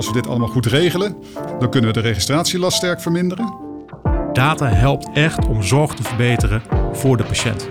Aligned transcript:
als 0.00 0.08
we 0.08 0.14
dit 0.14 0.26
allemaal 0.26 0.48
goed 0.48 0.66
regelen, 0.66 1.16
dan 1.58 1.70
kunnen 1.70 1.92
we 1.92 2.00
de 2.00 2.08
registratielast 2.08 2.76
sterk 2.76 3.00
verminderen. 3.00 3.54
Data 4.32 4.66
helpt 4.66 5.08
echt 5.12 5.46
om 5.46 5.62
zorg 5.62 5.94
te 5.94 6.02
verbeteren 6.02 6.62
voor 6.92 7.16
de 7.16 7.24
patiënt. 7.24 7.68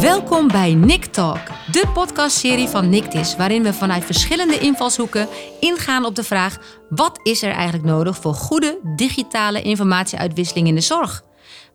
Welkom 0.00 0.48
bij 0.48 0.74
Nick 0.74 1.04
Talk, 1.04 1.40
de 1.70 1.90
podcastserie 1.94 2.68
van 2.68 2.88
Nictis, 2.88 3.36
waarin 3.36 3.62
we 3.62 3.72
vanuit 3.72 4.04
verschillende 4.04 4.58
invalshoeken 4.58 5.28
ingaan 5.60 6.04
op 6.04 6.14
de 6.14 6.24
vraag: 6.24 6.58
wat 6.88 7.20
is 7.22 7.42
er 7.42 7.52
eigenlijk 7.52 7.84
nodig 7.84 8.16
voor 8.16 8.34
goede 8.34 8.78
digitale 8.96 9.62
informatieuitwisseling 9.62 10.68
in 10.68 10.74
de 10.74 10.80
zorg? 10.80 11.22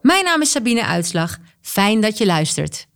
Mijn 0.01 0.23
naam 0.23 0.41
is 0.41 0.51
Sabine 0.51 0.85
Uitslag. 0.85 1.37
Fijn 1.61 2.01
dat 2.01 2.17
je 2.17 2.25
luistert. 2.25 2.87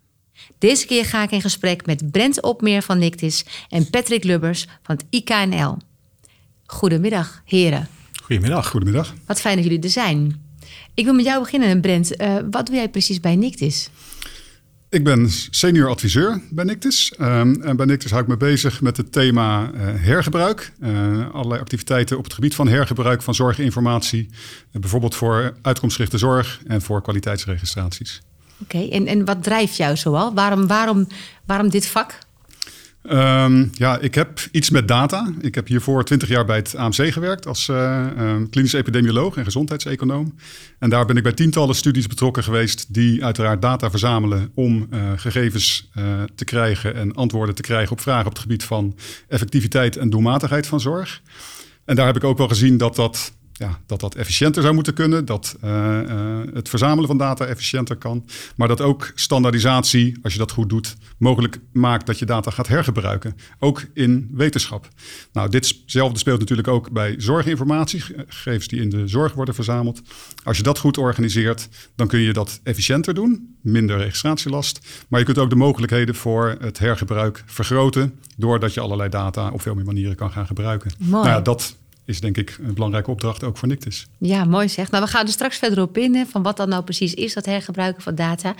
Deze 0.57 0.85
keer 0.85 1.05
ga 1.05 1.23
ik 1.23 1.31
in 1.31 1.41
gesprek 1.41 1.85
met 1.85 2.11
Brent 2.11 2.41
Opmeer 2.41 2.81
van 2.81 2.97
Nictis 2.97 3.45
en 3.69 3.89
Patrick 3.89 4.23
Lubbers 4.23 4.67
van 4.83 4.95
het 4.95 5.05
IKNL. 5.09 5.77
Goedemiddag, 6.65 7.41
heren. 7.45 7.87
Goedemiddag. 8.23 8.69
Goedemiddag. 8.69 9.13
Wat 9.25 9.41
fijn 9.41 9.55
dat 9.55 9.65
jullie 9.65 9.81
er 9.81 9.89
zijn. 9.89 10.45
Ik 10.93 11.05
wil 11.05 11.13
met 11.13 11.25
jou 11.25 11.43
beginnen, 11.43 11.81
Brent. 11.81 12.21
Uh, 12.21 12.35
wat 12.51 12.65
doe 12.65 12.75
jij 12.75 12.89
precies 12.89 13.19
bij 13.19 13.35
Nictis? 13.35 13.89
Ik 14.89 15.03
ben 15.03 15.29
senior 15.49 15.89
adviseur 15.89 16.41
bij 16.49 16.63
Nictis. 16.63 17.13
Um, 17.21 17.61
en 17.61 17.75
bij 17.75 17.85
Nictis 17.85 18.11
hou 18.11 18.23
ik 18.23 18.29
me 18.29 18.37
bezig 18.37 18.81
met 18.81 18.97
het 18.97 19.11
thema 19.11 19.71
uh, 19.73 19.79
hergebruik. 19.81 20.71
Uh, 20.79 21.29
allerlei 21.33 21.61
activiteiten 21.61 22.17
op 22.17 22.23
het 22.23 22.33
gebied 22.33 22.55
van 22.55 22.67
hergebruik 22.67 23.21
van 23.21 23.35
zorginformatie. 23.35 24.27
Uh, 24.29 24.81
bijvoorbeeld 24.81 25.15
voor 25.15 25.57
uitkomstgerichte 25.61 26.17
zorg 26.17 26.61
en 26.67 26.81
voor 26.81 27.01
kwaliteitsregistraties. 27.01 28.21
Oké, 28.61 28.87
en, 28.87 29.07
en 29.07 29.25
wat 29.25 29.43
drijft 29.43 29.77
jou 29.77 29.97
zoal? 29.97 30.33
Waarom, 30.33 30.67
waarom, 30.67 31.07
waarom 31.45 31.69
dit 31.69 31.87
vak? 31.87 32.17
Um, 33.11 33.69
ja, 33.73 33.99
ik 33.99 34.15
heb 34.15 34.39
iets 34.51 34.69
met 34.69 34.87
data. 34.87 35.33
Ik 35.39 35.55
heb 35.55 35.67
hiervoor 35.67 36.03
twintig 36.03 36.29
jaar 36.29 36.45
bij 36.45 36.55
het 36.55 36.75
AMC 36.75 37.13
gewerkt 37.13 37.47
als 37.47 37.67
uh, 37.67 38.05
klinisch 38.49 38.73
epidemioloog 38.73 39.37
en 39.37 39.43
gezondheidseconoom. 39.43 40.35
En 40.79 40.89
daar 40.89 41.05
ben 41.05 41.17
ik 41.17 41.23
bij 41.23 41.33
tientallen 41.33 41.75
studies 41.75 42.07
betrokken 42.07 42.43
geweest 42.43 42.93
die 42.93 43.25
uiteraard 43.25 43.61
data 43.61 43.89
verzamelen 43.89 44.51
om 44.53 44.87
uh, 44.89 45.11
gegevens 45.15 45.89
uh, 45.95 46.03
te 46.35 46.45
krijgen 46.45 46.95
en 46.95 47.13
antwoorden 47.13 47.55
te 47.55 47.61
krijgen 47.61 47.91
op 47.91 48.01
vragen 48.01 48.25
op 48.25 48.31
het 48.31 48.41
gebied 48.41 48.63
van 48.63 48.95
effectiviteit 49.27 49.97
en 49.97 50.09
doelmatigheid 50.09 50.67
van 50.67 50.79
zorg. 50.79 51.21
En 51.85 51.95
daar 51.95 52.05
heb 52.05 52.15
ik 52.15 52.23
ook 52.23 52.37
wel 52.37 52.47
gezien 52.47 52.77
dat 52.77 52.95
dat 52.95 53.33
ja, 53.57 53.79
dat 53.85 53.99
dat 53.99 54.15
efficiënter 54.15 54.61
zou 54.61 54.73
moeten 54.73 54.93
kunnen, 54.93 55.25
dat 55.25 55.57
uh, 55.63 55.99
uh, 56.09 56.39
het 56.53 56.69
verzamelen 56.69 57.07
van 57.07 57.17
data 57.17 57.45
efficiënter 57.45 57.95
kan, 57.95 58.25
maar 58.55 58.67
dat 58.67 58.81
ook 58.81 59.11
standaardisatie, 59.15 60.17
als 60.21 60.33
je 60.33 60.39
dat 60.39 60.51
goed 60.51 60.69
doet, 60.69 60.95
mogelijk 61.17 61.59
maakt 61.73 62.05
dat 62.05 62.19
je 62.19 62.25
data 62.25 62.51
gaat 62.51 62.67
hergebruiken, 62.67 63.35
ook 63.59 63.85
in 63.93 64.29
wetenschap. 64.33 64.87
Nou, 65.33 65.49
ditzelfde 65.49 66.19
speelt 66.19 66.39
natuurlijk 66.39 66.67
ook 66.67 66.91
bij 66.91 67.15
zorginformatie, 67.17 68.03
gegevens 68.27 68.67
die 68.67 68.81
in 68.81 68.89
de 68.89 69.07
zorg 69.07 69.33
worden 69.33 69.55
verzameld. 69.55 70.01
Als 70.43 70.57
je 70.57 70.63
dat 70.63 70.79
goed 70.79 70.97
organiseert, 70.97 71.69
dan 71.95 72.07
kun 72.07 72.19
je 72.19 72.33
dat 72.33 72.59
efficiënter 72.63 73.13
doen, 73.13 73.57
minder 73.61 73.97
registratielast, 73.97 75.05
maar 75.07 75.19
je 75.19 75.25
kunt 75.25 75.37
ook 75.37 75.49
de 75.49 75.55
mogelijkheden 75.55 76.15
voor 76.15 76.57
het 76.59 76.79
hergebruik 76.79 77.43
vergroten, 77.45 78.19
doordat 78.35 78.73
je 78.73 78.79
allerlei 78.79 79.09
data 79.09 79.49
op 79.49 79.61
veel 79.61 79.75
meer 79.75 79.85
manieren 79.85 80.15
kan 80.15 80.31
gaan 80.31 80.47
gebruiken. 80.47 80.91
Mooi. 80.97 81.11
Nou 81.11 81.27
ja, 81.27 81.41
dat 81.41 81.75
is 82.07 82.21
denk 82.21 82.37
ik 82.37 82.57
een 82.61 82.73
belangrijke 82.73 83.11
opdracht 83.11 83.43
ook 83.43 83.57
voor 83.57 83.67
Nictis. 83.67 84.07
Ja, 84.17 84.45
mooi 84.45 84.69
zeg. 84.69 84.91
Nou, 84.91 85.03
we 85.03 85.09
gaan 85.09 85.25
er 85.25 85.31
straks 85.31 85.57
verder 85.57 85.81
op 85.81 85.97
in, 85.97 86.15
hè, 86.15 86.25
van 86.25 86.43
wat 86.43 86.57
dat 86.57 86.67
nou 86.67 86.83
precies 86.83 87.13
is, 87.13 87.33
dat 87.33 87.45
hergebruiken 87.45 88.03
van 88.03 88.15
data. 88.15 88.55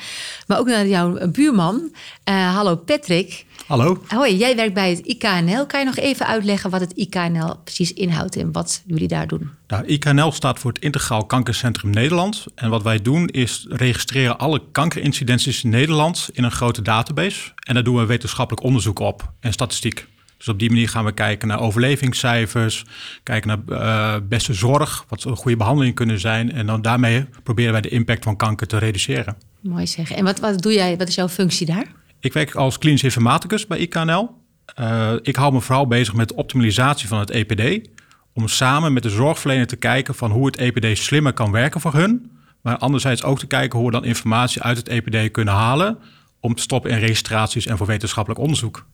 Maar 0.48 0.60
ook 0.60 0.68
naar 0.68 0.88
jouw 0.88 1.28
buurman. 1.32 1.92
Uh, 2.30 2.56
hallo 2.56 2.76
Patrick. 2.76 3.46
Hallo. 3.68 4.04
Hoi, 4.08 4.38
jij 4.38 4.56
werkt 4.56 4.74
bij 4.74 4.90
het 4.90 5.00
IKNL. 5.00 5.66
Kan 5.66 5.80
je 5.80 5.86
nog 5.86 5.96
even 5.96 6.28
uitleggen 6.28 6.70
wat 6.70 6.82
het 6.82 6.92
IKNL 6.92 7.58
precies 7.64 7.94
inhoudt 7.94 8.36
en 8.36 8.52
wat 8.52 8.84
jullie 8.86 9.08
daar 9.08 9.28
doen? 9.28 9.50
Nou, 9.68 9.86
IKNL 9.86 10.32
staat 10.32 10.60
voor 10.60 10.72
het 10.72 10.82
Integraal 10.82 11.26
Kankercentrum 11.26 11.90
Nederland. 11.92 12.46
En 12.56 12.70
wat 12.70 12.84
wij 12.84 13.02
doen 13.02 13.28
is 13.28 13.66
registreren 13.70 14.40
alle 14.40 14.62
kankerincidenties 14.72 15.64
in 15.64 15.70
Nederland 15.70 16.30
in 16.34 16.44
een 16.44 16.52
grote 16.52 16.82
database. 16.82 17.52
En 17.68 17.74
daar 17.74 17.84
doen 17.84 17.96
we 17.96 18.06
wetenschappelijk 18.06 18.66
onderzoek 18.66 19.00
op 19.00 19.32
en 19.40 19.54
statistiek. 19.54 20.08
Dus 20.38 20.48
op 20.48 20.60
die 20.60 20.70
manier 20.70 20.90
gaan 20.90 21.06
we 21.06 21.12
kijken 21.12 21.48
naar 21.48 21.60
overlevingscijfers, 21.60 22.86
kijken 23.24 23.48
naar 23.48 23.80
uh, 23.80 24.28
beste 24.28 24.54
zorg, 24.54 25.06
wat 25.10 25.24
een 25.24 25.36
goede 25.36 25.58
behandeling 25.58 25.96
kunnen 25.96 26.20
zijn. 26.20 26.52
En 26.52 26.66
dan 26.66 26.82
daarmee 26.82 27.26
proberen 27.44 27.72
wij 27.72 27.82
de 27.82 27.90
impact 27.90 28.24
van 28.24 28.36
kanker 28.36 28.68
te 28.68 28.78
reduceren. 28.78 29.38
Mooi 29.62 29.88
zeg. 29.88 30.12
En 30.12 30.24
wat, 30.24 30.40
wat 30.40 30.62
doe 30.62 30.74
jij, 30.74 30.98
wat 30.98 31.08
is 31.08 31.16
jouw 31.16 31.30
functie 31.30 31.66
daar? 31.66 31.86
Ik 32.20 32.34
werk 32.34 32.56
als 32.56 32.78
klinisch 32.78 33.04
informaticus 33.04 33.68
bij 33.68 33.78
IKNL. 33.78 34.30
Uh, 34.80 35.14
ik 35.22 35.36
hou 35.36 35.54
me 35.54 35.62
vooral 35.62 35.88
bezig 35.88 36.14
met 36.14 36.28
de 36.28 36.36
optimalisatie 36.36 37.08
van 37.08 37.20
het 37.20 37.30
EPD. 37.30 37.90
Om 38.34 38.48
samen 38.48 38.94
met 38.94 39.04
de 39.04 39.10
zorgverlener 39.10 39.68
te 39.68 39.76
kijken 39.76 40.16
van 40.16 40.32
hoe 40.32 40.46
het 40.46 40.58
EPD 40.58 40.98
slimmer 40.98 41.34
kan 41.34 41.52
werken 41.52 41.82
voor 41.82 41.94
hun. 41.94 42.32
Maar 42.62 42.78
anderzijds 42.78 43.24
ook 43.24 43.40
te 43.40 43.48
kijken 43.48 43.80
hoe 43.80 43.88
we 43.88 43.94
dan 43.94 44.06
informatie 44.06 44.62
uit 44.62 44.78
het 44.78 44.88
EPD 44.88 45.32
kunnen 45.32 45.54
halen. 45.54 45.98
Om 46.40 46.56
te 46.56 46.62
stoppen 46.62 46.92
in 46.92 47.00
registraties 47.00 47.66
en 47.66 47.78
voor 47.78 47.88
wetenschappelijk 47.88 48.42
onderzoek. 48.42 48.86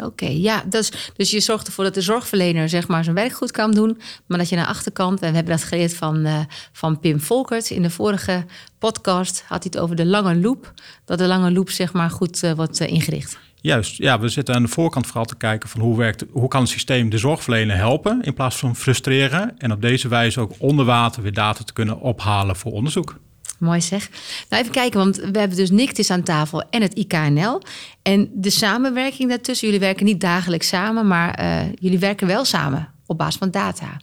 Oké, 0.00 0.26
ja, 0.26 0.62
dus, 0.66 0.92
dus 1.16 1.30
je 1.30 1.40
zorgt 1.40 1.66
ervoor 1.66 1.84
dat 1.84 1.94
de 1.94 2.00
zorgverlener 2.00 2.68
zeg 2.68 2.88
maar 2.88 3.04
zijn 3.04 3.16
werk 3.16 3.32
goed 3.32 3.50
kan 3.50 3.72
doen, 3.72 4.00
maar 4.26 4.38
dat 4.38 4.48
je 4.48 4.56
naar 4.56 4.64
de 4.64 4.70
achterkant, 4.70 5.20
en 5.20 5.28
we 5.28 5.34
hebben 5.34 5.56
dat 5.56 5.64
geleerd 5.64 5.94
van, 5.94 6.26
uh, 6.26 6.38
van 6.72 7.00
Pim 7.00 7.20
Volkert 7.20 7.70
in 7.70 7.82
de 7.82 7.90
vorige 7.90 8.44
podcast, 8.78 9.44
had 9.46 9.62
hij 9.62 9.72
het 9.72 9.78
over 9.78 9.96
de 9.96 10.06
lange 10.06 10.36
loop, 10.36 10.72
dat 11.04 11.18
de 11.18 11.26
lange 11.26 11.50
loop 11.50 11.70
zeg 11.70 11.92
maar 11.92 12.10
goed 12.10 12.42
uh, 12.42 12.52
wordt 12.52 12.80
uh, 12.80 12.88
ingericht. 12.88 13.38
Juist, 13.60 13.96
ja, 13.96 14.20
we 14.20 14.28
zitten 14.28 14.54
aan 14.54 14.62
de 14.62 14.68
voorkant 14.68 15.06
vooral 15.06 15.24
te 15.24 15.36
kijken 15.36 15.68
van 15.68 15.80
hoe 15.80 15.96
werkt, 15.96 16.24
hoe 16.30 16.48
kan 16.48 16.60
het 16.60 16.70
systeem 16.70 17.10
de 17.10 17.18
zorgverlener 17.18 17.76
helpen 17.76 18.22
in 18.22 18.34
plaats 18.34 18.56
van 18.56 18.76
frustreren 18.76 19.58
en 19.58 19.72
op 19.72 19.82
deze 19.82 20.08
wijze 20.08 20.40
ook 20.40 20.52
onder 20.58 20.84
water 20.84 21.22
weer 21.22 21.32
data 21.32 21.64
te 21.64 21.72
kunnen 21.72 22.00
ophalen 22.00 22.56
voor 22.56 22.72
onderzoek. 22.72 23.16
Mooi 23.62 23.80
zeg. 23.80 24.10
Nou, 24.48 24.62
even 24.62 24.74
kijken, 24.74 24.98
want 24.98 25.16
we 25.16 25.38
hebben 25.38 25.56
dus 25.56 25.70
Nictis 25.70 26.10
aan 26.10 26.22
tafel 26.22 26.62
en 26.70 26.82
het 26.82 26.94
IKNL. 26.94 27.62
En 28.02 28.30
de 28.34 28.50
samenwerking 28.50 29.28
daartussen, 29.28 29.66
jullie 29.66 29.82
werken 29.82 30.04
niet 30.04 30.20
dagelijks 30.20 30.68
samen, 30.68 31.06
maar 31.06 31.40
uh, 31.40 31.72
jullie 31.74 31.98
werken 31.98 32.26
wel 32.26 32.44
samen 32.44 32.88
op 33.06 33.18
basis 33.18 33.38
van 33.38 33.50
data. 33.50 33.96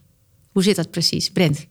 Hoe 0.51 0.63
zit 0.63 0.75
dat 0.75 0.91
precies? 0.91 1.31
Brent? 1.31 1.67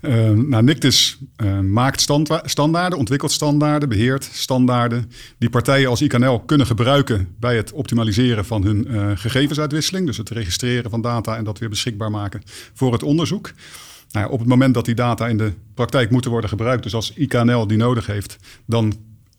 Uh, 0.00 0.30
nou, 0.30 0.62
Nictis 0.62 1.18
uh, 1.36 1.60
maakt 1.60 2.10
standaarden, 2.44 2.98
ontwikkelt 2.98 3.32
standaarden, 3.32 3.88
beheert 3.88 4.28
standaarden 4.32 5.10
die 5.38 5.50
partijen 5.50 5.88
als 5.88 6.00
IKNL 6.00 6.40
kunnen 6.40 6.66
gebruiken 6.66 7.34
bij 7.40 7.56
het 7.56 7.72
optimaliseren 7.72 8.44
van 8.44 8.64
hun 8.64 9.18
gegevensuitwisseling. 9.18 10.06
Dus 10.06 10.16
het 10.16 10.30
registreren 10.30 10.90
van 10.90 11.00
data 11.00 11.36
en 11.36 11.44
dat 11.44 11.58
weer 11.58 11.68
beschikbaar 11.68 12.10
maken 12.10 12.42
voor 12.74 12.92
het 12.92 13.02
onderzoek. 13.02 13.52
Nou 14.10 14.30
op 14.30 14.38
het 14.38 14.48
moment 14.48 14.74
dat 14.74 14.84
die 14.84 14.94
data 14.94 15.28
in 15.28 15.38
de 15.38 15.52
praktijk 15.74 16.10
moeten 16.10 16.30
worden 16.30 16.50
gebruikt, 16.50 16.82
dus 16.82 16.94
als 16.94 17.12
IKNL 17.12 17.66
die 17.66 17.78
nodig 17.78 18.06
heeft, 18.06 18.36
dan 18.66 18.94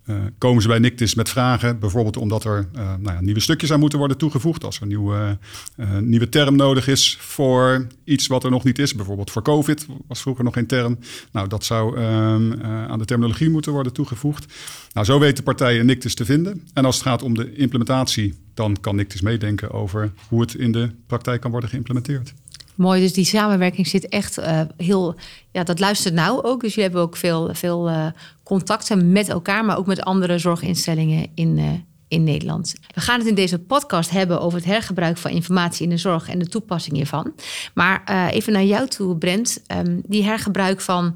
uh, 0.09 0.15
komen 0.37 0.61
ze 0.61 0.67
bij 0.67 0.79
Nictis 0.79 1.15
met 1.15 1.29
vragen. 1.29 1.79
Bijvoorbeeld 1.79 2.17
omdat 2.17 2.43
er 2.43 2.67
uh, 2.75 2.81
nou 2.99 3.15
ja, 3.15 3.21
nieuwe 3.21 3.39
stukjes 3.39 3.71
aan 3.71 3.79
moeten 3.79 3.99
worden 3.99 4.17
toegevoegd. 4.17 4.63
Als 4.63 4.75
er 4.75 4.81
een 4.81 4.87
nieuwe, 4.87 5.37
uh, 5.77 5.97
nieuwe 5.97 6.29
term 6.29 6.55
nodig 6.55 6.87
is 6.87 7.17
voor 7.19 7.87
iets 8.03 8.27
wat 8.27 8.43
er 8.43 8.51
nog 8.51 8.63
niet 8.63 8.79
is. 8.79 8.95
Bijvoorbeeld 8.95 9.31
voor 9.31 9.41
COVID 9.41 9.85
was 10.07 10.21
vroeger 10.21 10.43
nog 10.43 10.53
geen 10.53 10.67
term. 10.67 10.99
Nou, 11.31 11.47
dat 11.47 11.63
zou 11.63 11.97
ehm, 11.97 12.61
aan 12.63 12.99
de 12.99 13.05
terminologie 13.05 13.49
moeten 13.49 13.71
worden 13.71 13.93
toegevoegd. 13.93 14.53
Nou, 14.93 15.05
zo 15.05 15.19
weten 15.19 15.43
partijen 15.43 15.85
Nictis 15.85 16.15
te 16.15 16.25
vinden. 16.25 16.67
En 16.73 16.85
als 16.85 16.95
het 16.95 17.05
gaat 17.05 17.21
om 17.21 17.33
de 17.33 17.55
implementatie, 17.55 18.33
dan 18.53 18.77
kan 18.81 18.95
Nictis 18.95 19.21
meedenken 19.21 19.71
over 19.71 20.11
hoe 20.27 20.41
het 20.41 20.53
in 20.53 20.71
de 20.71 20.89
praktijk 21.07 21.41
kan 21.41 21.51
worden 21.51 21.69
geïmplementeerd. 21.69 22.33
Mooi, 22.77 23.01
dus 23.01 23.13
die 23.13 23.25
samenwerking 23.25 23.87
zit 23.87 24.07
echt 24.07 24.39
uh, 24.39 24.61
heel. 24.77 25.15
Ja, 25.51 25.63
dat 25.63 25.79
luistert 25.79 26.13
nou 26.13 26.43
ook. 26.43 26.61
Dus 26.61 26.69
jullie 26.69 26.83
hebben 26.83 27.01
ook 27.01 27.15
veel, 27.15 27.49
veel 27.53 27.89
uh, 27.89 28.05
contacten 28.43 29.11
met 29.11 29.29
elkaar, 29.29 29.65
maar 29.65 29.77
ook 29.77 29.85
met 29.85 30.01
andere 30.01 30.37
zorginstellingen 30.37 31.27
in, 31.35 31.57
uh, 31.57 31.69
in 32.07 32.23
Nederland. 32.23 32.75
We 32.93 33.01
gaan 33.01 33.19
het 33.19 33.27
in 33.27 33.35
deze 33.35 33.59
podcast 33.59 34.09
hebben 34.09 34.41
over 34.41 34.57
het 34.57 34.67
hergebruik 34.67 35.17
van 35.17 35.31
informatie 35.31 35.83
in 35.83 35.89
de 35.89 35.97
zorg 35.97 36.29
en 36.29 36.39
de 36.39 36.47
toepassing 36.47 36.95
hiervan. 36.95 37.33
Maar 37.73 38.29
even 38.31 38.53
naar 38.53 38.63
jou 38.63 38.87
toe, 38.87 39.17
Brent. 39.17 39.63
Um, 39.67 40.01
die 40.05 40.23
hergebruik 40.23 40.81
van 40.81 41.15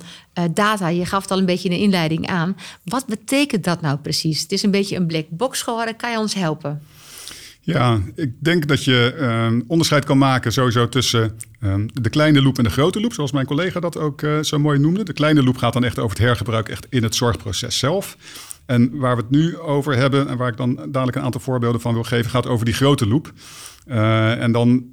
data, 0.51 0.87
je 0.87 1.05
gaf 1.05 1.21
het 1.21 1.31
al 1.31 1.37
een 1.37 1.45
beetje 1.45 1.69
in 1.69 1.75
de 1.75 1.81
inleiding 1.81 2.27
aan. 2.27 2.57
Wat 2.83 3.05
betekent 3.05 3.63
dat 3.63 3.81
nou 3.81 3.97
precies? 3.97 4.41
Het 4.41 4.51
is 4.51 4.63
een 4.63 4.71
beetje 4.71 4.95
een 4.95 5.07
black 5.07 5.25
box 5.29 5.61
geworden. 5.61 5.95
Kan 5.95 6.11
je 6.11 6.17
ons 6.17 6.33
helpen? 6.33 6.81
Ja, 7.63 7.99
ik 8.15 8.31
denk 8.39 8.67
dat 8.67 8.83
je 8.83 9.15
um, 9.19 9.63
onderscheid 9.67 10.05
kan 10.05 10.17
maken 10.17 10.51
sowieso 10.51 10.89
tussen 10.89 11.37
um, 11.63 11.89
de 11.93 12.09
kleine 12.09 12.41
loop 12.41 12.57
en 12.57 12.63
de 12.63 12.69
grote 12.69 13.01
loop, 13.01 13.13
zoals 13.13 13.31
mijn 13.31 13.45
collega 13.45 13.79
dat 13.79 13.97
ook 13.97 14.21
uh, 14.21 14.39
zo 14.39 14.59
mooi 14.59 14.79
noemde. 14.79 15.03
De 15.03 15.13
kleine 15.13 15.43
loop 15.43 15.57
gaat 15.57 15.73
dan 15.73 15.83
echt 15.83 15.99
over 15.99 16.17
het 16.17 16.25
hergebruik 16.25 16.69
echt 16.69 16.87
in 16.89 17.03
het 17.03 17.15
zorgproces 17.15 17.77
zelf. 17.77 18.17
En 18.65 18.97
waar 18.97 19.15
we 19.15 19.21
het 19.21 19.31
nu 19.31 19.57
over 19.57 19.95
hebben, 19.95 20.27
en 20.27 20.37
waar 20.37 20.51
ik 20.51 20.57
dan 20.57 20.75
dadelijk 20.75 21.17
een 21.17 21.23
aantal 21.23 21.41
voorbeelden 21.41 21.81
van 21.81 21.93
wil 21.93 22.03
geven, 22.03 22.31
gaat 22.31 22.47
over 22.47 22.65
die 22.65 22.73
grote 22.73 23.07
loop. 23.07 23.33
Uh, 23.87 24.41
en 24.41 24.51
dan 24.51 24.85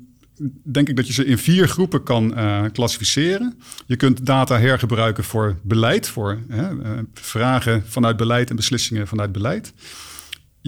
denk 0.63 0.89
ik 0.89 0.97
dat 0.97 1.07
je 1.07 1.13
ze 1.13 1.25
in 1.25 1.39
vier 1.39 1.69
groepen 1.69 2.03
kan 2.03 2.39
uh, 2.39 2.65
klassificeren. 2.73 3.59
Je 3.87 3.97
kunt 3.97 4.27
data 4.27 4.59
hergebruiken 4.59 5.25
voor 5.25 5.57
beleid, 5.63 6.09
voor 6.09 6.39
vragen 7.15 7.83
vanuit 7.87 8.17
beleid 8.17 8.51
en 8.51 8.57
beslissingen 8.57 9.07
vanuit 9.07 9.33
beleid. 9.33 9.73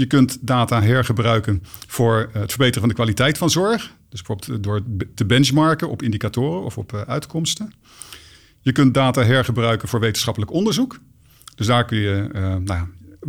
Je 0.01 0.07
kunt 0.07 0.39
data 0.41 0.83
hergebruiken 0.83 1.63
voor 1.87 2.31
het 2.33 2.51
verbeteren 2.51 2.81
van 2.81 2.89
de 2.89 2.95
kwaliteit 2.95 3.39
van 3.39 3.51
zorg. 3.51 3.93
Dus 4.09 4.23
bijvoorbeeld 4.23 4.65
door 4.65 4.83
te 5.15 5.25
benchmarken 5.25 5.89
op 5.89 6.03
indicatoren 6.03 6.65
of 6.65 6.79
op 6.79 7.05
uitkomsten. 7.07 7.73
Je 8.61 8.73
kunt 8.73 8.95
data 8.95 9.23
hergebruiken 9.25 9.89
voor 9.89 10.01
wetenschappelijk 10.01 10.53
onderzoek. 10.53 10.99
Dus 11.55 11.67
daar 11.67 11.85
kun 11.85 11.99
je, 11.99 12.29
nou, 12.65 12.87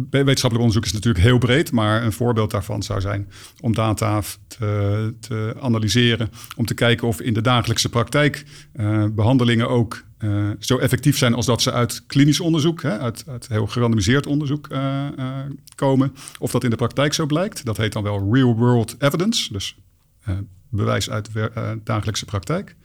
wetenschappelijk 0.09 0.59
onderzoek 0.59 0.85
is 0.85 0.93
natuurlijk 0.93 1.23
heel 1.23 1.37
breed, 1.37 1.71
maar 1.71 2.03
een 2.03 2.11
voorbeeld 2.11 2.51
daarvan 2.51 2.83
zou 2.83 3.01
zijn 3.01 3.31
om 3.59 3.73
data 3.73 4.21
te, 4.47 5.13
te 5.19 5.55
analyseren, 5.61 6.29
om 6.55 6.65
te 6.65 6.73
kijken 6.73 7.07
of 7.07 7.21
in 7.21 7.33
de 7.33 7.41
dagelijkse 7.41 7.89
praktijk 7.89 8.45
uh, 8.75 9.05
behandelingen 9.11 9.69
ook 9.69 10.03
uh, 10.19 10.49
zo 10.59 10.77
effectief 10.77 11.17
zijn 11.17 11.33
als 11.33 11.45
dat 11.45 11.61
ze 11.61 11.71
uit 11.71 12.03
klinisch 12.07 12.39
onderzoek, 12.39 12.81
hè, 12.81 12.99
uit, 12.99 13.25
heel 13.47 13.67
gerandomiseerd 13.67 14.25
onderzoek 14.27 14.67
komen, 15.75 16.13
of 16.39 16.51
dat 16.51 16.63
in 16.63 16.69
de 16.69 16.75
praktijk 16.75 17.13
zo 17.13 17.25
blijkt. 17.25 17.65
Dat 17.65 17.77
heet 17.77 17.93
dan 17.93 18.03
wel 18.03 18.33
real-world 18.33 18.95
evidence, 18.99 19.53
dus 19.53 19.77
bewijs 20.69 21.09
uit 21.09 21.29
dagelijkse 21.83 22.25
praktijk. 22.25 22.75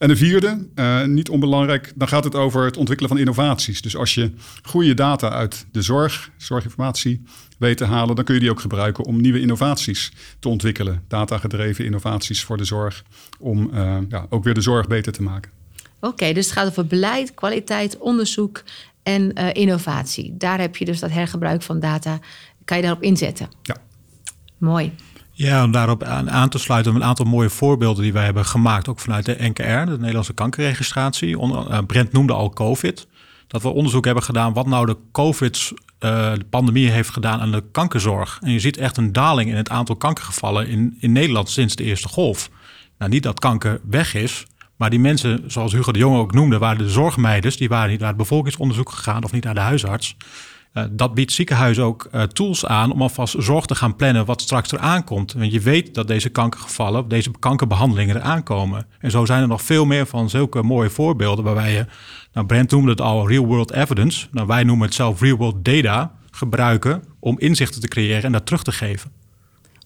En 0.00 0.08
de 0.08 0.16
vierde, 0.16 0.66
uh, 0.74 1.04
niet 1.04 1.28
onbelangrijk, 1.28 1.92
dan 1.94 2.08
gaat 2.08 2.24
het 2.24 2.34
over 2.34 2.64
het 2.64 2.76
ontwikkelen 2.76 3.10
van 3.10 3.20
innovaties. 3.20 3.82
Dus 3.82 3.96
als 3.96 4.14
je 4.14 4.32
goede 4.62 4.94
data 4.94 5.30
uit 5.30 5.66
de 5.72 5.82
zorg, 5.82 6.30
zorginformatie 6.36 7.22
weet 7.58 7.76
te 7.76 7.84
halen, 7.84 8.16
dan 8.16 8.24
kun 8.24 8.34
je 8.34 8.40
die 8.40 8.50
ook 8.50 8.60
gebruiken 8.60 9.04
om 9.04 9.20
nieuwe 9.20 9.40
innovaties 9.40 10.12
te 10.38 10.48
ontwikkelen. 10.48 11.04
Datagedreven 11.08 11.84
innovaties 11.84 12.44
voor 12.44 12.56
de 12.56 12.64
zorg, 12.64 13.04
om 13.38 13.70
uh, 13.74 13.96
ja, 14.08 14.26
ook 14.28 14.44
weer 14.44 14.54
de 14.54 14.60
zorg 14.60 14.86
beter 14.86 15.12
te 15.12 15.22
maken. 15.22 15.50
Oké, 16.00 16.32
dus 16.32 16.44
het 16.44 16.54
gaat 16.54 16.68
over 16.68 16.86
beleid, 16.86 17.34
kwaliteit, 17.34 17.98
onderzoek 17.98 18.62
en 19.02 19.38
uh, 19.38 19.48
innovatie. 19.52 20.36
Daar 20.36 20.60
heb 20.60 20.76
je 20.76 20.84
dus 20.84 21.00
dat 21.00 21.10
hergebruik 21.10 21.62
van 21.62 21.80
data, 21.80 22.18
kan 22.64 22.76
je 22.76 22.82
daarop 22.82 23.02
inzetten. 23.02 23.48
Ja. 23.62 23.76
Mooi. 24.58 24.92
Ja, 25.40 25.64
om 25.64 25.70
daarop 25.70 26.02
aan, 26.02 26.48
te 26.48 26.58
sluiten, 26.58 26.94
een 26.94 27.04
aantal 27.04 27.24
mooie 27.24 27.50
voorbeelden 27.50 28.02
die 28.02 28.12
wij 28.12 28.24
hebben 28.24 28.44
gemaakt, 28.44 28.88
ook 28.88 29.00
vanuit 29.00 29.24
de 29.24 29.36
NKR, 29.38 29.90
de 29.90 29.96
Nederlandse 29.98 30.32
kankerregistratie. 30.32 31.38
Uh, 31.38 31.78
Brent 31.86 32.12
noemde 32.12 32.32
al 32.32 32.50
COVID. 32.50 33.06
Dat 33.46 33.62
we 33.62 33.68
onderzoek 33.68 34.04
hebben 34.04 34.22
gedaan 34.22 34.52
wat 34.52 34.66
nou 34.66 34.86
de 34.86 34.96
COVID-pandemie 35.12 36.86
uh, 36.86 36.92
heeft 36.92 37.10
gedaan 37.10 37.40
aan 37.40 37.50
de 37.50 37.64
kankerzorg. 37.72 38.38
En 38.42 38.52
je 38.52 38.60
ziet 38.60 38.76
echt 38.76 38.96
een 38.96 39.12
daling 39.12 39.50
in 39.50 39.56
het 39.56 39.68
aantal 39.68 39.96
kankergevallen 39.96 40.68
in, 40.68 40.96
in 40.98 41.12
Nederland 41.12 41.50
sinds 41.50 41.76
de 41.76 41.84
eerste 41.84 42.08
golf. 42.08 42.50
Nou, 42.98 43.10
niet 43.10 43.22
dat 43.22 43.38
kanker 43.38 43.80
weg 43.88 44.14
is, 44.14 44.46
maar 44.76 44.90
die 44.90 45.00
mensen, 45.00 45.44
zoals 45.46 45.72
Hugo 45.72 45.92
de 45.92 45.98
Jonge 45.98 46.18
ook 46.18 46.32
noemde, 46.32 46.58
waren 46.58 46.78
de 46.78 46.90
zorgmeiders, 46.90 47.56
die 47.56 47.68
waren 47.68 47.90
niet 47.90 48.00
naar 48.00 48.08
het 48.08 48.16
bevolkingsonderzoek 48.16 48.90
gegaan 48.90 49.24
of 49.24 49.32
niet 49.32 49.44
naar 49.44 49.54
de 49.54 49.60
huisarts. 49.60 50.16
Uh, 50.74 50.84
dat 50.90 51.14
biedt 51.14 51.32
ziekenhuizen 51.32 51.84
ook 51.84 52.08
uh, 52.14 52.22
tools 52.22 52.66
aan 52.66 52.92
om 52.92 53.02
alvast 53.02 53.34
zorg 53.38 53.66
te 53.66 53.74
gaan 53.74 53.96
plannen 53.96 54.24
wat 54.24 54.40
straks 54.40 54.72
eraan 54.72 55.04
komt. 55.04 55.32
Want 55.32 55.52
je 55.52 55.60
weet 55.60 55.94
dat 55.94 56.08
deze 56.08 56.28
kankergevallen, 56.28 57.08
deze 57.08 57.30
kankerbehandelingen 57.38 58.16
eraan 58.16 58.42
komen. 58.42 58.86
En 58.98 59.10
zo 59.10 59.24
zijn 59.24 59.42
er 59.42 59.48
nog 59.48 59.62
veel 59.62 59.84
meer 59.84 60.06
van 60.06 60.30
zulke 60.30 60.62
mooie 60.62 60.90
voorbeelden 60.90 61.44
waarbij 61.44 61.72
je, 61.72 61.86
nou 62.32 62.46
Brent 62.46 62.70
noemde 62.70 62.90
het 62.90 63.00
al 63.00 63.28
real 63.28 63.46
world 63.46 63.72
evidence, 63.72 64.26
nou 64.30 64.46
wij 64.46 64.64
noemen 64.64 64.86
het 64.86 64.94
zelf 64.94 65.20
real 65.20 65.36
world 65.36 65.64
data, 65.64 66.12
gebruiken 66.30 67.02
om 67.20 67.38
inzichten 67.38 67.80
te 67.80 67.88
creëren 67.88 68.22
en 68.22 68.32
dat 68.32 68.46
terug 68.46 68.62
te 68.62 68.72
geven. 68.72 69.10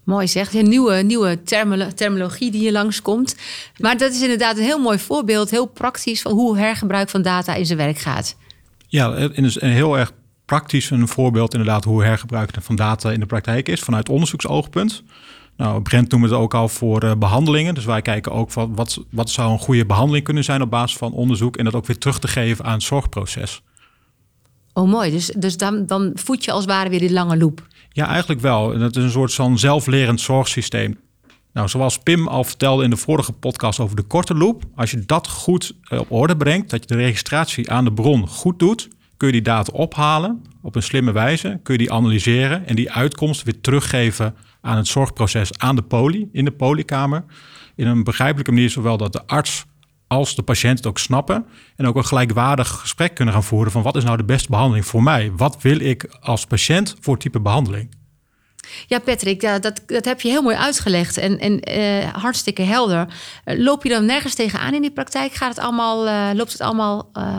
Mooi 0.05 0.29
zeg, 0.29 0.55
een 0.55 0.69
nieuwe, 0.69 0.95
nieuwe 0.95 1.43
terminologie 1.95 2.51
die 2.51 2.61
hier 2.61 2.73
langskomt. 2.73 3.37
Maar 3.79 3.99
dat 3.99 4.13
is 4.13 4.23
inderdaad 4.23 4.57
een 4.57 4.65
heel 4.65 4.79
mooi 4.79 4.99
voorbeeld, 4.99 5.51
heel 5.51 5.67
praktisch 5.67 6.23
van 6.23 6.33
hoe 6.33 6.59
hergebruik 6.59 7.09
van 7.09 7.23
data 7.23 7.55
in 7.55 7.67
zijn 7.67 7.79
werk 7.79 7.99
gaat. 7.99 8.37
Ja, 8.89 9.15
en 9.15 9.45
is 9.45 9.61
een 9.61 9.71
heel 9.71 9.99
erg 9.99 10.13
praktisch 10.45 10.91
een 10.91 11.09
voorbeeld 11.09 11.53
inderdaad 11.53 11.85
hoe 11.85 12.05
hergebruik 12.05 12.51
van 12.61 12.77
data 12.77 13.11
in 13.11 13.21
de 13.21 13.27
praktijk 13.27 13.69
is 13.69 13.81
vanuit 13.81 14.09
onderzoeksoogpunt. 14.09 15.03
Nou, 15.57 15.83
Brent 15.83 16.11
noemde 16.11 16.27
het 16.27 16.37
ook 16.37 16.55
al 16.55 16.69
voor 16.69 17.05
uh, 17.05 17.13
behandelingen. 17.19 17.75
Dus 17.75 17.85
wij 17.85 18.03
kijken 18.03 18.33
ook 18.33 18.51
van 18.51 18.75
wat, 18.75 19.05
wat 19.11 19.31
zou 19.31 19.53
een 19.53 19.59
goede 19.59 19.87
behandeling 19.87 20.25
kunnen 20.25 20.45
zijn 20.45 20.63
op 20.63 20.71
basis 20.71 20.97
van 20.97 21.13
onderzoek 21.13 21.57
en 21.57 21.65
dat 21.65 21.75
ook 21.75 21.87
weer 21.87 21.99
terug 21.99 22.19
te 22.19 22.29
geven 22.29 22.65
aan 22.65 22.73
het 22.73 22.83
zorgproces. 22.83 23.63
Oh, 24.73 24.89
mooi. 24.89 25.11
Dus, 25.11 25.27
dus 25.27 25.57
dan, 25.57 25.87
dan 25.87 26.11
voed 26.15 26.45
je 26.45 26.51
als 26.51 26.65
het 26.65 26.73
ware 26.73 26.89
weer 26.89 27.01
die 27.01 27.13
lange 27.13 27.37
loop. 27.37 27.67
Ja, 27.89 28.07
eigenlijk 28.09 28.41
wel. 28.41 28.73
En 28.73 28.81
het 28.81 28.97
is 28.97 29.03
een 29.03 29.11
soort 29.11 29.35
van 29.35 29.59
zelflerend 29.59 30.21
zorgsysteem. 30.21 30.99
Nou, 31.53 31.69
zoals 31.69 31.99
Pim 31.99 32.29
al 32.29 32.45
vertelde 32.45 32.85
in 32.85 32.91
de 32.91 32.97
vorige 32.97 33.33
podcast 33.33 33.81
over 33.81 33.97
de 33.97 34.03
korte 34.03 34.35
loop, 34.35 34.63
als 34.75 34.91
je 34.91 35.03
dat 35.07 35.29
goed 35.29 35.75
uh, 35.91 36.01
op 36.01 36.11
orde 36.11 36.37
brengt, 36.37 36.71
dat 36.71 36.81
je 36.81 36.87
de 36.87 37.03
registratie 37.03 37.71
aan 37.71 37.85
de 37.85 37.93
bron 37.93 38.29
goed 38.29 38.59
doet, 38.59 38.89
kun 39.17 39.27
je 39.27 39.33
die 39.33 39.43
data 39.43 39.73
ophalen 39.73 40.43
op 40.63 40.75
een 40.75 40.83
slimme 40.83 41.13
wijze, 41.13 41.61
kun 41.63 41.75
je 41.75 41.81
die 41.81 41.93
analyseren 41.93 42.67
en 42.67 42.77
die 42.77 42.93
uitkomst 42.93 43.43
weer 43.43 43.61
teruggeven 43.61 44.35
aan 44.61 44.77
het 44.77 44.87
zorgproces 44.87 45.59
aan 45.59 45.77
de 45.77 45.83
poli, 45.83 46.29
in 46.33 46.45
de 46.45 46.51
polykamer. 46.51 47.25
In 47.77 47.87
een 47.87 48.05
begrijpelijke 48.05 48.53
manier, 48.53 48.71
zowel 48.71 48.97
dat 48.97 49.13
de 49.13 49.27
arts 49.27 49.65
als 50.07 50.35
de 50.35 50.43
patiënt 50.43 50.79
het 50.79 50.87
ook 50.87 50.99
snappen 50.99 51.47
en 51.77 51.87
ook 51.87 51.97
een 51.97 52.05
gelijkwaardig 52.05 52.69
gesprek 52.69 53.15
kunnen 53.15 53.35
gaan 53.35 53.45
voeren 53.45 53.73
van 53.73 53.83
wat 53.83 53.97
is 53.97 54.05
nou 54.05 54.17
de 54.17 54.25
beste 54.25 54.51
behandeling 54.51 54.87
voor 54.87 55.03
mij? 55.03 55.33
Wat 55.37 55.63
wil 55.63 55.81
ik 55.81 56.07
als 56.21 56.47
patiënt 56.47 56.97
voor 57.01 57.19
type 57.19 57.41
behandeling? 57.41 57.97
Ja, 58.87 58.99
Patrick, 58.99 59.41
ja, 59.41 59.59
dat, 59.59 59.83
dat 59.87 60.05
heb 60.05 60.21
je 60.21 60.29
heel 60.29 60.43
mooi 60.43 60.57
uitgelegd 60.57 61.17
en, 61.17 61.39
en 61.39 61.79
uh, 61.79 62.09
hartstikke 62.15 62.63
helder. 62.63 63.07
loop 63.45 63.83
je 63.83 63.89
dan 63.89 64.05
nergens 64.05 64.35
tegenaan 64.35 64.75
in 64.75 64.81
die 64.81 64.93
praktijk? 64.93 65.33
Gaat 65.33 65.57
het 65.57 65.65
allemaal, 65.65 66.07
uh, 66.07 66.31
loopt 66.35 66.53
het 66.53 66.61
allemaal 66.61 67.11
uh, 67.15 67.37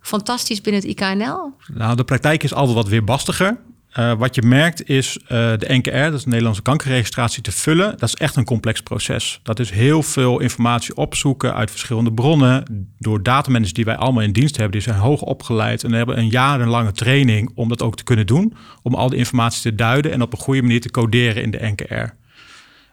fantastisch 0.00 0.60
binnen 0.60 0.82
het 0.82 0.90
IKNL? 0.90 1.52
Nou, 1.74 1.96
de 1.96 2.04
praktijk 2.04 2.42
is 2.42 2.54
altijd 2.54 2.76
wat 2.76 2.88
weerbastiger. 2.88 3.58
Uh, 3.98 4.12
wat 4.12 4.34
je 4.34 4.42
merkt 4.42 4.88
is 4.88 5.18
uh, 5.22 5.28
de 5.28 5.66
NKR, 5.68 5.90
dat 5.90 6.12
is 6.12 6.22
de 6.22 6.28
Nederlandse 6.28 6.62
kankerregistratie, 6.62 7.42
te 7.42 7.52
vullen. 7.52 7.90
Dat 7.98 8.08
is 8.08 8.14
echt 8.14 8.36
een 8.36 8.44
complex 8.44 8.80
proces. 8.80 9.40
Dat 9.42 9.58
is 9.58 9.70
heel 9.70 10.02
veel 10.02 10.40
informatie 10.40 10.96
opzoeken 10.96 11.54
uit 11.54 11.70
verschillende 11.70 12.12
bronnen. 12.12 12.86
Door 12.98 13.22
datamanagers 13.22 13.72
die 13.72 13.84
wij 13.84 13.96
allemaal 13.96 14.22
in 14.22 14.32
dienst 14.32 14.56
hebben, 14.56 14.72
die 14.72 14.80
zijn 14.80 15.00
hoog 15.00 15.22
opgeleid 15.22 15.84
en 15.84 15.92
hebben 15.92 16.18
een 16.18 16.28
jarenlange 16.28 16.92
training 16.92 17.50
om 17.54 17.68
dat 17.68 17.82
ook 17.82 17.96
te 17.96 18.04
kunnen 18.04 18.26
doen. 18.26 18.54
Om 18.82 18.94
al 18.94 19.08
die 19.08 19.18
informatie 19.18 19.62
te 19.62 19.74
duiden 19.74 20.12
en 20.12 20.22
op 20.22 20.32
een 20.32 20.38
goede 20.38 20.62
manier 20.62 20.80
te 20.80 20.90
coderen 20.90 21.42
in 21.42 21.50
de 21.50 21.72
NKR. 21.76 22.14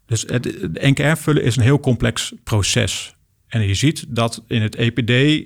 Dus 0.05 0.21
het, 0.27 0.43
de 0.43 0.87
NKR 0.87 1.15
vullen 1.15 1.43
is 1.43 1.55
een 1.55 1.63
heel 1.63 1.79
complex 1.79 2.33
proces. 2.43 3.15
En 3.47 3.67
je 3.67 3.73
ziet 3.73 4.05
dat 4.07 4.43
in 4.47 4.61
het 4.61 4.75
EPD 4.75 5.09
uh, 5.09 5.45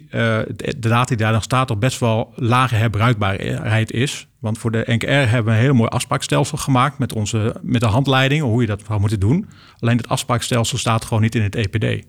de 0.55 0.75
data 0.79 1.03
die 1.03 1.17
daar 1.17 1.31
nog 1.31 1.43
staat 1.43 1.67
toch 1.67 1.77
best 1.77 1.99
wel 1.99 2.33
lage 2.35 2.75
herbruikbaarheid 2.75 3.91
is. 3.91 4.27
Want 4.39 4.57
voor 4.57 4.71
de 4.71 4.83
NKR 4.85 5.07
hebben 5.07 5.45
we 5.45 5.51
een 5.51 5.63
hele 5.63 5.73
mooi 5.73 5.89
afspraakstelsel 5.89 6.57
gemaakt 6.57 6.97
met, 6.97 7.13
onze, 7.13 7.55
met 7.61 7.81
de 7.81 7.87
handleiding, 7.87 8.41
hoe 8.41 8.61
je 8.61 8.67
dat 8.67 8.83
zou 8.87 8.99
moeten 8.99 9.19
doen. 9.19 9.49
Alleen 9.79 9.97
het 9.97 10.07
afspraakstelsel 10.07 10.77
staat 10.77 11.05
gewoon 11.05 11.23
niet 11.23 11.35
in 11.35 11.41
het 11.41 11.55
EPD. 11.55 12.05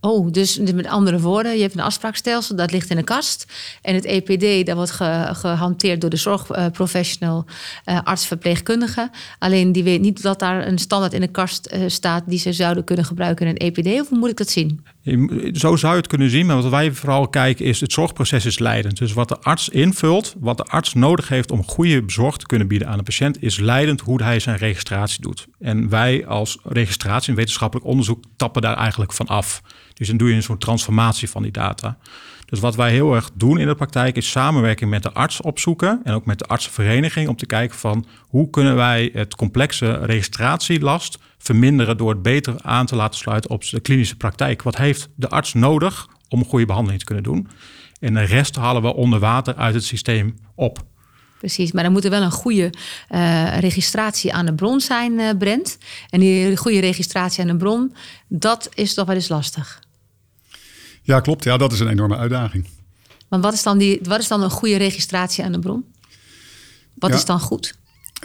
Oh, 0.00 0.30
dus 0.30 0.58
met 0.58 0.86
andere 0.86 1.20
woorden, 1.20 1.54
je 1.54 1.62
hebt 1.62 1.74
een 1.74 1.80
afspraakstelsel, 1.80 2.56
dat 2.56 2.72
ligt 2.72 2.90
in 2.90 2.96
een 2.96 3.04
kast. 3.04 3.52
En 3.82 3.94
het 3.94 4.04
EPD, 4.04 4.66
dat 4.66 4.76
wordt 4.76 4.90
ge, 4.90 5.28
gehanteerd 5.32 6.00
door 6.00 6.10
de 6.10 6.16
zorgprofessional, 6.16 7.44
uh, 7.86 7.98
arts, 8.04 8.26
verpleegkundige. 8.26 9.10
Alleen 9.38 9.72
die 9.72 9.82
weet 9.82 10.00
niet 10.00 10.22
dat 10.22 10.38
daar 10.38 10.66
een 10.66 10.78
standaard 10.78 11.12
in 11.12 11.20
de 11.20 11.28
kast 11.28 11.72
uh, 11.72 11.84
staat 11.86 12.22
die 12.26 12.38
ze 12.38 12.52
zouden 12.52 12.84
kunnen 12.84 13.04
gebruiken 13.04 13.46
in 13.46 13.52
een 13.52 13.72
EPD. 13.72 14.00
Of 14.00 14.08
hoe 14.08 14.18
moet 14.18 14.30
ik 14.30 14.36
dat 14.36 14.50
zien? 14.50 14.84
Zo 15.52 15.76
zou 15.76 15.92
je 15.92 15.98
het 15.98 16.06
kunnen 16.06 16.30
zien, 16.30 16.46
maar 16.46 16.62
wat 16.62 16.70
wij 16.70 16.92
vooral 16.92 17.28
kijken 17.28 17.64
is 17.64 17.80
het 17.80 17.92
zorgproces 17.92 18.44
is 18.44 18.58
leidend. 18.58 18.98
Dus 18.98 19.12
wat 19.12 19.28
de 19.28 19.38
arts 19.38 19.68
invult, 19.68 20.34
wat 20.40 20.56
de 20.56 20.64
arts 20.64 20.94
nodig 20.94 21.28
heeft 21.28 21.50
om 21.50 21.64
goede 21.64 22.02
zorg 22.06 22.36
te 22.36 22.46
kunnen 22.46 22.68
bieden 22.68 22.88
aan 22.88 22.98
de 22.98 23.02
patiënt, 23.02 23.42
is 23.42 23.58
leidend 23.58 24.00
hoe 24.00 24.22
hij 24.22 24.40
zijn 24.40 24.56
registratie 24.56 25.20
doet. 25.20 25.46
En 25.60 25.88
wij 25.88 26.26
als 26.26 26.58
registratie 26.62 27.28
en 27.28 27.36
wetenschappelijk 27.36 27.86
onderzoek 27.86 28.24
tappen 28.36 28.62
daar 28.62 28.76
eigenlijk 28.76 29.12
van 29.12 29.26
af. 29.26 29.61
Dus 29.94 30.08
dan 30.08 30.16
doe 30.16 30.28
je 30.28 30.34
een 30.34 30.42
soort 30.42 30.60
transformatie 30.60 31.30
van 31.30 31.42
die 31.42 31.52
data. 31.52 31.98
Dus 32.52 32.60
wat 32.60 32.76
wij 32.76 32.90
heel 32.90 33.14
erg 33.14 33.30
doen 33.34 33.58
in 33.58 33.66
de 33.66 33.74
praktijk 33.74 34.16
is 34.16 34.30
samenwerking 34.30 34.90
met 34.90 35.02
de 35.02 35.12
arts 35.12 35.40
opzoeken 35.40 36.00
en 36.04 36.14
ook 36.14 36.26
met 36.26 36.38
de 36.38 36.44
artsenvereniging 36.44 37.28
om 37.28 37.36
te 37.36 37.46
kijken 37.46 37.78
van 37.78 38.06
hoe 38.20 38.50
kunnen 38.50 38.76
wij 38.76 39.10
het 39.12 39.34
complexe 39.34 39.92
registratielast 39.92 41.18
verminderen 41.38 41.96
door 41.96 42.10
het 42.10 42.22
beter 42.22 42.54
aan 42.62 42.86
te 42.86 42.96
laten 42.96 43.18
sluiten 43.18 43.50
op 43.50 43.68
de 43.68 43.80
klinische 43.80 44.16
praktijk. 44.16 44.62
Wat 44.62 44.76
heeft 44.76 45.08
de 45.14 45.28
arts 45.28 45.54
nodig 45.54 46.08
om 46.28 46.38
een 46.38 46.44
goede 46.44 46.66
behandeling 46.66 47.00
te 47.00 47.06
kunnen 47.06 47.24
doen? 47.24 47.48
En 48.00 48.14
de 48.14 48.22
rest 48.22 48.56
halen 48.56 48.82
we 48.82 48.94
onder 48.94 49.18
water 49.18 49.54
uit 49.54 49.74
het 49.74 49.84
systeem 49.84 50.34
op. 50.54 50.84
Precies, 51.42 51.72
maar 51.72 51.82
dan 51.82 51.92
moet 51.92 52.04
er 52.04 52.10
wel 52.10 52.22
een 52.22 52.30
goede 52.30 52.70
uh, 53.10 53.58
registratie 53.58 54.32
aan 54.32 54.46
de 54.46 54.54
bron 54.54 54.80
zijn, 54.80 55.12
uh, 55.12 55.30
Brent. 55.38 55.78
En 56.10 56.20
die 56.20 56.56
goede 56.56 56.80
registratie 56.80 57.42
aan 57.42 57.48
de 57.48 57.56
bron, 57.56 57.94
dat 58.28 58.68
is 58.74 58.94
toch 58.94 59.06
wel 59.06 59.14
eens 59.14 59.28
lastig. 59.28 59.82
Ja, 61.02 61.20
klopt. 61.20 61.44
Ja, 61.44 61.56
dat 61.56 61.72
is 61.72 61.80
een 61.80 61.88
enorme 61.88 62.16
uitdaging. 62.16 62.68
Want 63.28 63.42
wat 63.42 63.52
is 63.52 63.62
dan, 63.62 63.78
die, 63.78 64.00
wat 64.02 64.20
is 64.20 64.28
dan 64.28 64.42
een 64.42 64.50
goede 64.50 64.76
registratie 64.76 65.44
aan 65.44 65.52
de 65.52 65.58
bron? 65.58 65.84
Wat 66.94 67.10
ja. 67.10 67.16
is 67.16 67.24
dan 67.24 67.40
goed? 67.40 67.74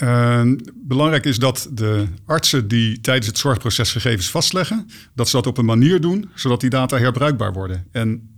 Uh, 0.03 0.51
belangrijk 0.73 1.25
is 1.25 1.37
dat 1.37 1.67
de 1.71 2.07
artsen 2.25 2.67
die 2.67 3.01
tijdens 3.01 3.27
het 3.27 3.37
zorgproces 3.37 3.91
gegevens 3.91 4.29
vastleggen, 4.29 4.89
dat 5.15 5.29
ze 5.29 5.35
dat 5.35 5.47
op 5.47 5.57
een 5.57 5.65
manier 5.65 6.01
doen 6.01 6.29
zodat 6.35 6.61
die 6.61 6.69
data 6.69 6.97
herbruikbaar 6.97 7.53
worden. 7.53 7.87
En 7.91 8.36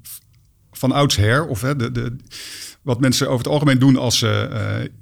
van 0.79 0.91
oudsher, 0.91 1.48
of 1.48 1.62
hè, 1.62 1.75
de, 1.75 1.91
de, 1.91 2.15
wat 2.81 3.00
mensen 3.00 3.27
over 3.27 3.38
het 3.38 3.48
algemeen 3.48 3.79
doen 3.79 3.98
als 3.98 4.17
ze, 4.17 4.29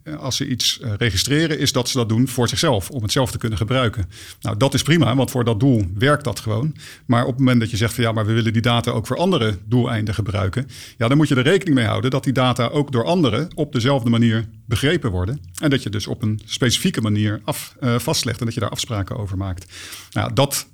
eh, 0.04 0.18
als 0.18 0.36
ze 0.36 0.48
iets 0.48 0.80
eh, 0.80 0.92
registreren, 0.98 1.60
is 1.60 1.72
dat 1.72 1.90
ze 1.90 1.98
dat 1.98 2.10
doen 2.10 2.28
voor 2.28 2.50
zichzelf, 2.50 2.90
om 2.90 3.02
het 3.02 3.12
zelf 3.12 3.32
te 3.32 3.38
kunnen 3.38 3.58
gebruiken. 3.58 4.10
Nou, 4.42 4.58
dat 4.58 4.74
is 4.74 4.84
prima, 4.84 5.16
want 5.16 5.32
voor 5.32 5.44
dat 5.44 5.60
doel 5.60 5.86
werkt 5.94 6.24
dat 6.24 6.40
gewoon. 6.40 6.76
Maar 7.06 7.22
op 7.22 7.30
het 7.30 7.40
moment 7.40 7.60
dat 7.60 7.70
je 7.70 7.78
zegt 7.78 7.94
van 7.94 8.04
ja, 8.04 8.12
maar 8.12 8.26
we 8.26 8.34
willen 8.34 8.54
die 8.54 8.62
data 8.62 8.92
ook 8.92 9.08
voor 9.08 9.18
andere 9.18 9.58
doeleinden 9.66 10.14
gebruiken, 10.14 10.68
ja, 10.98 11.08
dan 11.08 11.18
moet 11.18 11.28
je 11.28 11.36
er 11.36 11.44
rekening 11.44 11.76
mee 11.76 11.86
houden 11.86 12.12
dat 12.12 12.24
die 12.24 12.34
data 12.34 12.68
ook 12.68 12.92
door 12.92 13.06
anderen 13.06 13.48
op 13.56 13.74
dezelfde 13.74 14.10
manier 14.10 14.48
begrepen 14.66 15.12
worden. 15.12 15.42
En 15.62 15.70
dat 15.70 15.84
je 15.84 15.90
dus 15.90 16.08
op 16.08 16.22
een 16.22 16.42
specifieke 16.46 17.02
manier 17.02 17.42
af, 17.44 17.76
uh, 17.80 18.00
vastlegt 18.00 18.40
en 18.40 18.46
dat 18.46 18.54
je 18.54 18.60
daar 18.60 18.70
afspraken 18.70 19.18
over 19.18 19.38
maakt. 19.38 19.74
Nou, 20.12 20.34
dat 20.34 20.68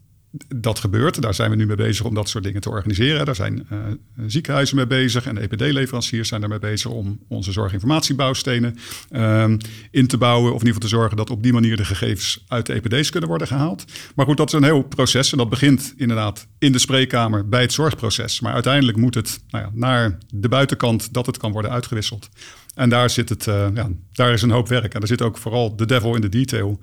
dat 0.56 0.80
gebeurt. 0.80 1.22
Daar 1.22 1.34
zijn 1.34 1.50
we 1.50 1.56
nu 1.56 1.66
mee 1.66 1.75
bezig 1.75 2.06
om 2.06 2.13
dat 2.13 2.30
soort 2.30 2.44
dingen 2.44 2.62
te 2.62 2.70
organiseren. 2.70 3.25
Daar 3.25 3.36
zijn 3.36 3.68
uh, 3.72 3.80
ziekenhuizen 4.28 4.75
mee 4.75 4.88
bezig 4.88 5.25
en 5.25 5.38
EPD-leveranciers 5.38 6.28
zijn 6.28 6.42
daarmee 6.42 6.60
bezig 6.60 6.92
om 6.92 7.20
onze 7.28 7.52
zorginformatiebouwstenen 7.52 8.78
uh, 9.12 9.46
in 9.92 10.08
te 10.08 10.18
bouwen. 10.18 10.54
Of 10.54 10.62
in 10.62 10.68
ieder 10.68 10.74
geval 10.74 10.90
te 10.90 10.96
zorgen 10.96 11.18
dat 11.18 11.30
op 11.30 11.44
die 11.44 11.54
manier 11.54 11.78
de 11.78 11.86
gegevens 11.86 12.44
uit 12.48 12.66
de 12.66 12.74
EPD's 12.74 13.10
kunnen 13.10 13.30
worden 13.30 13.48
gehaald. 13.48 13.86
Maar 14.16 14.25
goed, 14.25 14.38
dat 14.38 14.48
is 14.48 14.54
een 14.54 14.63
heel 14.63 14.84
proces 14.84 15.32
en 15.32 15.38
dat 15.38 15.50
begint 15.50 15.94
inderdaad 15.98 16.48
in 16.60 16.72
de 16.72 16.80
spreekkamer 16.80 17.50
bij 17.50 17.62
het 17.62 17.74
zorgproces. 17.74 18.40
Maar 18.40 18.54
uiteindelijk 18.54 18.98
moet 18.98 19.16
het 19.16 19.44
nou 19.50 19.63
ja, 19.63 19.72
naar 19.74 20.18
de 20.30 20.50
buitenkant 20.50 21.13
dat 21.13 21.25
het 21.25 21.38
kan 21.38 21.52
worden 21.52 21.72
uitgewisseld. 21.72 22.30
En 22.74 22.89
daar 22.89 23.10
zit 23.10 23.30
het, 23.30 23.48
uh, 23.48 23.68
ja, 23.74 23.89
daar 24.12 24.34
is 24.34 24.42
een 24.42 24.51
hoop 24.51 24.68
werk. 24.68 24.94
En 24.94 25.00
daar 25.00 25.08
zit 25.08 25.22
ook 25.22 25.38
vooral 25.38 25.75
de 25.75 25.86
devil 25.86 26.15
in 26.15 26.22
de 26.22 26.30
detail. 26.30 26.80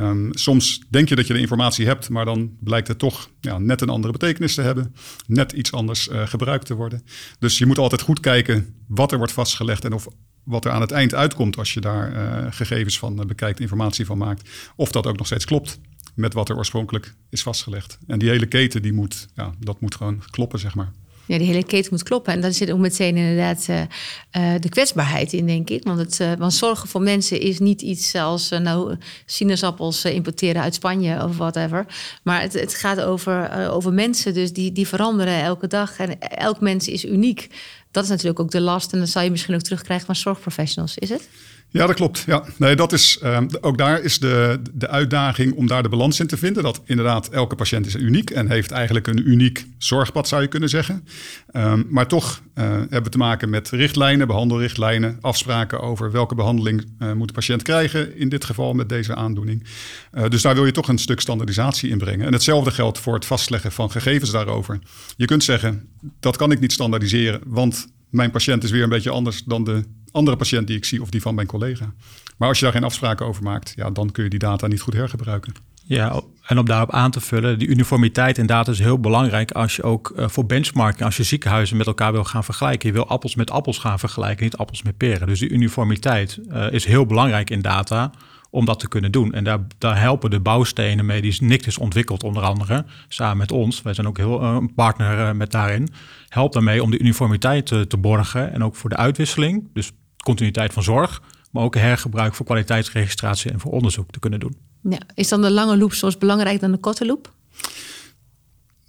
Um, 0.00 0.28
soms 0.32 0.80
denk 0.88 1.08
je 1.08 1.14
dat 1.14 1.26
je 1.26 1.32
de 1.32 1.38
informatie 1.40 1.86
hebt, 1.86 2.08
maar 2.08 2.24
dan 2.24 2.56
blijkt 2.60 2.88
het 2.88 2.98
toch 2.98 3.28
ja, 3.40 3.58
net 3.58 3.80
een 3.80 3.88
andere 3.88 4.12
betekenis 4.12 4.54
te 4.54 4.62
hebben. 4.62 4.94
Net 5.26 5.52
iets 5.52 5.72
anders 5.72 6.08
uh, 6.08 6.26
gebruikt 6.26 6.66
te 6.66 6.74
worden. 6.74 7.02
Dus 7.38 7.58
je 7.58 7.66
moet 7.66 7.78
altijd 7.78 8.00
goed 8.00 8.20
kijken 8.20 8.74
wat 8.86 9.12
er 9.12 9.18
wordt 9.18 9.32
vastgelegd 9.32 9.84
en 9.84 9.92
of 9.92 10.08
wat 10.42 10.64
er 10.64 10.70
aan 10.70 10.80
het 10.80 10.90
eind 10.90 11.14
uitkomt 11.14 11.56
als 11.56 11.74
je 11.74 11.80
daar 11.80 12.12
uh, 12.12 12.46
gegevens 12.50 12.98
van 12.98 13.26
bekijkt, 13.26 13.60
informatie 13.60 14.06
van 14.06 14.18
maakt. 14.18 14.50
Of 14.76 14.92
dat 14.92 15.06
ook 15.06 15.16
nog 15.16 15.26
steeds 15.26 15.44
klopt 15.44 15.80
met 16.14 16.34
wat 16.34 16.48
er 16.48 16.56
oorspronkelijk 16.56 17.14
is 17.30 17.42
vastgelegd. 17.42 17.98
En 18.06 18.18
die 18.18 18.28
hele 18.28 18.46
keten, 18.46 18.82
die 18.82 18.92
moet, 18.92 19.28
ja, 19.34 19.54
dat 19.58 19.80
moet 19.80 19.94
gewoon 19.94 20.22
kloppen, 20.30 20.58
zeg 20.58 20.74
maar 20.74 20.92
ja, 21.32 21.38
die 21.38 21.46
hele 21.46 21.64
keten 21.64 21.88
moet 21.92 22.02
kloppen. 22.02 22.32
En 22.32 22.40
dan 22.40 22.52
zit 22.52 22.70
ook 22.70 22.78
meteen 22.78 23.16
inderdaad 23.16 23.66
uh, 23.70 23.80
uh, 23.80 24.60
de 24.60 24.68
kwetsbaarheid 24.68 25.32
in, 25.32 25.46
denk 25.46 25.70
ik. 25.70 25.84
Want, 25.84 25.98
het, 25.98 26.20
uh, 26.20 26.32
want 26.38 26.54
zorgen 26.54 26.88
voor 26.88 27.02
mensen 27.02 27.40
is 27.40 27.58
niet 27.58 27.82
iets 27.82 28.14
als 28.14 28.48
nou, 28.48 28.96
sinaasappels 29.26 30.04
importeren 30.04 30.62
uit 30.62 30.74
Spanje 30.74 31.24
of 31.24 31.36
whatever. 31.36 31.86
Maar 32.22 32.40
het, 32.40 32.52
het 32.52 32.74
gaat 32.74 33.00
over, 33.00 33.68
over 33.70 33.92
mensen, 33.92 34.34
dus 34.34 34.52
die, 34.52 34.72
die 34.72 34.88
veranderen 34.88 35.42
elke 35.42 35.66
dag. 35.66 35.98
En 35.98 36.20
elk 36.20 36.60
mens 36.60 36.88
is 36.88 37.04
uniek. 37.04 37.48
Dat 37.90 38.04
is 38.04 38.10
natuurlijk 38.10 38.40
ook 38.40 38.50
de 38.50 38.60
last. 38.60 38.92
En 38.92 38.98
dan 38.98 39.06
zal 39.06 39.22
je 39.22 39.30
misschien 39.30 39.54
ook 39.54 39.60
terugkrijgen 39.60 40.06
van 40.06 40.16
zorgprofessionals, 40.16 40.98
is 40.98 41.08
het? 41.08 41.28
Ja, 41.72 41.86
dat 41.86 41.96
klopt. 41.96 42.24
Ja. 42.26 42.44
Nee, 42.56 42.76
dat 42.76 42.92
is, 42.92 43.20
um, 43.24 43.48
ook 43.60 43.78
daar 43.78 44.02
is 44.02 44.18
de, 44.18 44.60
de 44.72 44.88
uitdaging 44.88 45.54
om 45.54 45.66
daar 45.66 45.82
de 45.82 45.88
balans 45.88 46.20
in 46.20 46.26
te 46.26 46.36
vinden. 46.36 46.62
Dat 46.62 46.80
inderdaad 46.84 47.28
elke 47.28 47.54
patiënt 47.54 47.86
is 47.86 47.94
uniek 47.94 48.30
en 48.30 48.50
heeft 48.50 48.70
eigenlijk 48.70 49.06
een 49.06 49.28
uniek 49.30 49.66
zorgpad, 49.78 50.28
zou 50.28 50.42
je 50.42 50.48
kunnen 50.48 50.68
zeggen. 50.68 51.04
Um, 51.52 51.86
maar 51.88 52.06
toch 52.06 52.42
uh, 52.54 52.64
hebben 52.64 53.02
we 53.02 53.08
te 53.08 53.18
maken 53.18 53.50
met 53.50 53.70
richtlijnen, 53.70 54.26
behandelrichtlijnen, 54.26 55.18
afspraken 55.20 55.80
over 55.80 56.10
welke 56.10 56.34
behandeling 56.34 56.84
uh, 56.98 57.12
moet 57.12 57.28
de 57.28 57.34
patiënt 57.34 57.62
krijgen. 57.62 58.16
In 58.16 58.28
dit 58.28 58.44
geval 58.44 58.74
met 58.74 58.88
deze 58.88 59.14
aandoening. 59.14 59.66
Uh, 60.14 60.28
dus 60.28 60.42
daar 60.42 60.54
wil 60.54 60.66
je 60.66 60.72
toch 60.72 60.88
een 60.88 60.98
stuk 60.98 61.20
standaardisatie 61.20 61.90
in 61.90 61.98
brengen. 61.98 62.26
En 62.26 62.32
hetzelfde 62.32 62.70
geldt 62.70 62.98
voor 62.98 63.14
het 63.14 63.26
vastleggen 63.26 63.72
van 63.72 63.90
gegevens 63.90 64.30
daarover. 64.30 64.78
Je 65.16 65.26
kunt 65.26 65.44
zeggen, 65.44 65.88
dat 66.20 66.36
kan 66.36 66.50
ik 66.50 66.60
niet 66.60 66.72
standaardiseren, 66.72 67.40
want 67.46 67.86
mijn 68.10 68.30
patiënt 68.30 68.64
is 68.64 68.70
weer 68.70 68.82
een 68.82 68.88
beetje 68.88 69.10
anders 69.10 69.42
dan 69.44 69.64
de 69.64 69.84
andere 70.12 70.36
patiënt 70.36 70.66
die 70.66 70.76
ik 70.76 70.84
zie 70.84 71.02
of 71.02 71.10
die 71.10 71.22
van 71.22 71.34
mijn 71.34 71.46
collega. 71.46 71.92
Maar 72.36 72.48
als 72.48 72.58
je 72.58 72.64
daar 72.64 72.74
geen 72.74 72.84
afspraken 72.84 73.26
over 73.26 73.42
maakt, 73.42 73.72
ja, 73.76 73.90
dan 73.90 74.10
kun 74.10 74.24
je 74.24 74.30
die 74.30 74.38
data 74.38 74.66
niet 74.66 74.80
goed 74.80 74.94
hergebruiken. 74.94 75.52
Ja, 75.84 76.20
en 76.46 76.58
om 76.58 76.64
daarop 76.64 76.90
aan 76.90 77.10
te 77.10 77.20
vullen, 77.20 77.58
die 77.58 77.68
uniformiteit 77.68 78.38
in 78.38 78.46
data 78.46 78.72
is 78.72 78.78
heel 78.78 78.98
belangrijk 78.98 79.50
als 79.50 79.76
je 79.76 79.82
ook 79.82 80.12
uh, 80.16 80.28
voor 80.28 80.46
benchmarking, 80.46 81.04
als 81.04 81.16
je 81.16 81.22
ziekenhuizen 81.22 81.76
met 81.76 81.86
elkaar 81.86 82.12
wil 82.12 82.24
gaan 82.24 82.44
vergelijken. 82.44 82.88
Je 82.88 82.94
wil 82.94 83.06
appels 83.06 83.34
met 83.34 83.50
appels 83.50 83.78
gaan 83.78 83.98
vergelijken, 83.98 84.44
niet 84.44 84.56
appels 84.56 84.82
met 84.82 84.96
peren. 84.96 85.26
Dus 85.26 85.38
die 85.38 85.48
uniformiteit 85.48 86.38
uh, 86.50 86.72
is 86.72 86.84
heel 86.84 87.06
belangrijk 87.06 87.50
in 87.50 87.60
data 87.60 88.10
om 88.50 88.64
dat 88.64 88.80
te 88.80 88.88
kunnen 88.88 89.12
doen. 89.12 89.32
En 89.32 89.44
daar, 89.44 89.58
daar 89.78 90.00
helpen 90.00 90.30
de 90.30 90.40
bouwstenen 90.40 91.06
mee 91.06 91.22
die 91.22 91.36
NICT 91.42 91.66
is 91.66 91.78
ontwikkeld, 91.78 92.22
onder 92.22 92.42
andere, 92.42 92.84
samen 93.08 93.36
met 93.36 93.52
ons. 93.52 93.82
Wij 93.82 93.94
zijn 93.94 94.06
ook 94.06 94.16
heel 94.16 94.42
uh, 94.42 94.56
een 94.60 94.74
partner 94.74 95.36
met 95.36 95.50
daarin. 95.50 95.88
Helpt 96.28 96.54
daarmee 96.54 96.82
om 96.82 96.90
de 96.90 96.98
uniformiteit 96.98 97.66
te, 97.66 97.86
te 97.86 97.96
borgen 97.96 98.52
en 98.52 98.64
ook 98.64 98.76
voor 98.76 98.90
de 98.90 98.96
uitwisseling. 98.96 99.68
Dus 99.72 99.92
continuïteit 100.22 100.72
van 100.72 100.82
zorg, 100.82 101.22
maar 101.50 101.62
ook 101.62 101.74
hergebruik 101.74 102.34
voor 102.34 102.46
kwaliteitsregistratie 102.46 103.50
en 103.50 103.60
voor 103.60 103.72
onderzoek 103.72 104.10
te 104.10 104.18
kunnen 104.18 104.40
doen. 104.40 104.56
Ja, 104.82 104.98
is 105.14 105.28
dan 105.28 105.42
de 105.42 105.50
lange 105.50 105.76
loop 105.76 105.92
soms 105.92 106.18
belangrijker 106.18 106.60
dan 106.60 106.72
de 106.72 106.78
korte 106.78 107.06
loop? 107.06 107.32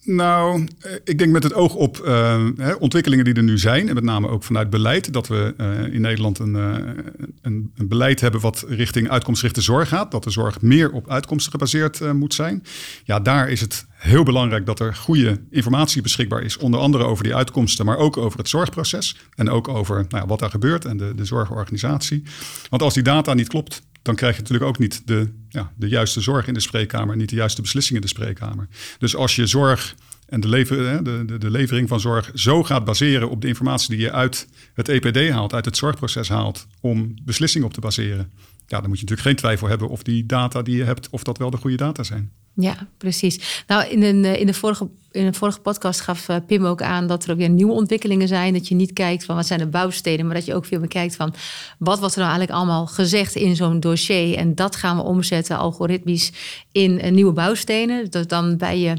Nou, 0.05 0.67
eh, 0.79 0.91
ik 1.03 1.17
denk 1.17 1.31
met 1.31 1.43
het 1.43 1.53
oog 1.53 1.75
op 1.75 2.01
uh, 2.05 2.45
ontwikkelingen 2.79 3.25
die 3.25 3.33
er 3.33 3.43
nu 3.43 3.57
zijn, 3.57 3.87
en 3.87 3.93
met 3.93 4.03
name 4.03 4.27
ook 4.27 4.43
vanuit 4.43 4.69
beleid, 4.69 5.13
dat 5.13 5.27
we 5.27 5.53
uh, 5.57 5.93
in 5.93 6.01
Nederland 6.01 6.39
een, 6.39 6.53
een, 6.53 7.71
een, 7.75 7.87
beleid 7.87 8.21
hebben 8.21 8.41
wat 8.41 8.65
richting 8.67 9.09
uitkomstgerichte 9.09 9.61
zorg 9.61 9.89
gaat, 9.89 10.11
dat 10.11 10.23
de 10.23 10.29
zorg 10.29 10.61
meer 10.61 10.91
op 10.91 11.09
uitkomsten 11.09 11.51
gebaseerd 11.51 12.13
moet 12.13 12.33
zijn. 12.33 12.63
Ja, 13.03 13.19
daar 13.19 13.49
is 13.49 13.61
het 13.61 13.85
heel 13.93 14.23
belangrijk 14.23 14.65
dat 14.65 14.79
er 14.79 14.95
goede 14.95 15.41
informatie 15.49 16.01
beschikbaar 16.01 16.43
is, 16.43 16.57
onder 16.57 16.79
andere 16.79 17.03
over 17.03 17.23
die 17.23 17.35
uitkomsten, 17.35 17.85
maar 17.85 17.97
ook 17.97 18.17
over 18.17 18.37
het 18.37 18.49
zorgproces 18.49 19.17
en 19.35 19.49
ook 19.49 19.67
over 19.67 20.05
nou 20.09 20.27
wat 20.27 20.39
daar 20.39 20.49
gebeurt 20.49 20.85
en 20.85 20.97
de, 20.97 21.15
de 21.15 21.25
zorgorganisatie. 21.25 22.23
Want 22.69 22.81
als 22.81 22.93
die 22.93 23.03
data 23.03 23.33
niet 23.33 23.47
klopt, 23.47 23.81
dan 24.03 24.15
krijg 24.15 24.35
je 24.35 24.41
natuurlijk 24.41 24.69
ook 24.69 24.79
niet 24.79 25.07
de, 25.07 25.29
ja, 25.49 25.71
de 25.75 25.87
juiste 25.87 26.21
zorg 26.21 26.47
in 26.47 26.53
de 26.53 26.59
spreekkamer, 26.59 27.15
niet 27.15 27.29
de 27.29 27.35
juiste 27.35 27.61
beslissingen 27.61 28.01
in 28.01 28.07
de 28.07 28.13
spreekkamer. 28.13 28.67
Dus 28.97 29.15
als 29.15 29.35
je 29.35 29.47
zorg 29.47 29.95
en 30.27 30.39
de, 30.39 30.47
lever, 30.47 31.03
de, 31.03 31.25
de, 31.25 31.37
de, 31.37 31.51
levering 31.51 31.89
van 31.89 31.99
zorg 31.99 32.31
zo 32.33 32.63
gaat 32.63 32.85
baseren 32.85 33.29
op 33.29 33.41
de 33.41 33.47
informatie 33.47 33.89
die 33.89 34.05
je 34.05 34.11
uit 34.11 34.47
het 34.73 34.89
EPD 34.89 35.29
haalt, 35.29 35.53
uit 35.53 35.65
het 35.65 35.77
zorgproces 35.77 36.29
haalt, 36.29 36.67
om 36.79 37.13
beslissingen 37.23 37.67
op 37.67 37.73
te 37.73 37.79
baseren, 37.79 38.31
ja, 38.67 38.79
dan 38.79 38.89
moet 38.89 38.99
je 38.99 39.05
natuurlijk 39.05 39.21
geen 39.21 39.35
twijfel 39.35 39.67
hebben 39.67 39.89
of 39.89 40.03
die 40.03 40.25
data 40.25 40.61
die 40.61 40.77
je 40.77 40.83
hebt, 40.83 41.09
of 41.09 41.23
dat 41.23 41.37
wel 41.37 41.49
de 41.49 41.57
goede 41.57 41.77
data 41.77 42.03
zijn. 42.03 42.31
Ja, 42.55 42.87
precies. 42.97 43.63
Nou, 43.67 43.87
in, 43.87 44.03
een, 44.03 44.25
in, 44.39 44.45
de 44.45 44.53
vorige, 44.53 44.87
in 45.11 45.25
een 45.25 45.33
vorige 45.33 45.59
podcast 45.59 46.01
gaf 46.01 46.29
uh, 46.29 46.35
Pim 46.47 46.65
ook 46.65 46.81
aan 46.81 47.07
dat 47.07 47.23
er 47.23 47.31
ook 47.31 47.37
weer 47.37 47.49
nieuwe 47.49 47.73
ontwikkelingen 47.73 48.27
zijn. 48.27 48.53
Dat 48.53 48.67
je 48.67 48.75
niet 48.75 48.93
kijkt 48.93 49.25
van 49.25 49.35
wat 49.35 49.47
zijn 49.47 49.59
de 49.59 49.67
bouwsteden, 49.67 50.25
maar 50.25 50.35
dat 50.35 50.45
je 50.45 50.55
ook 50.55 50.65
veel 50.65 50.79
bekijkt 50.79 51.15
van 51.15 51.33
wat 51.77 51.99
wordt 51.99 52.15
er 52.15 52.21
nou 52.21 52.31
eigenlijk 52.31 52.59
allemaal 52.59 52.87
gezegd 52.87 53.35
in 53.35 53.55
zo'n 53.55 53.79
dossier. 53.79 54.37
En 54.37 54.55
dat 54.55 54.75
gaan 54.75 54.97
we 54.97 55.03
omzetten 55.03 55.57
algoritmisch 55.57 56.31
in 56.71 57.05
uh, 57.05 57.11
nieuwe 57.11 57.31
bouwstenen. 57.31 58.11
Dus 58.11 58.27
dan 58.27 58.57
ben 58.57 58.79
je 58.79 58.93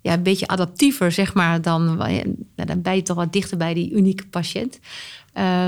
ja, 0.00 0.12
een 0.12 0.22
beetje 0.22 0.46
adaptiever, 0.46 1.12
zeg 1.12 1.34
maar, 1.34 1.62
dan, 1.62 1.96
nou, 1.96 2.34
dan 2.54 2.82
ben 2.82 2.94
je 2.94 3.02
toch 3.02 3.16
wat 3.16 3.32
dichter 3.32 3.56
bij 3.56 3.74
die 3.74 3.92
unieke 3.92 4.26
patiënt. 4.26 4.78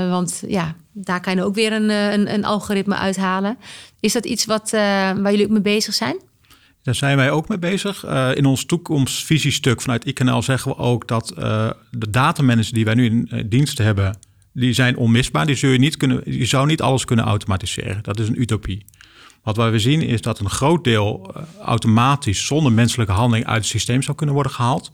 Want 0.09 0.43
ja, 0.47 0.75
daar 0.91 1.21
kan 1.21 1.35
je 1.35 1.43
ook 1.43 1.55
weer 1.55 1.73
een, 1.73 1.89
een, 1.89 2.33
een 2.33 2.45
algoritme 2.45 2.95
uithalen. 2.95 3.57
Is 3.99 4.13
dat 4.13 4.25
iets 4.25 4.45
wat, 4.45 4.69
waar 4.71 5.31
jullie 5.31 5.45
ook 5.45 5.51
mee 5.51 5.61
bezig 5.61 5.93
zijn? 5.93 6.15
Daar 6.83 6.95
zijn 6.95 7.17
wij 7.17 7.31
ook 7.31 7.47
mee 7.47 7.59
bezig. 7.59 8.05
Uh, 8.05 8.35
in 8.35 8.45
ons 8.45 8.65
toekomstvisiestuk 8.65 9.81
vanuit 9.81 10.05
IKNL 10.05 10.41
zeggen 10.41 10.71
we 10.71 10.77
ook 10.77 11.07
dat 11.07 11.33
uh, 11.37 11.69
de 11.91 12.09
datamanagers 12.09 12.71
die 12.71 12.85
wij 12.85 12.93
nu 12.93 13.05
in 13.05 13.29
uh, 13.31 13.43
dienst 13.45 13.77
hebben, 13.77 14.17
die 14.53 14.73
zijn 14.73 14.97
onmisbaar. 14.97 15.45
Die 15.45 15.55
zul 15.55 15.69
je, 15.69 15.79
niet 15.79 15.97
kunnen, 15.97 16.21
je 16.25 16.45
zou 16.45 16.65
niet 16.65 16.81
alles 16.81 17.05
kunnen 17.05 17.25
automatiseren. 17.25 18.03
Dat 18.03 18.19
is 18.19 18.27
een 18.27 18.41
utopie. 18.41 18.85
Wat 19.43 19.57
wij 19.57 19.79
zien 19.79 20.01
is 20.01 20.21
dat 20.21 20.39
een 20.39 20.49
groot 20.49 20.83
deel 20.83 21.35
automatisch 21.61 22.45
zonder 22.45 22.71
menselijke 22.71 23.13
handeling 23.13 23.45
uit 23.45 23.57
het 23.57 23.65
systeem 23.65 24.01
zou 24.01 24.17
kunnen 24.17 24.35
worden 24.35 24.53
gehaald. 24.53 24.89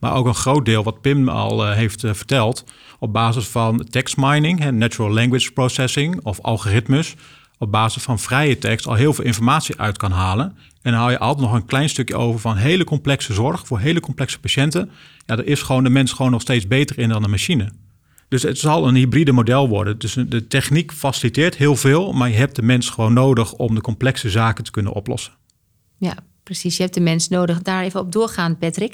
Maar 0.00 0.14
ook 0.14 0.26
een 0.26 0.34
groot 0.34 0.64
deel, 0.64 0.82
wat 0.82 1.00
Pim 1.00 1.28
al 1.28 1.70
heeft 1.70 2.00
verteld, 2.00 2.64
op 2.98 3.12
basis 3.12 3.46
van 3.46 3.86
text 3.90 4.16
mining, 4.16 4.70
natural 4.70 5.12
language 5.12 5.52
processing 5.52 6.20
of 6.22 6.40
algoritmes, 6.40 7.14
op 7.60 7.70
basis 7.70 8.02
van 8.02 8.18
vrije 8.18 8.58
tekst 8.58 8.86
al 8.86 8.94
heel 8.94 9.12
veel 9.12 9.24
informatie 9.24 9.78
uit 9.78 9.96
kan 9.96 10.10
halen. 10.10 10.56
En 10.82 10.92
dan 10.92 11.00
haal 11.00 11.10
je 11.10 11.18
altijd 11.18 11.46
nog 11.46 11.56
een 11.56 11.66
klein 11.66 11.88
stukje 11.88 12.16
over 12.16 12.40
van 12.40 12.56
hele 12.56 12.84
complexe 12.84 13.32
zorg 13.32 13.66
voor 13.66 13.78
hele 13.78 14.00
complexe 14.00 14.40
patiënten. 14.40 14.90
Ja, 15.26 15.36
daar 15.36 15.44
is 15.44 15.62
gewoon 15.62 15.84
de 15.84 15.90
mens 15.90 16.12
gewoon 16.12 16.30
nog 16.30 16.40
steeds 16.40 16.66
beter 16.66 16.98
in 16.98 17.08
dan 17.08 17.22
de 17.22 17.28
machine. 17.28 17.72
Dus 18.28 18.42
het 18.42 18.58
zal 18.58 18.88
een 18.88 18.94
hybride 18.94 19.32
model 19.32 19.68
worden. 19.68 19.98
Dus 19.98 20.12
de 20.12 20.46
techniek 20.46 20.92
faciliteert 20.92 21.56
heel 21.56 21.76
veel, 21.76 22.12
maar 22.12 22.28
je 22.28 22.36
hebt 22.36 22.56
de 22.56 22.62
mens 22.62 22.90
gewoon 22.90 23.12
nodig 23.12 23.52
om 23.52 23.74
de 23.74 23.80
complexe 23.80 24.30
zaken 24.30 24.64
te 24.64 24.70
kunnen 24.70 24.92
oplossen. 24.92 25.32
Ja, 25.96 26.14
precies. 26.50 26.76
Je 26.76 26.82
hebt 26.82 26.94
de 26.94 27.00
mens 27.00 27.28
nodig. 27.28 27.62
Daar 27.62 27.82
even 27.82 28.00
op 28.00 28.12
doorgaan, 28.12 28.58
Patrick. 28.58 28.92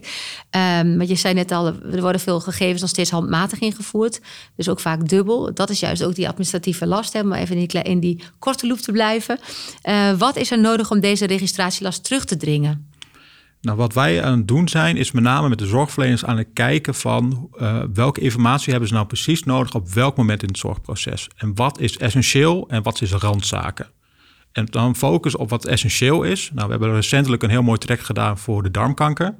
Um, 0.81 0.97
want 0.97 1.09
je 1.09 1.15
zei 1.15 1.35
net 1.35 1.53
al, 1.53 1.67
er 1.67 2.01
worden 2.01 2.21
veel 2.21 2.41
gegevens 2.41 2.81
nog 2.81 2.91
steeds 2.91 3.11
handmatig 3.11 3.59
ingevoerd. 3.59 4.21
Dus 4.57 4.69
ook 4.69 4.81
vaak 4.81 5.09
dubbel. 5.09 5.55
Dat 5.55 5.71
is 5.71 5.81
juist 5.81 6.05
ook 6.05 6.15
die 6.15 6.29
administratieve 6.29 6.87
last. 6.87 7.13
Hè, 7.13 7.21
om 7.21 7.33
even 7.33 7.57
in 7.57 7.67
die, 7.67 7.99
die 7.99 8.23
korte 8.39 8.67
loop 8.67 8.79
te 8.79 8.93
blijven. 8.93 9.39
Uh, 9.83 10.13
wat 10.13 10.37
is 10.37 10.51
er 10.51 10.61
nodig 10.61 10.91
om 10.91 11.01
deze 11.01 11.27
registratielast 11.27 12.05
terug 12.05 12.25
te 12.25 12.37
dringen? 12.37 12.91
Nou, 13.61 13.77
wat 13.77 13.95
wij 13.95 14.23
aan 14.23 14.39
het 14.39 14.49
doen 14.49 14.69
zijn, 14.69 14.97
is 14.97 15.13
met 15.13 15.23
name 15.23 15.49
met 15.49 15.59
de 15.59 15.67
zorgverleners 15.67 16.25
aan 16.25 16.39
het 16.39 16.49
kijken 16.53 16.95
van 16.95 17.49
uh, 17.55 17.83
welke 17.95 18.21
informatie 18.21 18.71
hebben 18.71 18.89
ze 18.89 18.95
nou 18.95 19.07
precies 19.07 19.43
nodig 19.43 19.75
op 19.75 19.89
welk 19.89 20.17
moment 20.17 20.43
in 20.43 20.49
het 20.49 20.59
zorgproces. 20.59 21.29
En 21.37 21.55
wat 21.55 21.81
is 21.81 21.99
essentieel 21.99 22.69
en 22.69 22.83
wat 22.83 23.03
is 23.03 23.13
randzaken. 23.13 23.95
En 24.57 24.67
dan 24.67 24.97
focus 24.97 25.37
op 25.37 25.51
wat 25.51 25.65
essentieel 25.65 26.23
is. 26.23 26.51
Nou, 26.55 26.67
we 26.67 26.73
hebben 26.73 26.95
recentelijk 26.95 27.43
een 27.43 27.51
heel 27.51 27.63
mooi 27.63 27.79
traject 27.79 28.05
gedaan 28.05 28.39
voor 28.39 28.63
de 28.63 28.71
darmkanker. 28.71 29.35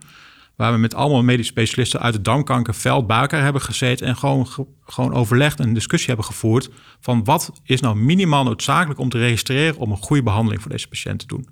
Waar 0.57 0.73
we 0.73 0.79
met 0.79 0.95
allemaal 0.95 1.23
medisch 1.23 1.47
specialisten 1.47 2.01
uit 2.01 2.15
het 2.15 2.25
darmkankerveld 2.25 3.07
bij 3.07 3.21
elkaar 3.21 3.43
hebben 3.43 3.63
gezeten. 3.63 4.07
En 4.07 4.17
gewoon, 4.17 4.49
gewoon 4.85 5.15
overlegd 5.15 5.61
en 5.61 5.75
discussie 5.75 6.09
hebben 6.09 6.27
gevoerd. 6.27 6.71
Van 7.01 7.25
wat 7.25 7.53
is 7.65 7.81
nou 7.81 7.97
minimaal 7.97 8.45
noodzakelijk 8.45 9.01
om 9.01 9.09
te 9.09 9.19
registreren 9.19 9.77
om 9.77 9.91
een 9.91 9.97
goede 9.97 10.23
behandeling 10.23 10.63
voor 10.63 10.71
deze 10.71 10.89
patiënt 10.89 11.19
te 11.19 11.27
doen. 11.27 11.49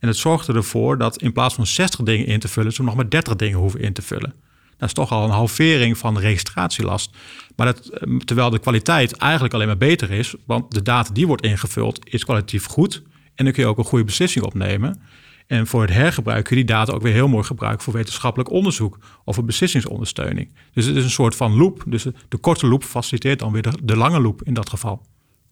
En 0.00 0.08
het 0.08 0.16
zorgde 0.16 0.52
ervoor 0.52 0.98
dat 0.98 1.22
in 1.22 1.32
plaats 1.32 1.54
van 1.54 1.66
60 1.66 2.00
dingen 2.00 2.26
in 2.26 2.40
te 2.40 2.48
vullen, 2.48 2.72
ze 2.72 2.82
nog 2.82 2.94
maar 2.94 3.10
30 3.10 3.36
dingen 3.36 3.58
hoeven 3.58 3.80
in 3.80 3.92
te 3.92 4.02
vullen. 4.02 4.34
Dat 4.76 4.88
is 4.88 4.94
toch 4.94 5.10
al 5.10 5.24
een 5.24 5.30
halvering 5.30 5.98
van 5.98 6.14
de 6.14 6.20
registratielast. 6.20 7.10
Maar 7.56 7.66
dat, 7.66 7.86
eh, 7.86 8.16
terwijl 8.16 8.50
de 8.50 8.58
kwaliteit 8.58 9.16
eigenlijk 9.16 9.54
alleen 9.54 9.66
maar 9.66 9.76
beter 9.76 10.10
is, 10.10 10.34
want 10.46 10.70
de 10.70 10.82
data 10.82 11.12
die 11.12 11.26
wordt 11.26 11.44
ingevuld 11.44 11.98
is 12.12 12.24
kwalitatief 12.24 12.64
goed. 12.64 13.02
En 13.34 13.44
dan 13.44 13.54
kun 13.54 13.62
je 13.62 13.68
ook 13.68 13.78
een 13.78 13.84
goede 13.84 14.04
beslissing 14.04 14.44
opnemen. 14.44 15.00
En 15.46 15.66
voor 15.66 15.80
het 15.80 15.90
hergebruik 15.90 16.44
kun 16.44 16.56
je 16.56 16.64
die 16.64 16.74
data 16.74 16.92
ook 16.92 17.02
weer 17.02 17.12
heel 17.12 17.28
mooi 17.28 17.44
gebruiken 17.44 17.82
voor 17.82 17.92
wetenschappelijk 17.92 18.50
onderzoek 18.50 18.98
of 19.24 19.34
voor 19.34 19.44
beslissingsondersteuning. 19.44 20.54
Dus 20.72 20.86
het 20.86 20.96
is 20.96 21.04
een 21.04 21.10
soort 21.10 21.36
van 21.36 21.56
loop. 21.56 21.82
Dus 21.86 22.06
de 22.28 22.36
korte 22.36 22.66
loop 22.66 22.84
faciliteert 22.84 23.38
dan 23.38 23.52
weer 23.52 23.62
de, 23.62 23.72
de 23.82 23.96
lange 23.96 24.20
loop 24.20 24.42
in 24.42 24.54
dat 24.54 24.68
geval. 24.68 25.02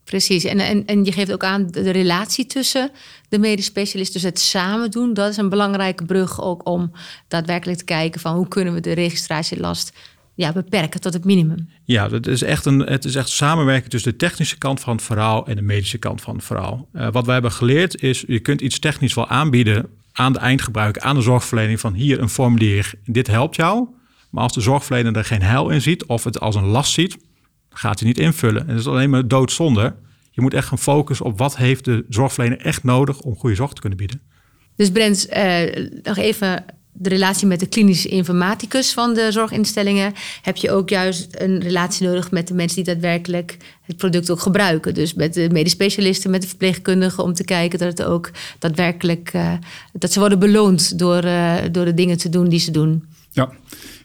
Precies, 0.05 0.45
en, 0.45 0.87
en, 0.87 1.05
je 1.05 1.13
geeft 1.13 1.33
ook 1.33 1.45
aan 1.45 1.67
de 1.71 1.91
relatie 1.91 2.47
tussen 2.47 2.91
de 3.29 3.39
medisch 3.39 3.65
specialist, 3.65 4.13
dus 4.13 4.23
het 4.23 4.39
samen 4.39 4.91
doen, 4.91 5.15
dat 5.15 5.31
is 5.31 5.37
een 5.37 5.49
belangrijke 5.49 6.05
brug 6.05 6.43
ook 6.43 6.69
om 6.69 6.93
daadwerkelijk 7.29 7.79
te 7.79 7.85
kijken 7.85 8.21
van 8.21 8.35
hoe 8.35 8.49
kunnen 8.49 8.75
we 8.75 8.81
de 8.81 8.93
registratielast 8.93 9.93
ja, 10.35 10.53
beperken 10.53 11.01
tot 11.01 11.13
het 11.13 11.25
minimum. 11.25 11.69
Ja, 11.85 12.11
het 12.11 12.27
is, 12.27 12.43
echt 12.43 12.67
een, 12.67 12.79
het 12.79 13.05
is 13.05 13.15
echt 13.15 13.29
samenwerken 13.29 13.91
tussen 13.91 14.11
de 14.11 14.17
technische 14.17 14.59
kant 14.59 14.81
van 14.81 14.97
het 14.97 15.05
verhaal 15.05 15.47
en 15.47 15.57
de 15.57 15.63
medische 15.63 15.99
kant 15.99 16.21
van 16.21 16.35
het 16.35 16.45
verhaal. 16.45 16.89
Uh, 16.93 17.09
wat 17.13 17.25
wij 17.25 17.35
hebben 17.35 17.53
geleerd 17.53 18.03
is, 18.03 18.25
je 18.27 18.41
kunt 18.41 18.61
iets 18.61 18.79
technisch 18.79 19.15
wel 19.15 19.29
aanbieden 19.29 19.87
aan 20.13 20.33
de 20.33 20.39
eindgebruiker, 20.39 21.03
aan 21.03 21.15
de 21.15 21.23
zorgverlening 21.23 21.81
van 21.81 21.95
hier 21.95 22.21
een 22.21 22.29
formulier, 22.29 22.93
dit 23.05 23.27
helpt 23.27 23.57
jou. 23.57 23.89
Maar 24.31 24.43
als 24.43 24.53
de 24.53 24.61
zorgverlener 24.61 25.17
er 25.17 25.25
geen 25.25 25.43
heil 25.43 25.69
in 25.69 25.83
ziet 25.83 26.05
of 26.05 26.25
het 26.25 26.41
als 26.41 26.55
een 26.55 26.67
last 26.67 26.93
ziet, 26.93 27.17
gaat 27.73 27.99
hij 27.99 28.09
niet 28.09 28.19
invullen. 28.19 28.61
En 28.61 28.67
dat 28.67 28.79
is 28.79 28.87
alleen 28.87 29.11
maar 29.11 29.29
doodzonde. 29.29 29.95
Je 30.31 30.41
moet 30.41 30.55
echt 30.55 30.69
gaan 30.69 30.79
focussen 30.79 31.27
op 31.27 31.39
wat 31.39 31.57
heeft 31.57 31.85
de 31.85 32.05
zorgverlener 32.09 32.59
echt 32.59 32.85
nodig 32.85 33.21
om 33.21 33.37
goede 33.37 33.57
zorg 33.57 33.73
te 33.73 33.81
kunnen 33.81 33.99
bieden. 33.99 34.21
Dus 34.77 34.91
Brent, 34.91 35.27
uh, 35.37 35.87
nog 36.03 36.17
even 36.17 36.65
de 36.93 37.09
relatie 37.09 37.47
met 37.47 37.61
de 37.61 37.67
klinische 37.67 38.09
informaticus 38.09 38.93
van 38.93 39.15
de 39.15 39.33
zorginstellingen. 39.33 40.13
Heb 40.43 40.57
je 40.57 40.71
ook 40.71 40.89
juist 40.89 41.27
een 41.39 41.61
relatie 41.61 42.07
nodig 42.07 42.31
met 42.31 42.49
de 42.49 42.55
mensen 42.55 42.85
die 42.85 42.95
daadwerkelijk 42.95 43.57
het 43.83 43.97
product 43.97 44.31
ook 44.31 44.41
gebruiken. 44.41 44.95
Dus 44.95 45.15
met 45.15 45.35
de 45.35 45.49
medisch 45.53 45.73
specialisten, 45.73 46.31
met 46.31 46.43
de 46.43 46.49
verpleegkundigen, 46.49 47.25
om 47.25 47.33
te 47.33 47.45
kijken 47.45 47.79
dat 47.79 47.99
het 47.99 48.07
ook 48.07 48.31
daadwerkelijk 48.59 49.33
uh, 49.35 49.53
dat 49.93 50.13
ze 50.13 50.19
worden 50.19 50.39
beloond 50.39 50.99
door, 50.99 51.25
uh, 51.25 51.57
door 51.73 51.85
de 51.85 51.95
dingen 51.95 52.19
te 52.19 52.29
doen 52.29 52.49
die 52.49 52.61
ze 52.61 52.71
doen. 52.71 53.05
Ja, 53.33 53.51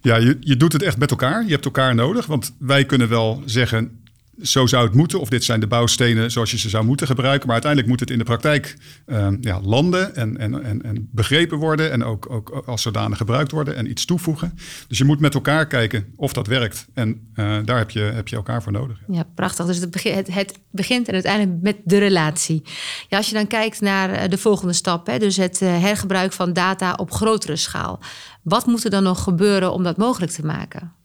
ja 0.01 0.15
je, 0.15 0.37
je 0.39 0.57
doet 0.57 0.73
het 0.73 0.81
echt 0.81 0.97
met 0.97 1.11
elkaar. 1.11 1.43
Je 1.43 1.51
hebt 1.51 1.65
elkaar 1.65 1.95
nodig. 1.95 2.25
Want 2.25 2.55
wij 2.59 2.85
kunnen 2.85 3.09
wel 3.09 3.41
zeggen, 3.45 3.99
zo 4.41 4.65
zou 4.65 4.85
het 4.85 4.93
moeten, 4.93 5.19
of 5.19 5.29
dit 5.29 5.43
zijn 5.43 5.59
de 5.59 5.67
bouwstenen 5.67 6.31
zoals 6.31 6.51
je 6.51 6.57
ze 6.57 6.69
zou 6.69 6.85
moeten 6.85 7.07
gebruiken. 7.07 7.45
Maar 7.45 7.53
uiteindelijk 7.53 7.91
moet 7.91 7.99
het 7.99 8.09
in 8.09 8.17
de 8.17 8.23
praktijk 8.23 8.77
uh, 9.07 9.27
ja, 9.41 9.61
landen 9.61 10.15
en, 10.15 10.37
en, 10.37 10.63
en, 10.63 10.81
en, 10.81 11.09
begrepen 11.11 11.57
worden. 11.57 11.91
En 11.91 12.03
ook, 12.03 12.29
ook 12.29 12.63
als 12.65 12.81
zodanig 12.81 13.17
gebruikt 13.17 13.51
worden 13.51 13.75
en 13.75 13.89
iets 13.89 14.05
toevoegen. 14.05 14.57
Dus 14.87 14.97
je 14.97 15.03
moet 15.03 15.19
met 15.19 15.33
elkaar 15.33 15.67
kijken 15.67 16.13
of 16.15 16.33
dat 16.33 16.47
werkt. 16.47 16.87
En 16.93 17.29
uh, 17.35 17.57
daar 17.65 17.77
heb 17.77 17.89
je, 17.89 17.99
heb 17.99 18.27
je 18.27 18.35
elkaar 18.35 18.63
voor 18.63 18.71
nodig. 18.71 18.97
Ja, 19.07 19.23
prachtig. 19.35 19.65
Dus 19.65 19.77
het, 19.77 19.91
begint, 19.91 20.15
het, 20.15 20.33
het 20.33 20.59
begint 20.71 21.07
en 21.07 21.13
uiteindelijk 21.13 21.61
met 21.61 21.77
de 21.83 21.97
relatie. 21.97 22.63
Ja, 23.07 23.17
als 23.17 23.27
je 23.27 23.33
dan 23.33 23.47
kijkt 23.47 23.81
naar 23.81 24.09
eh, 24.09 24.29
de 24.29 24.37
volgende 24.37 24.73
stap, 24.73 25.07
hè, 25.07 25.19
dus 25.19 25.37
het 25.37 25.61
uh, 25.61 25.79
hergebruik 25.81 26.33
van 26.33 26.53
data 26.53 26.93
op 26.93 27.11
grotere 27.11 27.55
schaal. 27.55 27.99
Wat 28.43 28.65
moet 28.65 28.83
er 28.83 28.89
dan 28.89 29.03
nog 29.03 29.23
gebeuren 29.23 29.73
om 29.73 29.83
dat 29.83 29.97
mogelijk 29.97 30.31
te 30.31 30.45
maken? 30.45 30.96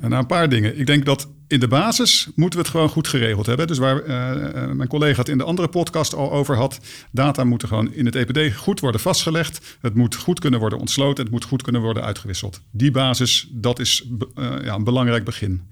Nou, 0.00 0.14
een 0.14 0.26
paar 0.26 0.48
dingen. 0.48 0.78
Ik 0.78 0.86
denk 0.86 1.04
dat 1.04 1.28
in 1.46 1.60
de 1.60 1.68
basis 1.68 2.28
moeten 2.34 2.58
we 2.58 2.64
het 2.64 2.74
gewoon 2.74 2.88
goed 2.88 3.08
geregeld 3.08 3.46
hebben. 3.46 3.66
Dus 3.66 3.78
waar 3.78 4.02
uh, 4.02 4.70
mijn 4.72 4.88
collega 4.88 5.18
het 5.18 5.28
in 5.28 5.38
de 5.38 5.44
andere 5.44 5.68
podcast 5.68 6.14
al 6.14 6.32
over 6.32 6.56
had. 6.56 6.80
Data 7.10 7.44
moeten 7.44 7.68
gewoon 7.68 7.92
in 7.92 8.06
het 8.06 8.14
EPD 8.14 8.56
goed 8.56 8.80
worden 8.80 9.00
vastgelegd. 9.00 9.76
Het 9.80 9.94
moet 9.94 10.14
goed 10.14 10.40
kunnen 10.40 10.60
worden 10.60 10.78
ontsloten. 10.78 11.24
Het 11.24 11.32
moet 11.32 11.44
goed 11.44 11.62
kunnen 11.62 11.80
worden 11.80 12.02
uitgewisseld. 12.02 12.60
Die 12.70 12.90
basis, 12.90 13.48
dat 13.50 13.78
is 13.78 14.08
ja, 14.34 14.74
een 14.74 14.84
belangrijk 14.84 15.24
begin. 15.24 15.62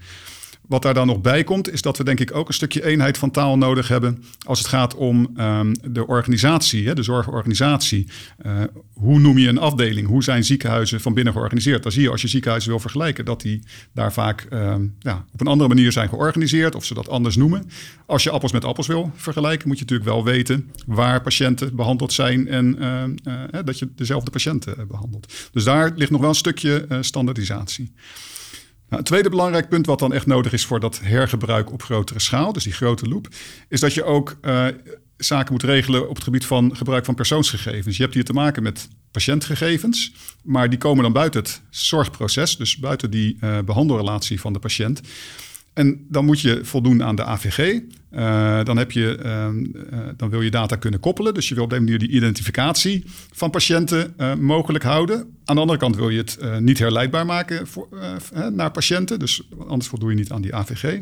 Wat 0.68 0.82
daar 0.82 0.94
dan 0.94 1.06
nog 1.06 1.20
bij 1.20 1.44
komt, 1.44 1.72
is 1.72 1.82
dat 1.82 1.98
we 1.98 2.04
denk 2.04 2.20
ik 2.20 2.34
ook 2.34 2.48
een 2.48 2.54
stukje 2.54 2.84
eenheid 2.84 3.18
van 3.18 3.30
taal 3.30 3.58
nodig 3.58 3.88
hebben 3.88 4.24
als 4.46 4.58
het 4.58 4.68
gaat 4.68 4.94
om 4.94 5.30
um, 5.36 5.72
de 5.92 6.06
organisatie, 6.06 6.86
hè, 6.86 6.94
de 6.94 7.02
zorgorganisatie. 7.02 8.08
Uh, 8.46 8.62
hoe 8.92 9.18
noem 9.18 9.38
je 9.38 9.48
een 9.48 9.58
afdeling? 9.58 10.06
Hoe 10.06 10.22
zijn 10.22 10.44
ziekenhuizen 10.44 11.00
van 11.00 11.14
binnen 11.14 11.32
georganiseerd? 11.32 11.82
Dan 11.82 11.92
zie 11.92 12.02
je 12.02 12.10
als 12.10 12.22
je 12.22 12.28
ziekenhuizen 12.28 12.70
wil 12.70 12.80
vergelijken 12.80 13.24
dat 13.24 13.40
die 13.40 13.62
daar 13.92 14.12
vaak 14.12 14.46
um, 14.52 14.94
ja, 14.98 15.24
op 15.32 15.40
een 15.40 15.46
andere 15.46 15.68
manier 15.68 15.92
zijn 15.92 16.08
georganiseerd 16.08 16.74
of 16.74 16.84
ze 16.84 16.94
dat 16.94 17.08
anders 17.08 17.36
noemen. 17.36 17.70
Als 18.06 18.22
je 18.22 18.30
appels 18.30 18.52
met 18.52 18.64
appels 18.64 18.86
wil 18.86 19.10
vergelijken, 19.14 19.68
moet 19.68 19.78
je 19.78 19.84
natuurlijk 19.84 20.10
wel 20.10 20.24
weten 20.24 20.70
waar 20.86 21.22
patiënten 21.22 21.76
behandeld 21.76 22.12
zijn 22.12 22.48
en 22.48 22.76
uh, 22.78 23.02
uh, 23.24 23.60
dat 23.64 23.78
je 23.78 23.88
dezelfde 23.96 24.30
patiënten 24.30 24.88
behandelt. 24.88 25.50
Dus 25.52 25.64
daar 25.64 25.92
ligt 25.96 26.10
nog 26.10 26.20
wel 26.20 26.28
een 26.28 26.34
stukje 26.34 26.86
standaardisatie. 27.00 27.92
Nou, 28.92 29.04
tweede 29.04 29.28
belangrijk 29.28 29.68
punt 29.68 29.86
wat 29.86 29.98
dan 29.98 30.12
echt 30.12 30.26
nodig 30.26 30.52
is 30.52 30.64
voor 30.64 30.80
dat 30.80 31.00
hergebruik 31.02 31.72
op 31.72 31.82
grotere 31.82 32.20
schaal, 32.20 32.52
dus 32.52 32.64
die 32.64 32.72
grote 32.72 33.08
loop, 33.08 33.28
is 33.68 33.80
dat 33.80 33.94
je 33.94 34.04
ook 34.04 34.38
uh, 34.42 34.66
zaken 35.16 35.52
moet 35.52 35.62
regelen 35.62 36.08
op 36.08 36.14
het 36.14 36.24
gebied 36.24 36.46
van 36.46 36.76
gebruik 36.76 37.04
van 37.04 37.14
persoonsgegevens. 37.14 37.96
Je 37.96 38.02
hebt 38.02 38.14
hier 38.14 38.24
te 38.24 38.32
maken 38.32 38.62
met 38.62 38.88
patiëntgegevens, 39.10 40.12
maar 40.42 40.70
die 40.70 40.78
komen 40.78 41.02
dan 41.02 41.12
buiten 41.12 41.40
het 41.40 41.62
zorgproces, 41.70 42.56
dus 42.56 42.76
buiten 42.76 43.10
die 43.10 43.36
uh, 43.40 43.58
behandelrelatie 43.58 44.40
van 44.40 44.52
de 44.52 44.58
patiënt. 44.58 45.00
En 45.72 46.06
dan 46.08 46.24
moet 46.24 46.40
je 46.40 46.64
voldoen 46.64 47.02
aan 47.02 47.16
de 47.16 47.24
AVG. 47.24 47.80
Uh, 48.12 48.64
dan, 48.64 48.76
heb 48.76 48.92
je, 48.92 49.18
uh, 49.24 49.98
dan 50.16 50.30
wil 50.30 50.40
je 50.40 50.50
data 50.50 50.76
kunnen 50.76 51.00
koppelen. 51.00 51.34
Dus 51.34 51.48
je 51.48 51.54
wil 51.54 51.64
op 51.64 51.70
die 51.70 51.78
manier 51.78 51.98
die 51.98 52.08
identificatie 52.08 53.04
van 53.32 53.50
patiënten 53.50 54.14
uh, 54.18 54.34
mogelijk 54.34 54.84
houden. 54.84 55.18
Aan 55.44 55.54
de 55.54 55.60
andere 55.60 55.78
kant 55.78 55.96
wil 55.96 56.08
je 56.08 56.18
het 56.18 56.60
niet 56.60 56.78
herleidbaar 56.78 57.26
maken 57.26 57.66
voor, 57.66 57.88
naar 58.52 58.70
patiënten. 58.70 59.18
Dus 59.18 59.48
anders 59.66 59.88
voldoe 59.88 60.10
je 60.10 60.16
niet 60.16 60.32
aan 60.32 60.42
die 60.42 60.54
AVG. 60.54 61.00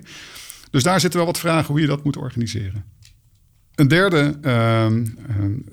Dus 0.71 0.83
daar 0.83 1.01
zitten 1.01 1.19
wel 1.19 1.29
wat 1.29 1.39
vragen 1.39 1.67
hoe 1.67 1.81
je 1.81 1.87
dat 1.87 2.05
moet 2.05 2.17
organiseren. 2.17 2.85
Een 3.81 3.89
derde 3.89 4.35
uh, 4.43 4.87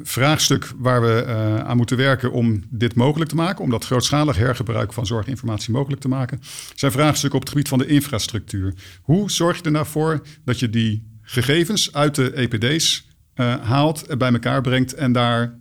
vraagstuk 0.02 0.72
waar 0.78 1.02
we 1.02 1.24
uh, 1.28 1.60
aan 1.60 1.78
moeten 1.78 1.98
werken 1.98 2.32
om 2.32 2.64
dit 2.70 2.96
mogelijk 2.96 3.30
te 3.30 3.36
maken, 3.36 3.64
om 3.64 3.70
dat 3.70 3.86
grootschalig 3.86 4.38
hergebruik 4.38 4.94
van 4.94 5.06
zorginformatie 5.06 5.72
mogelijk 5.72 6.02
te 6.02 6.08
maken, 6.08 6.40
zijn 6.76 6.92
vraagstukken 6.92 7.40
op 7.40 7.46
het 7.46 7.50
gebied 7.50 7.68
van 7.68 7.78
de 7.78 7.88
infrastructuur. 7.88 8.74
Hoe 9.02 9.32
zorg 9.32 9.58
je 9.58 9.64
er 9.64 9.72
nou 9.72 9.86
voor 9.86 10.22
dat 10.46 10.60
je 10.60 10.70
die 10.70 11.18
gegevens 11.22 11.94
uit 11.94 12.16
de 12.16 12.34
EPD's 12.34 13.08
uh, 13.36 13.56
haalt, 13.56 14.18
bij 14.18 14.32
elkaar 14.32 14.62
brengt 14.62 14.94
en 14.94 15.12
daar 15.12 15.60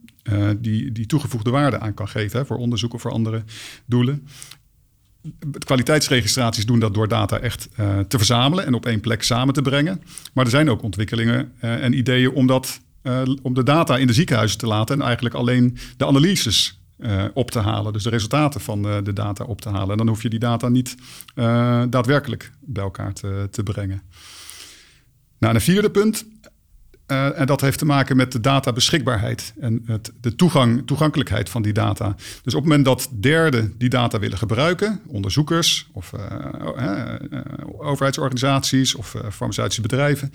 die, 0.59 0.93
die 0.93 1.07
toegevoegde 1.07 1.51
waarde 1.51 1.79
aan 1.79 1.95
kan 1.95 2.09
geven 2.09 2.47
voor 2.47 2.57
onderzoek 2.57 2.95
of 2.95 3.01
voor 3.01 3.11
andere 3.11 3.45
doelen? 3.87 4.27
Kwaliteitsregistraties 5.59 6.67
doen 6.67 6.79
dat 6.79 6.95
door 6.95 7.09
data 7.09 7.39
echt 7.39 7.69
uh, 7.81 7.99
te 7.99 8.17
verzamelen 8.17 8.67
en 8.67 8.75
op 8.75 8.87
één 8.87 9.01
plek 9.01 9.23
samen 9.23 9.55
te 9.55 9.63
brengen. 9.63 10.03
Maar 10.33 10.45
er 10.45 10.51
zijn 10.51 10.71
ook 10.71 10.83
ontwikkelingen 10.83 11.53
uh, 11.65 11.85
en 11.85 11.93
ideeën 11.93 12.31
om, 12.31 12.47
dat, 12.47 12.81
uh, 13.03 13.23
om 13.43 13.55
de 13.55 13.63
data 13.63 13.97
in 13.97 14.07
de 14.07 14.13
ziekenhuizen 14.13 14.59
te 14.59 14.67
laten 14.67 14.97
en 14.97 15.05
eigenlijk 15.05 15.35
alleen 15.35 15.79
de 15.97 16.07
analyses 16.07 16.81
op 17.35 17.51
te 17.51 17.59
halen. 17.59 17.93
Dus 17.93 18.03
de 18.03 18.11
resultaten 18.11 18.61
van 18.61 18.83
de 18.83 19.13
data 19.13 19.45
op 19.45 19.61
te 19.61 19.69
halen. 19.69 19.91
En 19.91 19.97
dan 19.97 20.09
hoef 20.09 20.23
je 20.23 20.29
die 20.29 20.39
data 20.39 20.69
niet 20.69 20.95
daadwerkelijk 21.91 22.53
bij 22.61 22.83
elkaar 22.83 23.13
te, 23.13 23.49
te 23.51 23.63
brengen. 23.63 24.03
Nou, 25.39 25.55
een 25.55 25.61
vierde 25.61 25.91
punt. 25.91 26.27
Uh, 27.07 27.41
en 27.41 27.47
dat 27.47 27.61
heeft 27.61 27.79
te 27.79 27.85
maken 27.85 28.17
met 28.17 28.33
de 28.33 28.41
databeschikbaarheid 28.41 29.55
en 29.61 29.83
het, 29.87 30.13
de 30.21 30.35
toegang, 30.35 30.87
toegankelijkheid 30.87 31.49
van 31.49 31.63
die 31.63 31.73
data. 31.73 32.15
Dus 32.43 32.55
op 32.55 32.61
het 32.61 32.71
moment 32.71 32.85
dat 32.85 33.09
derden 33.13 33.75
die 33.79 33.89
data 33.89 34.19
willen 34.19 34.39
gebruiken, 34.39 35.01
onderzoekers 35.07 35.89
of 35.93 36.13
uh, 36.13 36.21
uh, 36.79 37.15
overheidsorganisaties 37.77 38.95
of 38.95 39.17
farmaceutische 39.31 39.81
bedrijven, 39.83 40.33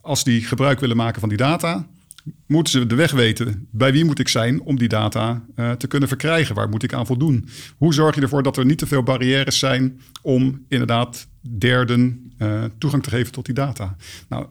als 0.00 0.24
die 0.24 0.42
gebruik 0.42 0.80
willen 0.80 0.96
maken 0.96 1.20
van 1.20 1.28
die 1.28 1.38
data, 1.38 1.86
moeten 2.46 2.72
ze 2.72 2.86
de 2.86 2.94
weg 2.94 3.10
weten. 3.10 3.68
Bij 3.70 3.92
wie 3.92 4.04
moet 4.04 4.18
ik 4.18 4.28
zijn 4.28 4.60
om 4.60 4.78
die 4.78 4.88
data 4.88 5.42
te 5.78 5.86
kunnen 5.86 6.08
verkrijgen? 6.08 6.54
Waar 6.54 6.68
moet 6.68 6.82
ik 6.82 6.92
aan 6.92 7.06
voldoen? 7.06 7.48
Hoe 7.76 7.94
zorg 7.94 8.14
je 8.14 8.20
ervoor 8.20 8.42
dat 8.42 8.56
er 8.56 8.64
niet 8.64 8.78
te 8.78 8.86
veel 8.86 9.02
barrières 9.02 9.58
zijn 9.58 10.00
om 10.22 10.64
inderdaad 10.68 11.26
derden 11.40 12.32
toegang 12.78 13.02
te 13.02 13.10
geven 13.10 13.32
tot 13.32 13.44
die 13.44 13.54
data? 13.54 13.96
Nou, 14.28 14.46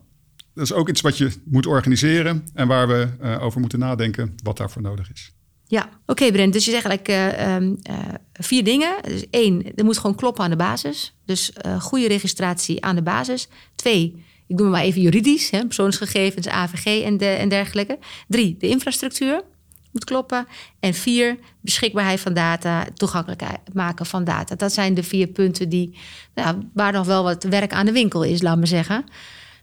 dat 0.60 0.70
is 0.70 0.74
ook 0.74 0.90
iets 0.90 1.02
wat 1.02 1.18
je 1.18 1.32
moet 1.46 1.66
organiseren 1.66 2.48
en 2.54 2.68
waar 2.68 2.88
we 2.88 3.08
uh, 3.22 3.44
over 3.44 3.60
moeten 3.60 3.80
nadenken 3.80 4.36
wat 4.44 4.58
daarvoor 4.58 4.82
nodig 4.82 5.12
is. 5.12 5.32
Ja, 5.68 5.90
oké 6.06 6.32
Brent. 6.32 6.54
Dus 6.54 6.66
je 6.66 6.72
zegt 6.72 6.86
eigenlijk 6.86 7.40
uh, 7.42 7.60
uh, 7.62 8.14
vier 8.34 8.64
dingen. 8.64 8.96
Dus 9.04 9.26
één, 9.30 9.76
er 9.76 9.86
moet 9.86 9.98
gewoon 9.98 10.16
kloppen 10.16 10.44
aan 10.44 10.50
de 10.50 10.56
basis. 10.56 11.16
Dus 11.26 11.54
goede 11.80 12.08
registratie 12.08 12.84
aan 12.84 12.96
de 12.96 13.02
basis. 13.02 13.48
Twee, 13.76 14.24
ik 14.48 14.58
doe 14.58 14.70
maar 14.70 14.82
even 14.82 15.02
juridisch, 15.02 15.50
hè, 15.50 15.66
persoonsgegevens, 15.66 16.48
AVG 16.48 17.04
en, 17.04 17.18
en 17.18 17.50
dergelijke. 17.50 18.00
Drie, 18.28 18.56
de 18.60 18.68
infrastructuur 18.68 19.44
moet 19.92 20.04
kloppen. 20.04 20.48
En 20.80 20.94
vier, 20.94 21.38
beschikbaarheid 21.62 22.20
van 22.20 22.34
data, 22.34 22.86
toegankelijkheid 22.94 23.74
maken 23.74 24.06
van 24.06 24.24
data. 24.24 24.56
Dat 24.56 24.74
zijn 24.74 24.94
de 24.94 25.04
vier 25.04 25.28
punten 25.28 25.70
die, 25.70 25.98
nou, 26.36 26.58
waar 26.74 26.92
nog 26.92 27.06
wel 27.06 27.24
wat 27.24 27.44
werk 27.44 27.74
aan 27.74 27.86
de 27.86 27.92
winkel 27.92 28.24
is, 28.24 28.42
laat 28.42 28.58
me 28.58 28.66
zeggen. 28.66 29.06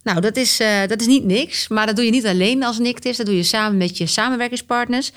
Nou, 0.07 0.21
dat 0.21 0.37
is, 0.37 0.61
uh, 0.61 0.87
dat 0.87 1.01
is 1.01 1.07
niet 1.07 1.25
niks, 1.25 1.69
maar 1.69 1.87
dat 1.87 1.97
doe 1.97 2.05
je 2.05 2.11
niet 2.11 2.27
alleen 2.27 2.65
als 2.65 2.79
NICTIS. 2.79 3.17
Dat 3.17 3.27
doe 3.27 3.37
je 3.37 3.43
samen 3.43 3.77
met 3.77 3.97
je 3.97 4.07
samenwerkingspartners. 4.07 5.13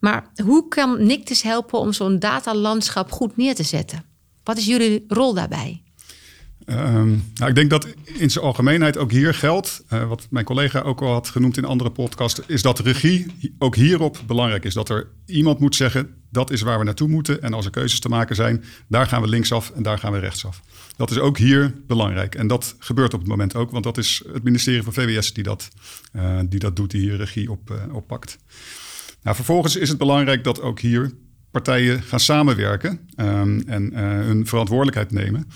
Maar 0.00 0.26
hoe 0.44 0.68
kan 0.68 1.06
NICTIS 1.06 1.42
helpen 1.42 1.78
om 1.78 1.92
zo'n 1.92 2.18
datalandschap 2.18 3.12
goed 3.12 3.36
neer 3.36 3.54
te 3.54 3.62
zetten? 3.62 4.04
Wat 4.44 4.58
is 4.58 4.66
jullie 4.66 5.04
rol 5.08 5.34
daarbij? 5.34 5.82
Um, 6.66 7.30
nou, 7.34 7.50
ik 7.50 7.54
denk 7.54 7.70
dat 7.70 7.86
in 8.04 8.30
zijn 8.30 8.44
algemeenheid 8.44 8.96
ook 8.96 9.10
hier 9.10 9.34
geldt, 9.34 9.84
uh, 9.92 10.08
wat 10.08 10.26
mijn 10.30 10.44
collega 10.44 10.80
ook 10.80 11.02
al 11.02 11.12
had 11.12 11.28
genoemd 11.28 11.56
in 11.56 11.64
andere 11.64 11.90
podcasts, 11.90 12.40
is 12.46 12.62
dat 12.62 12.78
regie 12.78 13.26
ook 13.58 13.76
hierop 13.76 14.18
belangrijk 14.26 14.64
is. 14.64 14.74
Dat 14.74 14.88
er 14.88 15.08
iemand 15.26 15.58
moet 15.58 15.74
zeggen, 15.74 16.14
dat 16.30 16.50
is 16.50 16.60
waar 16.60 16.78
we 16.78 16.84
naartoe 16.84 17.08
moeten. 17.08 17.42
En 17.42 17.54
als 17.54 17.64
er 17.64 17.70
keuzes 17.70 18.00
te 18.00 18.08
maken 18.08 18.36
zijn, 18.36 18.64
daar 18.88 19.06
gaan 19.06 19.22
we 19.22 19.28
linksaf 19.28 19.70
en 19.70 19.82
daar 19.82 19.98
gaan 19.98 20.12
we 20.12 20.18
rechtsaf. 20.18 20.62
Dat 20.98 21.10
is 21.10 21.18
ook 21.18 21.38
hier 21.38 21.74
belangrijk. 21.86 22.34
En 22.34 22.46
dat 22.46 22.74
gebeurt 22.78 23.14
op 23.14 23.20
het 23.20 23.28
moment 23.28 23.54
ook, 23.54 23.70
want 23.70 23.84
dat 23.84 23.98
is 23.98 24.22
het 24.32 24.42
ministerie 24.42 24.82
van 24.82 24.92
VWS 24.92 25.32
die 25.32 25.44
dat, 25.44 25.68
uh, 26.16 26.40
die 26.48 26.58
dat 26.58 26.76
doet, 26.76 26.90
die 26.90 27.00
hier 27.00 27.16
regie 27.16 27.50
op, 27.50 27.70
uh, 27.70 27.94
oppakt. 27.94 28.38
Nou, 29.22 29.36
vervolgens 29.36 29.76
is 29.76 29.88
het 29.88 29.98
belangrijk 29.98 30.44
dat 30.44 30.60
ook 30.60 30.80
hier 30.80 31.12
partijen 31.50 32.02
gaan 32.02 32.20
samenwerken 32.20 33.00
um, 33.16 33.62
en 33.66 33.94
hun 33.94 34.46
verantwoordelijkheid 34.46 35.10
nemen 35.10 35.48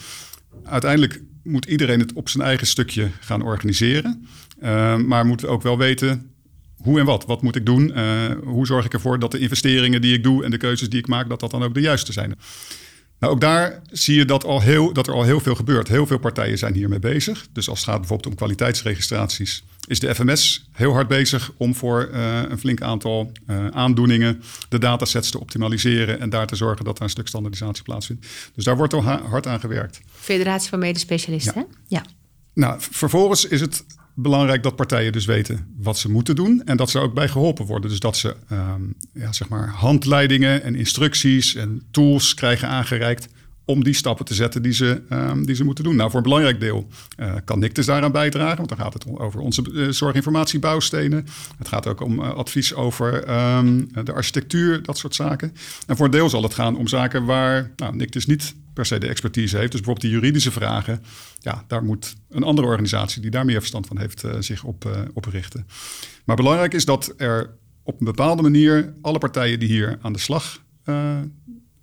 uiteindelijk 0.65 1.23
moet 1.43 1.65
iedereen 1.65 2.01
het 2.01 2.13
op 2.13 2.29
zijn 2.29 2.45
eigen 2.45 2.67
stukje 2.67 3.11
gaan 3.21 3.43
organiseren. 3.43 4.27
Uh, 4.63 4.97
maar 4.97 5.27
moeten 5.27 5.49
ook 5.49 5.63
wel 5.63 5.79
weten 5.79 6.31
hoe 6.77 6.99
en 6.99 7.07
wat. 7.07 7.25
Wat 7.25 7.43
moet 7.43 7.57
ik 7.57 7.67
doen? 7.67 7.99
Hoe 8.45 8.67
zorg 8.67 8.85
ik 8.85 8.93
ervoor 8.93 9.19
dat 9.19 9.31
de 9.31 9.39
investeringen 9.39 10.01
die 10.01 10.15
ik 10.15 10.23
doe 10.23 10.45
en 10.45 10.51
de 10.51 10.57
keuzes 10.57 10.89
die 10.89 10.99
ik 10.99 11.07
maak, 11.07 11.29
dat 11.29 11.41
dat 11.41 11.51
dan 11.51 11.63
ook 11.63 11.75
de 11.75 11.81
juiste 11.81 12.13
zijn? 12.13 12.35
Nou, 13.23 13.35
ook 13.35 13.41
daar 13.41 13.83
zie 13.91 14.17
je 14.17 14.25
dat, 14.25 14.45
al 14.45 14.61
heel, 14.61 14.93
dat 14.93 15.07
er 15.07 15.15
al 15.15 15.23
heel 15.23 15.41
veel 15.41 15.55
gebeurt. 15.55 15.89
Heel 15.89 16.07
veel 16.07 16.19
partijen 16.19 16.59
zijn 16.59 16.75
hiermee 16.75 16.99
bezig. 16.99 17.47
Dus 17.53 17.69
als 17.69 17.79
het 17.79 17.89
gaat 17.89 17.99
bijvoorbeeld 17.99 18.29
om 18.31 18.35
kwaliteitsregistraties, 18.35 19.65
is 19.87 20.01
de 20.01 20.15
FMS 20.15 20.69
heel 20.73 20.93
hard 20.93 21.09
bezig 21.09 21.53
om 21.57 21.75
voor 21.75 22.11
uh, 22.13 22.41
een 22.49 22.59
flink 22.59 22.81
aantal 22.81 23.33
uh, 23.47 23.67
aandoeningen 23.67 24.43
de 24.69 24.79
datasets 24.79 25.31
te 25.31 25.41
optimaliseren 25.41 26.21
en 26.21 26.31
daar 26.31 26.47
te 26.47 26.57
zorgen 26.57 26.85
dat 26.85 26.97
er 26.97 27.03
een 27.03 27.11
stuk 27.11 27.29
standaardisatie 27.29 27.83
plaatsvindt. 27.83 28.27
Dus 28.55 28.65
daar 28.65 28.77
wordt 28.77 28.95
al 28.95 29.03
hard 29.03 29.47
aan 29.47 29.61
gewerkt. 29.61 30.01
Federatie 30.13 30.69
van 30.69 30.79
Medespecialisten, 30.79 31.67
ja. 31.87 32.03
ja. 32.03 32.05
Nou, 32.55 32.77
vervolgens 32.81 33.45
is 33.45 33.61
het 33.61 33.85
belangrijk 34.15 34.63
dat 34.63 34.77
partijen 34.77 35.13
dus 35.13 35.25
weten 35.25 35.67
wat 35.77 35.99
ze 35.99 36.11
moeten 36.11 36.37
doen 36.37 36.63
en 36.65 36.77
dat 36.77 36.91
ze 36.91 36.99
ook 36.99 37.15
bij 37.15 37.29
geholpen 37.29 37.67
worden. 37.67 37.91
Dus 37.91 38.01
dat 38.01 38.17
ze 38.17 38.37
um, 38.53 38.95
ja, 39.15 39.33
zeg 39.33 39.49
maar 39.49 39.69
handleidingen 39.69 40.63
en 40.63 40.75
instructies 40.75 41.55
en 41.55 41.83
tools 41.91 42.35
krijgen 42.35 42.69
aangereikt 42.69 43.29
om 43.73 43.85
die 43.85 43.95
stappen 43.95 44.25
te 44.25 44.35
zetten 44.35 44.63
die 44.63 44.73
ze, 44.73 45.03
um, 45.11 45.47
die 45.47 45.55
ze 45.55 45.65
moeten 45.65 45.85
doen. 45.85 45.97
Nou, 45.97 46.09
voor 46.09 46.19
een 46.19 46.25
belangrijk 46.25 46.61
deel 46.61 46.89
uh, 47.19 47.35
kan 47.45 47.59
NICTIS 47.59 47.87
daaraan 47.87 48.13
bijdragen, 48.13 48.57
want 48.57 48.69
dan 48.69 48.79
gaat 48.79 48.93
het 48.93 49.07
over 49.07 49.41
onze 49.41 49.65
uh, 49.73 49.89
zorginformatiebouwstenen. 49.89 51.27
Het 51.59 51.69
gaat 51.69 51.87
ook 51.87 52.01
om 52.01 52.19
uh, 52.19 52.31
advies 52.35 52.75
over 52.75 53.31
um, 53.57 53.89
de 54.05 54.13
architectuur, 54.13 54.83
dat 54.83 54.99
soort 54.99 55.15
zaken. 55.15 55.55
En 55.87 55.97
voor 55.97 56.05
een 56.05 56.11
deel 56.13 56.29
zal 56.29 56.43
het 56.43 56.55
gaan 56.55 56.77
om 56.77 56.89
zaken 56.89 57.25
waar 57.25 57.73
nou, 57.77 57.97
NICTIS 57.97 58.27
niet 58.27 58.55
per 58.75 58.87
se 58.87 58.99
de 58.99 59.09
expertise 59.09 59.57
heeft. 59.57 59.73
Dus 59.73 59.81
bijvoorbeeld 59.81 60.13
die 60.13 60.21
juridische 60.21 60.51
vragen, 60.51 61.03
ja, 61.39 61.65
daar 61.67 61.85
moet 61.85 62.17
een 62.31 62.43
andere 62.43 62.67
organisatie 62.67 63.23
die 63.23 63.31
daar 63.31 63.45
meer 63.45 63.59
verstand 63.59 63.87
van 63.87 63.99
heeft 63.99 64.25
zich 64.39 64.65
op, 64.65 65.07
op 65.15 65.25
richten. 65.25 65.67
Maar 66.25 66.37
belangrijk 66.37 66.75
is 66.75 66.85
dat 66.85 67.15
er 67.17 67.51
op 67.83 68.01
een 68.01 68.07
bepaalde 68.07 68.43
manier 68.43 68.95
alle 69.03 69.19
partijen 69.19 69.59
die 69.59 69.69
hier 69.69 69.99
aan 70.03 70.13
de 70.13 70.19
slag 70.19 70.63
hè, 70.83 71.21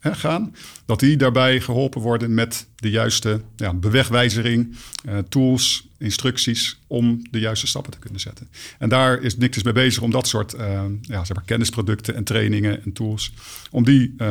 gaan, 0.01 0.55
dat 0.85 0.99
die 0.99 1.17
daarbij 1.17 1.61
geholpen 1.61 2.01
worden 2.01 2.33
met 2.33 2.67
de 2.75 2.89
juiste 2.89 3.41
ja, 3.55 3.73
bewegwijzering, 3.73 4.75
uh, 5.05 5.17
tools, 5.17 5.87
instructies 5.97 6.79
om 6.87 7.27
de 7.31 7.39
juiste 7.39 7.67
stappen 7.67 7.91
te 7.91 7.99
kunnen 7.99 8.19
zetten. 8.19 8.49
En 8.77 8.89
daar 8.89 9.21
is 9.21 9.37
Nictus 9.37 9.63
mee 9.63 9.73
bezig 9.73 10.03
om 10.03 10.11
dat 10.11 10.27
soort 10.27 10.53
uh, 10.53 10.81
ja, 11.01 11.25
zeg 11.25 11.35
maar 11.35 11.45
kennisproducten 11.45 12.15
en 12.15 12.23
trainingen 12.23 12.83
en 12.83 12.93
tools, 12.93 13.33
om 13.71 13.83
die 13.83 14.13
uh, 14.17 14.27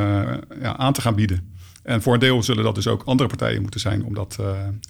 ja, 0.60 0.76
aan 0.76 0.92
te 0.92 1.00
gaan 1.00 1.14
bieden. 1.14 1.56
En 1.82 2.02
voor 2.02 2.14
een 2.14 2.20
deel 2.20 2.42
zullen 2.42 2.64
dat 2.64 2.74
dus 2.74 2.86
ook 2.86 3.02
andere 3.02 3.28
partijen 3.28 3.62
moeten 3.62 3.80
zijn 3.80 4.04
om 4.04 4.14
dat, 4.14 4.38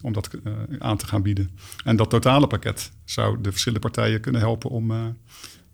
om 0.03 0.13
dat 0.13 0.31
aan 0.79 0.97
te 0.97 1.07
gaan 1.07 1.23
bieden. 1.23 1.51
En 1.85 1.97
dat 1.97 2.11
totale 2.11 2.47
pakket 2.47 2.91
zou 3.05 3.41
de 3.41 3.51
verschillende 3.51 3.89
partijen 3.89 4.21
kunnen 4.21 4.41
helpen 4.41 4.71
om 4.71 5.17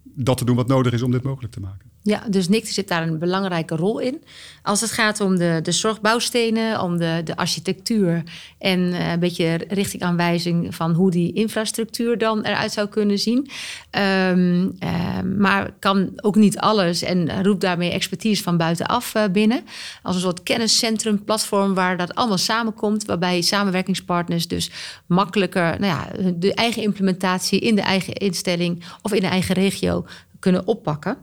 dat 0.02 0.38
te 0.38 0.44
doen 0.44 0.56
wat 0.56 0.66
nodig 0.66 0.92
is 0.92 1.02
om 1.02 1.10
dit 1.10 1.22
mogelijk 1.22 1.52
te 1.52 1.60
maken. 1.60 1.93
Ja, 2.06 2.22
dus 2.28 2.48
NICT 2.48 2.68
zit 2.68 2.88
daar 2.88 3.02
een 3.02 3.18
belangrijke 3.18 3.76
rol 3.76 3.98
in. 3.98 4.22
Als 4.62 4.80
het 4.80 4.90
gaat 4.90 5.20
om 5.20 5.36
de, 5.36 5.60
de 5.62 5.72
zorgbouwstenen, 5.72 6.80
om 6.80 6.98
de, 6.98 7.20
de 7.24 7.36
architectuur 7.36 8.22
en 8.58 8.80
uh, 8.80 9.12
een 9.12 9.20
beetje 9.20 9.60
richtingaanwijzing 9.68 10.74
van 10.74 10.92
hoe 10.92 11.10
die 11.10 11.32
infrastructuur 11.32 12.18
dan 12.18 12.42
eruit 12.42 12.72
zou 12.72 12.88
kunnen 12.88 13.18
zien. 13.18 13.50
Um, 13.90 14.72
uh, 14.80 15.20
maar 15.38 15.74
kan 15.78 16.12
ook 16.16 16.34
niet 16.34 16.58
alles 16.58 17.02
en 17.02 17.42
roept 17.42 17.60
daarmee 17.60 17.90
expertise 17.90 18.42
van 18.42 18.56
buitenaf 18.56 19.14
uh, 19.14 19.24
binnen. 19.32 19.64
Als 20.02 20.14
een 20.14 20.22
soort 20.22 20.42
kenniscentrum, 20.42 21.24
platform 21.24 21.74
waar 21.74 21.96
dat 21.96 22.14
allemaal 22.14 22.38
samenkomt, 22.38 23.04
waarbij 23.04 23.40
samenwerkingspartners 23.40 24.48
dus 24.48 24.70
makkelijker 25.06 25.80
nou 25.80 25.84
ja, 25.84 26.32
de 26.34 26.54
eigen 26.54 26.82
implementatie 26.82 27.60
in 27.60 27.74
de 27.74 27.82
eigen 27.82 28.14
instelling 28.14 28.84
of 29.02 29.12
in 29.12 29.20
de 29.20 29.26
eigen 29.26 29.54
regio 29.54 30.04
kunnen 30.44 30.66
oppakken. 30.66 31.16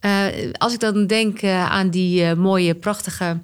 Uh, 0.00 0.26
als 0.52 0.72
ik 0.72 0.80
dan 0.80 1.06
denk 1.06 1.42
uh, 1.42 1.70
aan 1.70 1.90
die 1.90 2.22
uh, 2.22 2.32
mooie, 2.32 2.74
prachtige 2.74 3.40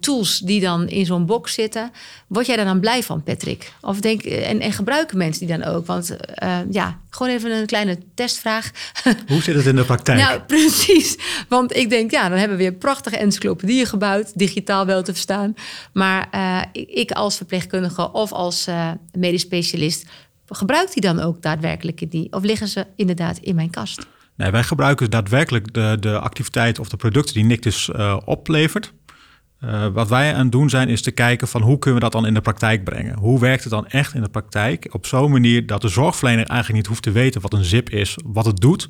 tools 0.00 0.38
die 0.38 0.60
dan 0.60 0.88
in 0.88 1.06
zo'n 1.06 1.26
box 1.26 1.54
zitten, 1.54 1.90
word 2.26 2.46
jij 2.46 2.56
daar 2.56 2.64
dan 2.64 2.80
blij 2.80 3.02
van, 3.02 3.22
Patrick? 3.22 3.72
Of 3.80 4.00
denk, 4.00 4.22
en, 4.22 4.60
en 4.60 4.72
gebruiken 4.72 5.18
mensen 5.18 5.46
die 5.46 5.56
dan 5.58 5.66
ook? 5.66 5.86
Want 5.86 6.16
ja, 6.70 6.98
gewoon 7.10 7.32
even 7.32 7.50
een 7.50 7.66
kleine 7.66 7.98
testvraag. 8.14 8.70
Hoe 9.26 9.42
zit 9.42 9.54
het 9.54 9.66
in 9.66 9.76
de 9.76 9.84
praktijk? 9.84 10.18
nou, 10.22 10.40
precies. 10.40 11.16
Want 11.48 11.76
ik 11.76 11.90
denk, 11.90 12.10
ja, 12.10 12.28
dan 12.28 12.38
hebben 12.38 12.56
we 12.56 12.62
weer 12.62 12.72
prachtige 12.72 13.16
encyclopedieën 13.16 13.86
gebouwd, 13.86 14.38
digitaal 14.38 14.86
wel 14.86 15.02
te 15.02 15.12
verstaan. 15.12 15.54
Maar 15.92 16.28
ik 16.72 17.10
als 17.10 17.36
verpleegkundige 17.36 18.12
of 18.12 18.32
als 18.32 18.66
medisch 19.12 19.40
specialist, 19.40 20.06
gebruikt 20.46 20.92
die 20.92 21.02
dan 21.02 21.20
ook 21.20 21.42
daadwerkelijk 21.42 22.00
in 22.00 22.08
die? 22.08 22.32
Of 22.32 22.42
liggen 22.42 22.68
ze 22.68 22.86
inderdaad 22.96 23.38
in 23.38 23.54
mijn 23.54 23.70
kast? 23.70 24.06
Nee, 24.38 24.50
wij 24.50 24.62
gebruiken 24.62 25.10
daadwerkelijk 25.10 25.74
de, 25.74 25.96
de 26.00 26.18
activiteit 26.18 26.78
of 26.78 26.88
de 26.88 26.96
producten 26.96 27.34
die 27.34 27.44
Nictus 27.44 27.88
uh, 27.88 28.16
oplevert. 28.24 28.92
Uh, 29.64 29.86
wat 29.86 30.08
wij 30.08 30.34
aan 30.34 30.42
het 30.42 30.52
doen 30.52 30.70
zijn, 30.70 30.88
is 30.88 31.02
te 31.02 31.10
kijken 31.10 31.48
van 31.48 31.62
hoe 31.62 31.78
kunnen 31.78 31.98
we 31.98 32.04
dat 32.04 32.12
dan 32.12 32.26
in 32.26 32.34
de 32.34 32.40
praktijk 32.40 32.84
brengen? 32.84 33.18
Hoe 33.18 33.40
werkt 33.40 33.62
het 33.62 33.72
dan 33.72 33.86
echt 33.86 34.14
in 34.14 34.22
de 34.22 34.28
praktijk? 34.28 34.88
Op 34.94 35.06
zo'n 35.06 35.30
manier 35.30 35.66
dat 35.66 35.80
de 35.80 35.88
zorgverlener 35.88 36.46
eigenlijk 36.46 36.78
niet 36.78 36.86
hoeft 36.86 37.02
te 37.02 37.10
weten 37.10 37.40
wat 37.40 37.52
een 37.52 37.64
zip 37.64 37.90
is, 37.90 38.18
wat 38.24 38.44
het 38.44 38.60
doet. 38.60 38.88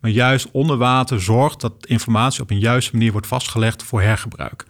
Maar 0.00 0.10
juist 0.10 0.48
onder 0.50 0.76
water 0.76 1.20
zorgt 1.22 1.60
dat 1.60 1.86
informatie 1.86 2.42
op 2.42 2.50
een 2.50 2.58
juiste 2.58 2.92
manier 2.92 3.12
wordt 3.12 3.26
vastgelegd 3.26 3.82
voor 3.82 4.02
hergebruik. 4.02 4.66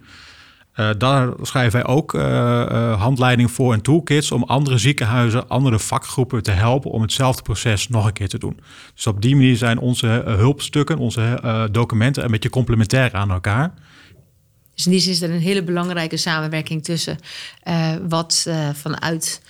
Uh, 0.77 0.91
daar 0.99 1.33
schrijven 1.43 1.83
wij 1.83 1.91
ook 1.91 2.15
uh, 2.15 2.23
uh, 2.23 3.01
handleidingen 3.01 3.51
voor 3.51 3.73
en 3.73 3.81
toolkits 3.81 4.33
om 4.33 4.43
andere 4.43 4.79
ziekenhuizen, 4.79 5.49
andere 5.49 5.79
vakgroepen 5.79 6.43
te 6.43 6.51
helpen 6.51 6.91
om 6.91 7.03
hetzelfde 7.03 7.43
proces 7.43 7.89
nog 7.89 8.07
een 8.07 8.13
keer 8.13 8.29
te 8.29 8.39
doen. 8.39 8.61
Dus 8.95 9.07
op 9.07 9.23
die 9.23 9.37
manier 9.37 9.57
zijn 9.57 9.79
onze 9.79 10.07
hulpstukken, 10.25 10.99
onze 10.99 11.69
documenten 11.73 12.25
een 12.25 12.31
beetje 12.31 12.51
complementair 12.51 13.15
aan 13.15 13.31
elkaar. 13.31 13.75
Dus 14.75 14.85
in 14.85 14.93
die 14.93 15.01
zin 15.01 15.13
is 15.13 15.23
er 15.23 15.31
een 15.31 15.41
hele 15.41 15.65
belangrijke 15.65 16.17
samenwerking 16.17 16.85
tussen 16.85 17.19
wat 18.09 18.51
vanuit 18.73 19.43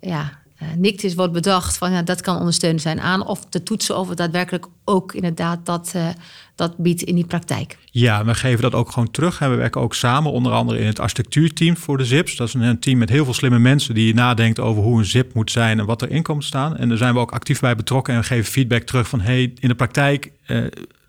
ja, 0.00 0.38
uh, 0.62 0.68
NICTIS 0.76 1.14
wordt 1.14 1.32
bedacht 1.32 1.78
van 1.78 1.92
ja, 1.92 2.02
dat 2.02 2.20
kan 2.20 2.38
ondersteunend 2.38 2.82
zijn 2.82 3.00
aan 3.00 3.26
of 3.26 3.44
te 3.48 3.62
toetsen 3.62 3.98
of 3.98 4.08
het 4.08 4.18
daadwerkelijk 4.18 4.66
ook 4.88 5.14
inderdaad 5.14 5.66
dat, 5.66 5.92
uh, 5.96 6.08
dat 6.54 6.76
biedt 6.76 7.02
in 7.02 7.14
die 7.14 7.26
praktijk. 7.26 7.78
Ja, 7.90 8.24
we 8.24 8.34
geven 8.34 8.62
dat 8.62 8.74
ook 8.74 8.90
gewoon 8.92 9.10
terug. 9.10 9.40
En 9.40 9.50
we 9.50 9.56
werken 9.56 9.80
ook 9.80 9.94
samen, 9.94 10.32
onder 10.32 10.52
andere 10.52 10.78
in 10.78 10.86
het 10.86 11.00
architectuurteam 11.00 11.76
voor 11.76 11.98
de 11.98 12.04
ZIPs. 12.04 12.36
Dat 12.36 12.48
is 12.48 12.54
een 12.54 12.78
team 12.80 12.98
met 12.98 13.08
heel 13.08 13.24
veel 13.24 13.34
slimme 13.34 13.58
mensen 13.58 13.94
die 13.94 14.14
nadenkt 14.14 14.60
over 14.60 14.82
hoe 14.82 14.98
een 14.98 15.04
ZIP 15.04 15.34
moet 15.34 15.50
zijn 15.50 15.78
en 15.78 15.86
wat 15.86 16.02
erin 16.02 16.22
komt 16.22 16.44
staan. 16.44 16.76
En 16.76 16.88
daar 16.88 16.98
zijn 16.98 17.14
we 17.14 17.20
ook 17.20 17.32
actief 17.32 17.60
bij 17.60 17.76
betrokken 17.76 18.14
en 18.14 18.20
we 18.20 18.26
geven 18.26 18.52
feedback 18.52 18.82
terug 18.82 19.08
van 19.08 19.20
hey, 19.20 19.52
in 19.58 19.68
de 19.68 19.74
praktijk 19.74 20.32
uh, 20.46 20.56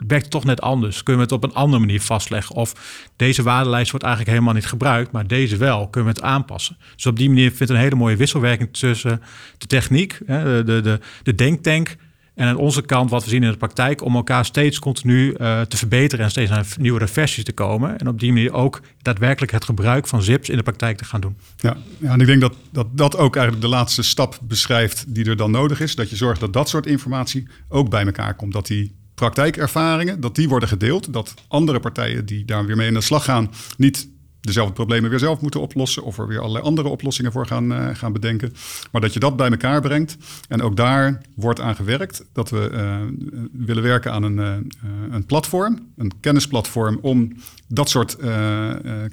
werkt 0.08 0.24
het 0.24 0.30
toch 0.30 0.46
net 0.46 0.62
anders. 0.62 1.04
Kunnen 1.04 1.28
we 1.28 1.34
het 1.34 1.44
op 1.44 1.50
een 1.50 1.56
andere 1.56 1.80
manier 1.80 2.02
vastleggen? 2.02 2.56
Of 2.56 2.74
deze 3.16 3.44
waardelijst 3.44 3.92
wordt 3.92 4.06
eigenlijk 4.06 4.36
helemaal 4.36 4.56
niet 4.56 4.70
gebruikt, 4.70 5.12
maar 5.12 5.28
deze 5.28 5.58
wel. 5.58 5.88
Kunnen 5.88 6.14
we 6.14 6.20
het 6.20 6.30
aanpassen? 6.30 6.78
Dus 6.96 7.06
op 7.06 7.18
die 7.18 7.30
manier 7.30 7.52
vindt 7.52 7.74
een 7.74 7.80
hele 7.80 7.96
mooie 7.96 8.16
wisselwerking 8.16 8.74
tussen 8.74 9.22
de 9.58 9.68
techniek, 9.68 10.20
de, 10.28 10.62
de, 10.66 11.00
de 11.24 11.36
denktank 11.36 11.96
En 12.40 12.48
aan 12.48 12.58
onze 12.58 12.82
kant, 12.82 13.10
wat 13.10 13.24
we 13.24 13.30
zien 13.30 13.44
in 13.44 13.52
de 13.52 13.58
praktijk, 13.58 14.04
om 14.04 14.16
elkaar 14.16 14.46
steeds 14.46 14.80
continu 14.80 15.36
uh, 15.38 15.62
te 15.62 15.78
verbeteren 15.78 16.26
en 16.26 16.32
steeds 16.32 16.50
naar 16.50 16.66
nieuwere 16.80 17.08
versies 17.08 17.44
te 17.44 17.52
komen. 17.52 17.98
En 17.98 18.08
op 18.08 18.20
die 18.20 18.34
manier 18.34 18.54
ook 18.54 18.82
daadwerkelijk 19.02 19.52
het 19.52 19.64
gebruik 19.64 20.08
van 20.08 20.24
zips 20.24 20.50
in 20.50 20.58
de 20.58 20.64
praktijk 20.64 20.98
te 20.98 21.06
gaan 21.06 21.22
doen. 21.22 21.38
Ja, 21.58 21.78
ja 21.98 22.12
en 22.12 22.20
ik 22.20 22.26
denk 22.26 22.42
dat, 22.42 22.56
dat 22.72 22.88
dat 22.92 23.18
ook 23.18 23.36
eigenlijk 23.36 23.66
de 23.66 23.72
laatste 23.72 24.04
stap 24.04 24.40
beschrijft 24.42 25.14
die 25.14 25.26
er 25.26 25.36
dan 25.36 25.52
nodig 25.52 25.80
is. 25.82 25.96
Dat 25.96 26.10
je 26.10 26.16
zorgt 26.16 26.40
dat 26.40 26.54
dat 26.54 26.70
soort 26.70 26.86
informatie 26.86 27.48
ook 27.70 27.90
bij 27.90 28.06
elkaar 28.06 28.36
komt. 28.36 28.54
Dat 28.54 28.68
die 28.68 28.96
praktijkervaringen, 29.16 30.20
dat 30.20 30.36
die 30.36 30.50
worden 30.50 30.70
gedeeld. 30.70 31.14
Dat 31.14 31.34
andere 31.48 31.80
partijen 31.80 32.26
die 32.26 32.46
daar 32.46 32.66
weer 32.66 32.76
mee 32.76 32.88
in 32.88 32.94
de 32.94 33.02
slag 33.02 33.24
gaan, 33.24 33.52
niet 33.78 34.08
dezelfde 34.42 34.74
problemen 34.74 35.10
weer 35.10 35.20
zelf 35.20 35.42
moeten 35.42 35.62
oplossen 35.62 36.04
of 36.04 36.18
er 36.18 36.28
weer 36.28 36.40
allerlei 36.40 36.64
andere 36.64 36.88
oplossingen 36.88 37.32
voor 37.32 37.46
gaan, 37.46 37.72
uh, 37.72 37.90
gaan 37.94 38.14
bedenken. 38.14 38.54
Maar 38.92 39.02
dat 39.02 39.14
je 39.14 39.20
dat 39.20 39.36
bij 39.36 39.50
elkaar 39.50 39.82
brengt. 39.82 40.18
En 40.48 40.62
ook 40.62 40.76
daar 40.76 41.22
wordt 41.36 41.60
aan 41.60 41.76
gewerkt 41.76 42.26
dat 42.34 42.50
we 42.50 42.70
uh, 42.74 42.98
willen 43.52 43.84
werken 43.84 44.12
aan 44.12 44.24
een, 44.24 44.38
uh, 44.38 44.56
een 45.12 45.26
platform, 45.26 45.80
een 45.98 46.12
kennisplatform 46.20 47.00
om 47.02 47.34
dat 47.72 47.90
soort 47.90 48.18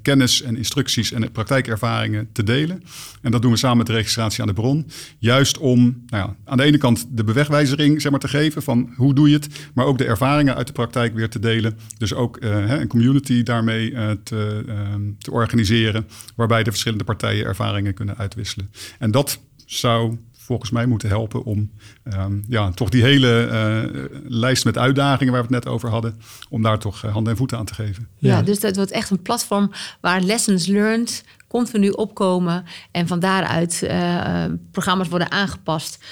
kennis 0.02 0.42
en 0.42 0.56
instructies 0.56 1.12
en 1.12 1.32
praktijkervaringen 1.32 2.28
te 2.32 2.42
delen. 2.42 2.82
En 3.22 3.30
dat 3.30 3.42
doen 3.42 3.50
we 3.50 3.56
samen 3.56 3.76
met 3.76 3.86
de 3.86 3.92
registratie 3.92 4.40
aan 4.40 4.48
de 4.48 4.54
bron. 4.54 4.86
Juist 5.18 5.58
om 5.58 6.04
nou 6.06 6.28
ja, 6.28 6.36
aan 6.44 6.56
de 6.56 6.62
ene 6.62 6.78
kant 6.78 7.06
de 7.10 7.24
bewegwijzering 7.24 8.00
zeg 8.00 8.10
maar, 8.10 8.20
te 8.20 8.28
geven 8.28 8.62
van 8.62 8.92
hoe 8.96 9.14
doe 9.14 9.28
je 9.28 9.34
het, 9.34 9.48
maar 9.74 9.86
ook 9.86 9.98
de 9.98 10.04
ervaringen 10.04 10.56
uit 10.56 10.66
de 10.66 10.72
praktijk 10.72 11.14
weer 11.14 11.28
te 11.28 11.38
delen. 11.38 11.78
Dus 11.98 12.14
ook 12.14 12.36
een 12.40 12.88
community 12.88 13.42
daarmee 13.42 13.94
te 14.22 15.14
te 15.18 15.30
organiseren, 15.30 16.06
waarbij 16.34 16.62
de 16.62 16.70
verschillende 16.70 17.04
partijen 17.04 17.44
ervaringen 17.44 17.94
kunnen 17.94 18.16
uitwisselen. 18.16 18.70
En 18.98 19.10
dat 19.10 19.40
zou 19.66 20.18
volgens 20.46 20.70
mij 20.70 20.86
moeten 20.86 21.08
helpen 21.08 21.44
om 21.44 21.70
um, 22.14 22.44
ja, 22.48 22.70
toch 22.70 22.88
die 22.88 23.02
hele 23.02 23.48
uh, 23.50 24.04
lijst 24.24 24.64
met 24.64 24.78
uitdagingen 24.78 25.32
waar 25.32 25.46
we 25.46 25.54
het 25.54 25.64
net 25.64 25.72
over 25.74 25.88
hadden, 25.90 26.20
om 26.50 26.62
daar 26.62 26.78
toch 26.78 27.04
uh, 27.04 27.12
handen 27.12 27.32
en 27.32 27.38
voeten 27.38 27.58
aan 27.58 27.64
te 27.64 27.74
geven. 27.74 28.08
Ja, 28.16 28.42
dus 28.42 28.60
dat 28.60 28.76
wordt 28.76 28.90
echt 28.90 29.10
een 29.10 29.22
platform 29.22 29.70
waar 30.00 30.20
lessons 30.20 30.66
learned 30.66 31.24
continu 31.48 31.90
opkomen 31.90 32.64
en 32.90 33.06
van 33.06 33.20
daaruit 33.20 33.80
uh, 33.84 34.44
programma's 34.70 35.08
worden 35.08 35.30
aangepast, 35.30 36.04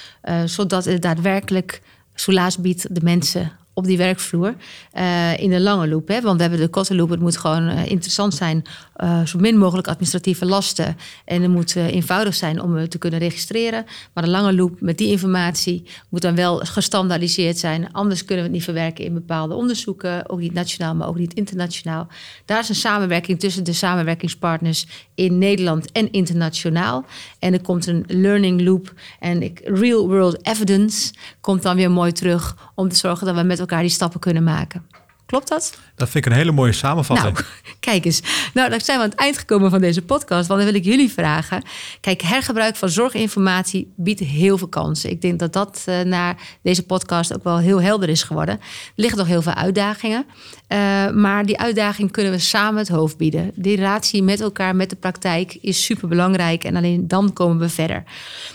zodat 0.45 0.85
het 0.85 1.01
daadwerkelijk 1.01 1.81
soelaas 2.13 2.57
biedt 2.57 2.95
de 2.95 3.01
mensen 3.03 3.51
op 3.75 3.85
die 3.85 3.97
werkvloer 3.97 4.55
uh, 4.93 5.39
in 5.39 5.49
de 5.49 5.61
lange 5.61 5.87
loop. 5.87 6.07
Hè? 6.07 6.21
Want 6.21 6.35
we 6.35 6.41
hebben 6.41 6.59
de 6.59 6.67
korte 6.67 6.95
loop. 6.95 7.09
Het 7.09 7.19
moet 7.19 7.37
gewoon 7.37 7.69
uh, 7.69 7.85
interessant 7.85 8.33
zijn. 8.33 8.63
Uh, 8.97 9.25
zo 9.25 9.39
min 9.39 9.57
mogelijk 9.57 9.87
administratieve 9.87 10.45
lasten. 10.45 10.97
En 11.25 11.41
het 11.41 11.51
moet 11.51 11.75
eenvoudig 11.75 12.35
zijn 12.35 12.61
om 12.61 12.89
te 12.89 12.97
kunnen 12.97 13.19
registreren. 13.19 13.85
Maar 14.13 14.23
de 14.23 14.29
lange 14.29 14.53
loop 14.53 14.81
met 14.81 14.97
die 14.97 15.07
informatie 15.07 15.83
moet 16.09 16.21
dan 16.21 16.35
wel 16.35 16.57
gestandaardiseerd 16.57 17.57
zijn. 17.57 17.91
Anders 17.91 18.25
kunnen 18.25 18.37
we 18.37 18.49
het 18.49 18.57
niet 18.57 18.63
verwerken 18.63 19.05
in 19.05 19.13
bepaalde 19.13 19.53
onderzoeken. 19.53 20.29
Ook 20.29 20.39
niet 20.39 20.53
nationaal, 20.53 20.95
maar 20.95 21.07
ook 21.07 21.17
niet 21.17 21.33
internationaal. 21.33 22.07
Daar 22.45 22.59
is 22.59 22.69
een 22.69 22.75
samenwerking 22.75 23.39
tussen 23.39 23.63
de 23.63 23.73
samenwerkingspartners 23.73 24.87
in 25.15 25.37
Nederland 25.37 25.91
en 25.91 26.11
internationaal. 26.11 27.05
En 27.39 27.53
er 27.53 27.61
komt 27.61 27.87
een 27.87 28.03
learning 28.07 28.61
loop 28.61 28.93
en 29.19 29.53
real 29.63 30.07
world 30.07 30.47
evidence 30.47 31.13
komt 31.41 31.63
dan 31.63 31.75
weer 31.75 31.91
mooi 31.91 32.11
terug 32.11 32.71
om 32.75 32.89
te 32.89 32.95
zorgen 32.95 33.25
dat 33.25 33.35
we 33.35 33.43
met 33.43 33.61
elkaar 33.69 33.81
die 33.81 33.91
stappen 33.91 34.19
kunnen 34.19 34.43
maken. 34.43 34.85
Klopt 35.25 35.47
dat? 35.47 35.77
Dat 35.95 36.09
vind 36.09 36.25
ik 36.25 36.31
een 36.31 36.37
hele 36.37 36.51
mooie 36.51 36.71
samenvatting. 36.71 37.33
Nou, 37.33 37.45
kijk 37.79 38.05
eens. 38.05 38.21
Nou, 38.53 38.69
dan 38.69 38.81
zijn 38.81 38.97
we 38.97 39.03
aan 39.03 39.09
het 39.09 39.19
eind 39.19 39.37
gekomen 39.37 39.69
van 39.69 39.81
deze 39.81 40.01
podcast. 40.01 40.47
Want 40.47 40.61
dan 40.61 40.71
wil 40.71 40.79
ik 40.79 40.83
jullie 40.83 41.11
vragen. 41.11 41.63
Kijk, 42.01 42.21
hergebruik 42.21 42.75
van 42.75 42.89
zorginformatie 42.89 43.93
biedt 43.95 44.19
heel 44.19 44.57
veel 44.57 44.67
kansen. 44.67 45.09
Ik 45.09 45.21
denk 45.21 45.39
dat 45.39 45.53
dat 45.53 45.83
uh, 45.89 46.01
na 46.01 46.35
deze 46.61 46.83
podcast 46.83 47.35
ook 47.35 47.43
wel 47.43 47.57
heel 47.57 47.81
helder 47.81 48.09
is 48.09 48.23
geworden. 48.23 48.55
Er 48.55 48.93
liggen 48.95 49.17
nog 49.17 49.27
heel 49.27 49.41
veel 49.41 49.53
uitdagingen. 49.53 50.25
Uh, 50.69 51.09
maar 51.09 51.45
die 51.45 51.59
uitdaging 51.59 52.11
kunnen 52.11 52.31
we 52.31 52.39
samen 52.39 52.79
het 52.79 52.89
hoofd 52.89 53.17
bieden. 53.17 53.51
Die 53.55 53.75
relatie 53.75 54.23
met 54.23 54.41
elkaar, 54.41 54.75
met 54.75 54.89
de 54.89 54.95
praktijk, 54.95 55.57
is 55.61 55.85
super 55.85 56.07
belangrijk. 56.07 56.63
En 56.63 56.75
alleen 56.75 57.07
dan 57.07 57.33
komen 57.33 57.59
we 57.59 57.69
verder. 57.69 58.03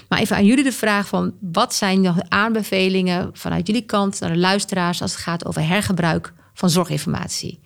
Maar 0.09 0.19
even 0.19 0.37
aan 0.37 0.47
jullie 0.47 0.65
de 0.65 0.73
vraag 0.73 1.07
van... 1.07 1.33
wat 1.41 1.75
zijn 1.75 2.01
nog 2.01 2.17
aanbevelingen 2.29 3.31
vanuit 3.33 3.67
jullie 3.67 3.83
kant 3.87 4.21
naar 4.21 4.33
de 4.33 4.39
luisteraars... 4.39 5.03
als 5.03 5.13
het 5.13 5.21
gaat 5.21 5.47
over 5.47 5.67
hergebruik 5.67 6.33
van 6.61 6.71
zorginformatie. 6.71 7.61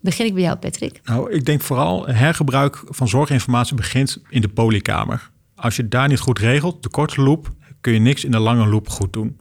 Begin 0.00 0.26
ik 0.26 0.34
bij 0.34 0.42
jou, 0.42 0.56
Patrick? 0.56 1.00
Nou, 1.04 1.32
ik 1.32 1.44
denk 1.44 1.60
vooral 1.60 2.06
hergebruik 2.06 2.82
van 2.86 3.08
zorginformatie 3.08 3.76
begint 3.76 4.22
in 4.28 4.40
de 4.40 4.48
polykamer. 4.48 5.30
Als 5.54 5.76
je 5.76 5.88
daar 5.88 6.08
niet 6.08 6.18
goed 6.18 6.38
regelt, 6.38 6.82
de 6.82 6.88
korte 6.88 7.22
loop, 7.22 7.52
kun 7.80 7.92
je 7.92 7.98
niks 7.98 8.24
in 8.24 8.30
de 8.30 8.38
lange 8.38 8.66
loop 8.66 8.88
goed 8.88 9.12
doen. 9.12 9.40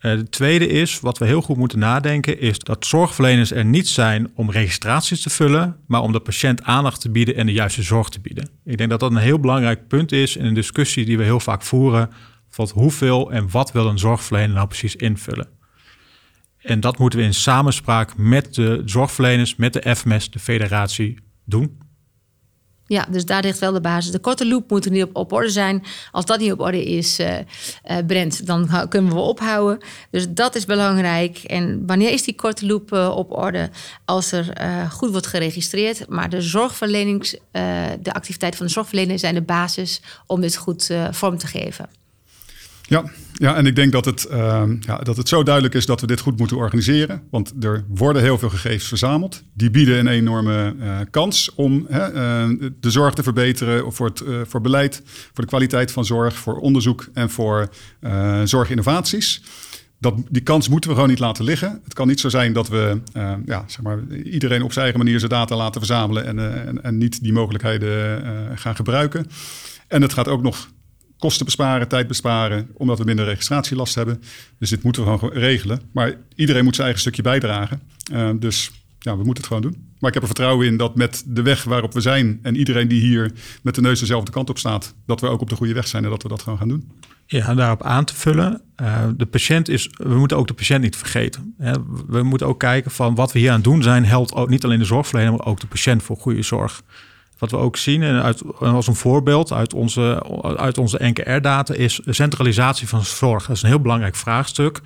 Uh, 0.00 0.16
de 0.16 0.28
tweede 0.28 0.66
is, 0.66 1.00
wat 1.00 1.18
we 1.18 1.26
heel 1.26 1.42
goed 1.42 1.56
moeten 1.56 1.78
nadenken, 1.78 2.40
is 2.40 2.58
dat 2.58 2.86
zorgverleners 2.86 3.50
er 3.50 3.64
niet 3.64 3.88
zijn 3.88 4.30
om 4.34 4.50
registraties 4.50 5.22
te 5.22 5.30
vullen, 5.30 5.76
maar 5.86 6.02
om 6.02 6.12
de 6.12 6.20
patiënt 6.20 6.62
aandacht 6.62 7.00
te 7.00 7.10
bieden 7.10 7.36
en 7.36 7.46
de 7.46 7.52
juiste 7.52 7.82
zorg 7.82 8.08
te 8.08 8.20
bieden. 8.20 8.48
Ik 8.64 8.78
denk 8.78 8.90
dat 8.90 9.00
dat 9.00 9.10
een 9.10 9.16
heel 9.16 9.40
belangrijk 9.40 9.88
punt 9.88 10.12
is 10.12 10.36
in 10.36 10.44
een 10.44 10.54
discussie 10.54 11.04
die 11.04 11.18
we 11.18 11.24
heel 11.24 11.40
vaak 11.40 11.62
voeren, 11.62 12.10
van 12.48 12.70
hoeveel 12.74 13.32
en 13.32 13.50
wat 13.50 13.72
wil 13.72 13.86
een 13.86 13.98
zorgverlener 13.98 14.54
nou 14.54 14.66
precies 14.66 14.96
invullen. 14.96 15.55
En 16.66 16.80
dat 16.80 16.98
moeten 16.98 17.18
we 17.18 17.24
in 17.24 17.34
samenspraak 17.34 18.16
met 18.16 18.54
de 18.54 18.82
zorgverleners, 18.84 19.56
met 19.56 19.72
de 19.72 19.96
FMS, 19.96 20.30
de 20.30 20.38
federatie, 20.38 21.18
doen. 21.44 21.78
Ja, 22.86 23.06
dus 23.10 23.24
daar 23.24 23.42
ligt 23.42 23.58
wel 23.58 23.72
de 23.72 23.80
basis. 23.80 24.10
De 24.10 24.18
korte 24.18 24.46
loop 24.46 24.70
moet 24.70 24.84
er 24.84 24.90
niet 24.90 25.06
op, 25.12 25.32
orde 25.32 25.48
zijn. 25.48 25.82
Als 26.10 26.24
dat 26.24 26.38
niet 26.38 26.52
op 26.52 26.60
orde 26.60 26.84
is, 26.84 27.20
uh, 27.20 27.28
Brent, 28.06 28.46
dan 28.46 28.88
kunnen 28.88 29.12
we 29.12 29.18
ophouden. 29.18 29.78
Dus 30.10 30.26
dat 30.28 30.54
is 30.54 30.64
belangrijk. 30.64 31.38
En 31.38 31.86
wanneer 31.86 32.12
is 32.12 32.22
die 32.22 32.34
korte 32.34 32.66
loop 32.66 32.92
uh, 32.92 33.16
op 33.16 33.32
orde? 33.32 33.70
Als 34.04 34.32
er 34.32 34.52
goed 34.90 35.10
wordt 35.10 35.26
geregistreerd. 35.26 36.08
Maar 36.08 36.30
de 36.30 36.40
zorgverlenings, 36.40 37.36
de 38.00 38.12
activiteiten 38.12 38.58
van 38.58 38.66
de 38.66 38.72
zorgverlener 38.72 39.18
zijn 39.18 39.34
de 39.34 39.42
basis 39.42 40.00
om 40.26 40.40
dit 40.40 40.56
goed 40.56 40.90
vorm 41.10 41.38
te 41.38 41.46
geven. 41.46 41.88
Ja, 42.88 43.04
ja, 43.32 43.56
en 43.56 43.66
ik 43.66 43.76
denk 43.76 43.92
dat 43.92 44.04
het, 44.04 44.26
uh, 44.30 44.62
ja, 44.80 44.96
dat 44.96 45.16
het 45.16 45.28
zo 45.28 45.42
duidelijk 45.42 45.74
is 45.74 45.86
dat 45.86 46.00
we 46.00 46.06
dit 46.06 46.20
goed 46.20 46.38
moeten 46.38 46.56
organiseren. 46.56 47.22
Want 47.30 47.52
er 47.60 47.84
worden 47.88 48.22
heel 48.22 48.38
veel 48.38 48.48
gegevens 48.48 48.88
verzameld. 48.88 49.42
Die 49.52 49.70
bieden 49.70 49.98
een 49.98 50.06
enorme 50.06 50.74
uh, 50.78 50.98
kans 51.10 51.54
om 51.54 51.86
uh, 51.90 52.06
de 52.80 52.90
zorg 52.90 53.14
te 53.14 53.22
verbeteren 53.22 53.92
voor, 53.92 54.06
het, 54.06 54.20
eh, 54.20 54.34
voor 54.46 54.60
beleid, 54.60 55.02
voor 55.04 55.44
de 55.44 55.50
kwaliteit 55.50 55.92
van 55.92 56.04
zorg, 56.04 56.34
voor 56.34 56.58
onderzoek 56.58 57.08
en 57.12 57.30
voor 57.30 57.68
zorginnovaties. 58.44 59.42
Dat, 59.98 60.14
die 60.28 60.42
kans 60.42 60.68
moeten 60.68 60.90
we 60.90 60.96
gewoon 60.96 61.10
niet 61.10 61.18
laten 61.20 61.44
liggen. 61.44 61.80
Het 61.84 61.94
kan 61.94 62.06
niet 62.06 62.20
zo 62.20 62.28
zijn 62.28 62.52
dat 62.52 62.68
we 62.68 63.00
ja, 63.46 63.64
zeg 63.66 63.82
maar, 63.82 63.98
iedereen 64.24 64.62
op 64.62 64.72
zijn 64.72 64.84
eigen 64.84 65.04
manier 65.04 65.18
zijn 65.18 65.30
data 65.30 65.56
laten 65.56 65.80
verzamelen 65.80 66.26
en, 66.26 66.66
en, 66.66 66.82
en 66.82 66.98
niet 66.98 67.22
die 67.22 67.32
mogelijkheden 67.32 68.22
gaan 68.58 68.76
gebruiken. 68.76 69.26
En 69.88 70.02
het 70.02 70.12
gaat 70.12 70.28
ook 70.28 70.42
nog 70.42 70.68
kosten 71.18 71.44
besparen, 71.44 71.88
tijd 71.88 72.06
besparen, 72.06 72.68
omdat 72.74 72.98
we 72.98 73.04
minder 73.04 73.24
registratielast 73.24 73.94
hebben. 73.94 74.22
Dus 74.58 74.70
dit 74.70 74.82
moeten 74.82 75.04
we 75.04 75.18
gewoon 75.18 75.34
regelen. 75.34 75.80
Maar 75.92 76.14
iedereen 76.34 76.64
moet 76.64 76.74
zijn 76.74 76.86
eigen 76.86 77.00
stukje 77.02 77.22
bijdragen. 77.22 77.80
Uh, 78.12 78.30
dus 78.38 78.70
ja, 78.98 79.16
we 79.16 79.24
moeten 79.24 79.44
het 79.44 79.46
gewoon 79.46 79.62
doen. 79.62 79.84
Maar 79.98 80.08
ik 80.08 80.14
heb 80.14 80.22
er 80.22 80.28
vertrouwen 80.28 80.66
in 80.66 80.76
dat 80.76 80.96
met 80.96 81.22
de 81.26 81.42
weg 81.42 81.64
waarop 81.64 81.92
we 81.92 82.00
zijn 82.00 82.38
en 82.42 82.56
iedereen 82.56 82.88
die 82.88 83.00
hier 83.00 83.32
met 83.62 83.74
de 83.74 83.80
neus 83.80 84.00
dezelfde 84.00 84.32
kant 84.32 84.50
op 84.50 84.58
staat, 84.58 84.94
dat 85.06 85.20
we 85.20 85.26
ook 85.26 85.40
op 85.40 85.48
de 85.48 85.56
goede 85.56 85.72
weg 85.72 85.86
zijn 85.86 86.04
en 86.04 86.10
dat 86.10 86.22
we 86.22 86.28
dat 86.28 86.42
gewoon 86.42 86.58
gaan 86.58 86.68
doen. 86.68 86.90
Ja, 87.26 87.54
daarop 87.54 87.82
aan 87.82 88.04
te 88.04 88.14
vullen. 88.14 88.62
Uh, 88.80 89.08
de 89.16 89.26
patiënt 89.26 89.68
is, 89.68 89.90
we 89.92 90.14
moeten 90.14 90.36
ook 90.36 90.46
de 90.46 90.54
patiënt 90.54 90.82
niet 90.82 90.96
vergeten. 90.96 91.54
We 92.08 92.22
moeten 92.22 92.46
ook 92.46 92.58
kijken 92.58 92.90
van 92.90 93.14
wat 93.14 93.32
we 93.32 93.38
hier 93.38 93.50
aan 93.50 93.62
doen 93.62 93.82
zijn, 93.82 94.04
helpt 94.04 94.34
ook 94.34 94.48
niet 94.48 94.64
alleen 94.64 94.78
de 94.78 94.84
zorgverlener, 94.84 95.32
maar 95.32 95.46
ook 95.46 95.60
de 95.60 95.66
patiënt 95.66 96.02
voor 96.02 96.16
goede 96.16 96.42
zorg. 96.42 96.82
Wat 97.38 97.50
we 97.50 97.56
ook 97.56 97.76
zien, 97.76 98.02
en 98.02 98.22
uit, 98.22 98.42
als 98.58 98.86
een 98.86 98.94
voorbeeld 98.94 99.52
uit 99.52 99.74
onze, 99.74 100.22
uit 100.56 100.78
onze 100.78 100.98
NKR-data, 101.02 101.74
is 101.74 102.00
centralisatie 102.04 102.88
van 102.88 103.04
zorg. 103.04 103.46
Dat 103.46 103.56
is 103.56 103.62
een 103.62 103.68
heel 103.68 103.80
belangrijk 103.80 104.14
vraagstuk. 104.14 104.80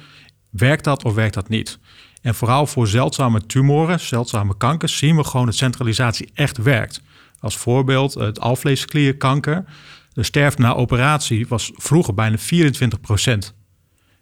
Werkt 0.50 0.84
dat 0.84 1.04
of 1.04 1.14
werkt 1.14 1.34
dat 1.34 1.48
niet? 1.48 1.78
En 2.22 2.34
vooral 2.34 2.66
voor 2.66 2.88
zeldzame 2.88 3.46
tumoren, 3.46 4.00
zeldzame 4.00 4.56
kankers, 4.56 4.96
zien 4.96 5.16
we 5.16 5.24
gewoon 5.24 5.46
dat 5.46 5.54
centralisatie 5.54 6.30
echt 6.34 6.56
werkt. 6.56 7.02
Als 7.40 7.56
voorbeeld 7.56 8.14
het 8.14 8.40
alvleesklierkanker. 8.40 9.64
De 10.12 10.22
sterfte 10.22 10.62
na 10.62 10.74
operatie 10.74 11.46
was 11.48 11.70
vroeger 11.74 12.14
bijna 12.14 12.38
24 12.38 13.00
procent. 13.00 13.54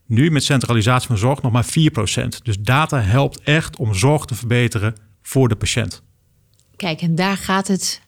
Nu 0.07 0.31
met 0.31 0.45
centralisatie 0.45 1.09
van 1.09 1.19
zorg 1.19 1.43
nog 1.43 1.53
maar 1.53 1.65
4 1.65 1.91
procent. 1.91 2.45
Dus 2.45 2.59
data 2.59 3.01
helpt 3.01 3.41
echt 3.41 3.77
om 3.77 3.95
zorg 3.95 4.25
te 4.25 4.35
verbeteren 4.35 4.95
voor 5.23 5.49
de 5.49 5.57
patiënt. 5.57 6.03
Kijk, 6.77 7.01
en 7.01 7.15
daar 7.15 7.37
gaat 7.37 7.69
het 7.69 8.03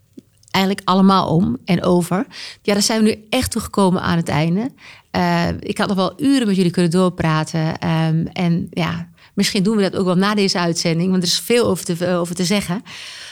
eigenlijk 0.51 0.89
allemaal 0.89 1.29
om 1.29 1.57
en 1.65 1.83
over. 1.83 2.27
Ja, 2.63 2.73
daar 2.73 2.83
zijn 2.83 3.03
we 3.03 3.09
nu 3.09 3.25
echt 3.31 3.51
toegekomen 3.51 4.03
aan 4.03 4.17
het 4.17 4.29
einde. 4.29 4.71
Uh, 5.17 5.49
ik 5.59 5.79
had 5.79 5.89
nog 5.89 5.97
wel 5.97 6.13
uren 6.17 6.47
met 6.47 6.57
jullie 6.57 6.71
kunnen 6.71 6.91
doorpraten. 6.91 7.89
Um, 7.89 8.27
en 8.27 8.67
ja, 8.71 9.09
Misschien 9.41 9.63
doen 9.63 9.77
we 9.77 9.83
dat 9.83 9.97
ook 9.97 10.05
wel 10.05 10.17
na 10.17 10.35
deze 10.35 10.59
uitzending, 10.59 11.11
want 11.11 11.23
er 11.23 11.29
is 11.29 11.39
veel 11.39 11.67
over 11.67 11.85
te, 11.85 12.09
over 12.09 12.35
te 12.35 12.45
zeggen. 12.45 12.83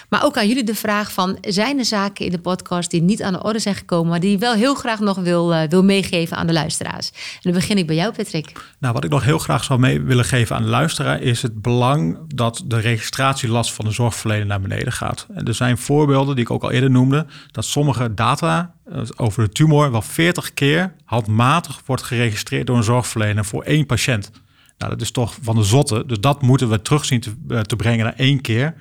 Maar 0.09 0.25
ook 0.25 0.37
aan 0.37 0.49
jullie 0.49 0.65
de 0.65 0.75
vraag 0.75 1.13
van, 1.13 1.39
zijn 1.41 1.79
er 1.79 1.85
zaken 1.85 2.25
in 2.25 2.31
de 2.31 2.39
podcast 2.39 2.91
die 2.91 3.03
niet 3.03 3.23
aan 3.23 3.33
de 3.33 3.43
orde 3.43 3.59
zijn 3.59 3.75
gekomen, 3.75 4.11
maar 4.11 4.21
die 4.21 4.31
je 4.31 4.39
wel 4.39 4.55
heel 4.55 4.75
graag 4.75 5.01
nog 5.01 5.17
wil, 5.17 5.53
uh, 5.53 5.63
wil 5.69 5.85
meegeven 5.85 6.37
aan 6.37 6.47
de 6.47 6.53
luisteraars? 6.53 7.11
En 7.11 7.41
dan 7.41 7.53
begin 7.53 7.79
ik 7.79 7.87
bij 7.87 7.97
jou, 7.97 8.13
Patrick. 8.13 8.53
Nou, 8.79 8.95
wat 8.95 9.05
ik 9.05 9.11
nog 9.11 9.25
heel 9.25 9.39
graag 9.39 9.65
zou 9.65 9.81
mee 9.81 10.01
willen 10.01 10.25
geven 10.25 10.57
aan 10.57 10.63
de 10.63 10.69
luisteraar 10.69 11.21
is 11.23 11.43
het 11.43 11.63
belang 11.63 12.19
dat 12.35 12.63
de 12.67 12.81
registratielast 12.81 13.73
van 13.73 13.85
de 13.85 13.91
zorgverlener 13.91 14.47
naar 14.47 14.61
beneden 14.61 14.93
gaat. 14.93 15.27
En 15.35 15.45
er 15.45 15.55
zijn 15.55 15.79
voorbeelden 15.79 16.35
die 16.35 16.45
ik 16.45 16.51
ook 16.51 16.63
al 16.63 16.71
eerder 16.71 16.91
noemde, 16.91 17.27
dat 17.51 17.65
sommige 17.65 18.15
data 18.15 18.75
eh, 18.85 19.01
over 19.17 19.45
de 19.45 19.53
tumor 19.53 19.91
wel 19.91 20.03
40 20.03 20.55
keer 20.55 20.95
handmatig 21.05 21.81
wordt 21.87 22.03
geregistreerd 22.03 22.67
door 22.67 22.77
een 22.77 22.83
zorgverlener 22.83 23.45
voor 23.45 23.63
één 23.63 23.87
patiënt. 23.87 24.31
Nou, 24.79 24.91
dat 24.93 25.01
is 25.01 25.11
toch 25.11 25.39
van 25.43 25.57
de 25.57 25.63
zotte. 25.63 26.05
Dus 26.07 26.21
dat 26.21 26.43
moeten 26.43 26.69
we 26.69 26.83
terugzien 26.83 27.21
te, 27.21 27.35
eh, 27.49 27.61
te 27.61 27.77
brengen 27.77 28.05
naar 28.05 28.15
één 28.17 28.41
keer. 28.41 28.75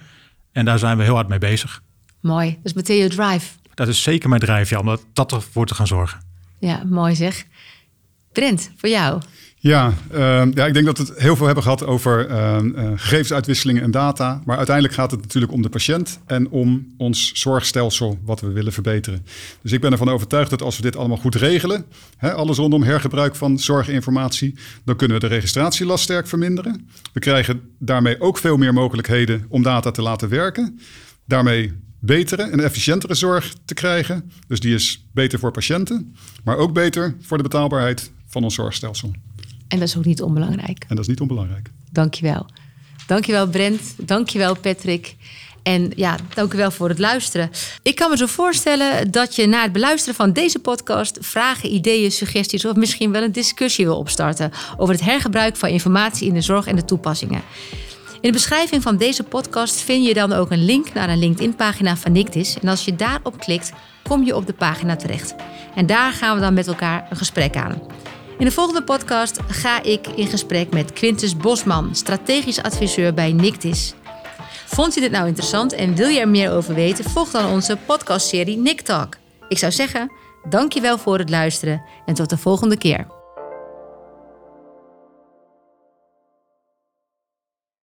En 0.52 0.66
daar 0.66 0.80
zijn 0.80 0.98
we 0.98 1.04
heel 1.04 1.16
hard 1.16 1.28
mee 1.28 1.40
bezig. 1.40 1.82
Mooi. 2.22 2.50
Dat 2.50 2.66
is 2.66 2.74
meteen 2.74 2.98
je 2.98 3.10
drive. 3.10 3.48
Dat 3.74 3.88
is 3.88 4.04
zeker 4.04 4.30
mijn 4.30 4.42
drive, 4.42 4.74
ja, 4.76 4.80
om 4.80 4.98
dat 5.14 5.32
ervoor 5.32 5.66
te 5.66 5.76
gaan 5.76 5.88
zorgen. 5.88 6.20
Ja, 6.60 6.84
mooi 6.84 7.16
zeg. 7.16 7.46
Brent, 8.32 8.72
voor 8.76 8.90
jou. 8.90 9.22
Ja, 9.68 9.94
uh, 10.12 10.18
ja, 10.54 10.66
ik 10.66 10.74
denk 10.74 10.86
dat 10.86 10.98
we 10.98 11.04
het 11.04 11.20
heel 11.20 11.36
veel 11.36 11.46
hebben 11.46 11.64
gehad 11.64 11.86
over 11.86 12.30
uh, 12.30 12.58
uh, 12.62 12.92
gegevensuitwisselingen 12.96 13.84
en 13.84 13.92
data. 13.92 14.42
Maar 14.46 14.58
uiteindelijk 14.58 14.96
gaat 14.96 15.12
het 15.12 15.22
natuurlijk 15.22 15.54
om 15.54 15.62
de 15.62 15.70
patiënt 15.70 16.20
en 16.26 16.50
om 16.50 16.94
ons 16.98 17.32
zorgstelsel 17.34 18.20
wat 18.26 18.42
we 18.42 18.52
willen 18.52 18.74
verbeteren. 18.74 19.26
Dus 19.62 19.72
ik 19.72 19.82
ben 19.82 19.92
ervan 19.92 20.10
overtuigd 20.10 20.50
dat 20.50 20.62
als 20.62 20.76
we 20.76 20.82
dit 20.82 20.96
allemaal 20.96 21.18
goed 21.18 21.36
regelen, 21.36 21.86
hè, 22.18 22.34
alles 22.34 22.58
rondom 22.58 22.84
hergebruik 22.84 23.36
van 23.36 23.60
zorginformatie, 23.60 24.56
dan 24.86 24.96
kunnen 24.96 25.20
we 25.20 25.28
de 25.28 25.34
registratielast 25.34 26.04
sterk 26.04 26.28
verminderen. 26.28 26.90
We 27.14 27.20
krijgen 27.20 27.62
daarmee 27.80 28.22
ook 28.22 28.38
veel 28.38 28.58
meer 28.58 28.74
mogelijkheden 28.74 29.46
om 29.50 29.64
data 29.64 29.92
te 29.92 30.02
laten 30.02 30.30
werken. 30.30 30.80
Daarmee 31.26 31.74
betere 32.00 32.44
en 32.44 32.60
efficiëntere 32.60 33.14
zorg 33.14 33.54
te 33.66 33.74
krijgen. 33.74 34.32
Dus 34.48 34.60
die 34.60 34.74
is 34.74 35.08
beter 35.14 35.40
voor 35.40 35.52
patiënten, 35.52 36.16
maar 36.44 36.58
ook 36.58 36.74
beter 36.74 37.16
voor 37.22 37.38
de 37.38 37.44
betaalbaarheid 37.44 38.12
van 38.26 38.44
ons 38.44 38.56
zorgstelsel. 38.56 39.12
En 39.68 39.80
dat 39.80 39.88
is 39.88 39.98
ook 39.98 40.06
niet 40.06 40.22
onbelangrijk. 40.22 40.86
En 40.88 40.96
dat 40.96 41.00
is 41.00 41.08
niet 41.08 41.20
onbelangrijk. 41.20 41.72
Dankjewel. 41.92 42.46
Dankjewel 43.08 43.48
Brent. 43.48 43.96
Dankjewel 43.98 44.58
Patrick. 44.58 45.16
En 45.64 45.92
ja, 45.96 46.16
dank 46.34 46.54
u 46.54 46.58
wel 46.58 46.72
voor 46.72 46.90
het 46.90 47.00
luisteren. 47.00 47.50
Ik 47.82 47.96
kan 47.96 48.10
me 48.10 48.18
zo 48.18 48.26
voorstellen 48.26 49.12
dat 49.12 49.36
je 49.36 49.48
na 49.48 49.62
het 49.62 49.72
beluisteren 49.72 50.16
van 50.16 50.34
deze 50.34 50.60
podcast 50.60 51.18
vragen, 51.22 51.74
ideeën, 51.74 52.12
suggesties 52.12 52.66
of 52.66 52.76
misschien 52.76 53.12
wel 53.12 53.24
een 53.24 53.32
discussie 53.32 53.86
wil 53.86 53.98
opstarten 53.98 54.52
over 54.78 54.94
het 54.94 55.04
hergebruik 55.04 55.56
van 55.56 55.70
informatie 55.70 56.28
in 56.28 56.34
de 56.34 56.42
zorg 56.42 56.68
en 56.68 56.76
de 56.76 56.86
toepassingen. 56.86 57.42
In 58.14 58.22
de 58.22 58.32
beschrijving 58.32 58.82
van 58.82 58.98
deze 58.98 59.24
podcast 59.24 59.82
vind 59.82 60.06
je 60.06 60.14
dan 60.14 60.34
ook 60.34 60.52
een 60.52 60.66
link 60.66 60.94
naar 60.94 61.10
een 61.10 61.20
LinkedIn-pagina 61.20 61.98
van 61.98 62.12
Nictis. 62.12 62.60
En 62.62 62.68
als 62.68 62.86
je 62.86 62.96
daarop 62.96 63.40
klikt, 63.40 63.72
kom 64.04 64.24
je 64.24 64.36
op 64.36 64.48
de 64.48 64.54
pagina 64.54 64.96
terecht. 64.96 65.36
En 65.76 65.86
daar 65.86 66.12
gaan 66.12 66.36
we 66.36 66.42
dan 66.42 66.54
met 66.54 66.68
elkaar 66.68 67.08
een 67.10 67.18
gesprek 67.18 67.56
aan. 67.56 67.82
In 68.38 68.46
de 68.46 68.52
volgende 68.52 68.84
podcast 68.84 69.40
ga 69.48 69.84
ik 69.84 70.08
in 70.08 70.28
gesprek 70.28 70.74
met 70.74 70.94
Quintus 70.94 71.38
Bosman, 71.38 71.96
strategisch 71.96 72.62
adviseur 72.62 73.14
bij 73.14 73.32
Nictis. 73.32 73.94
Vond 74.66 74.94
je 74.94 75.00
dit 75.00 75.12
nou 75.12 75.28
interessant 75.28 75.74
en 75.74 75.96
wil 75.96 76.08
je 76.08 76.20
er 76.20 76.30
meer 76.30 76.52
over 76.52 76.74
weten? 76.74 77.06
Volg 77.06 77.32
dan 77.32 77.52
onze 77.52 77.78
podcastserie 77.86 78.58
Nick 78.58 78.82
Talk. 78.82 79.18
Ik 79.48 79.58
zou 79.58 79.72
zeggen, 79.72 80.12
dankjewel 80.50 80.98
voor 80.98 81.20
het 81.20 81.30
luisteren 81.30 81.82
en 82.06 82.14
tot 82.14 82.30
de 82.30 82.38
volgende 82.38 82.78
keer. 82.78 83.17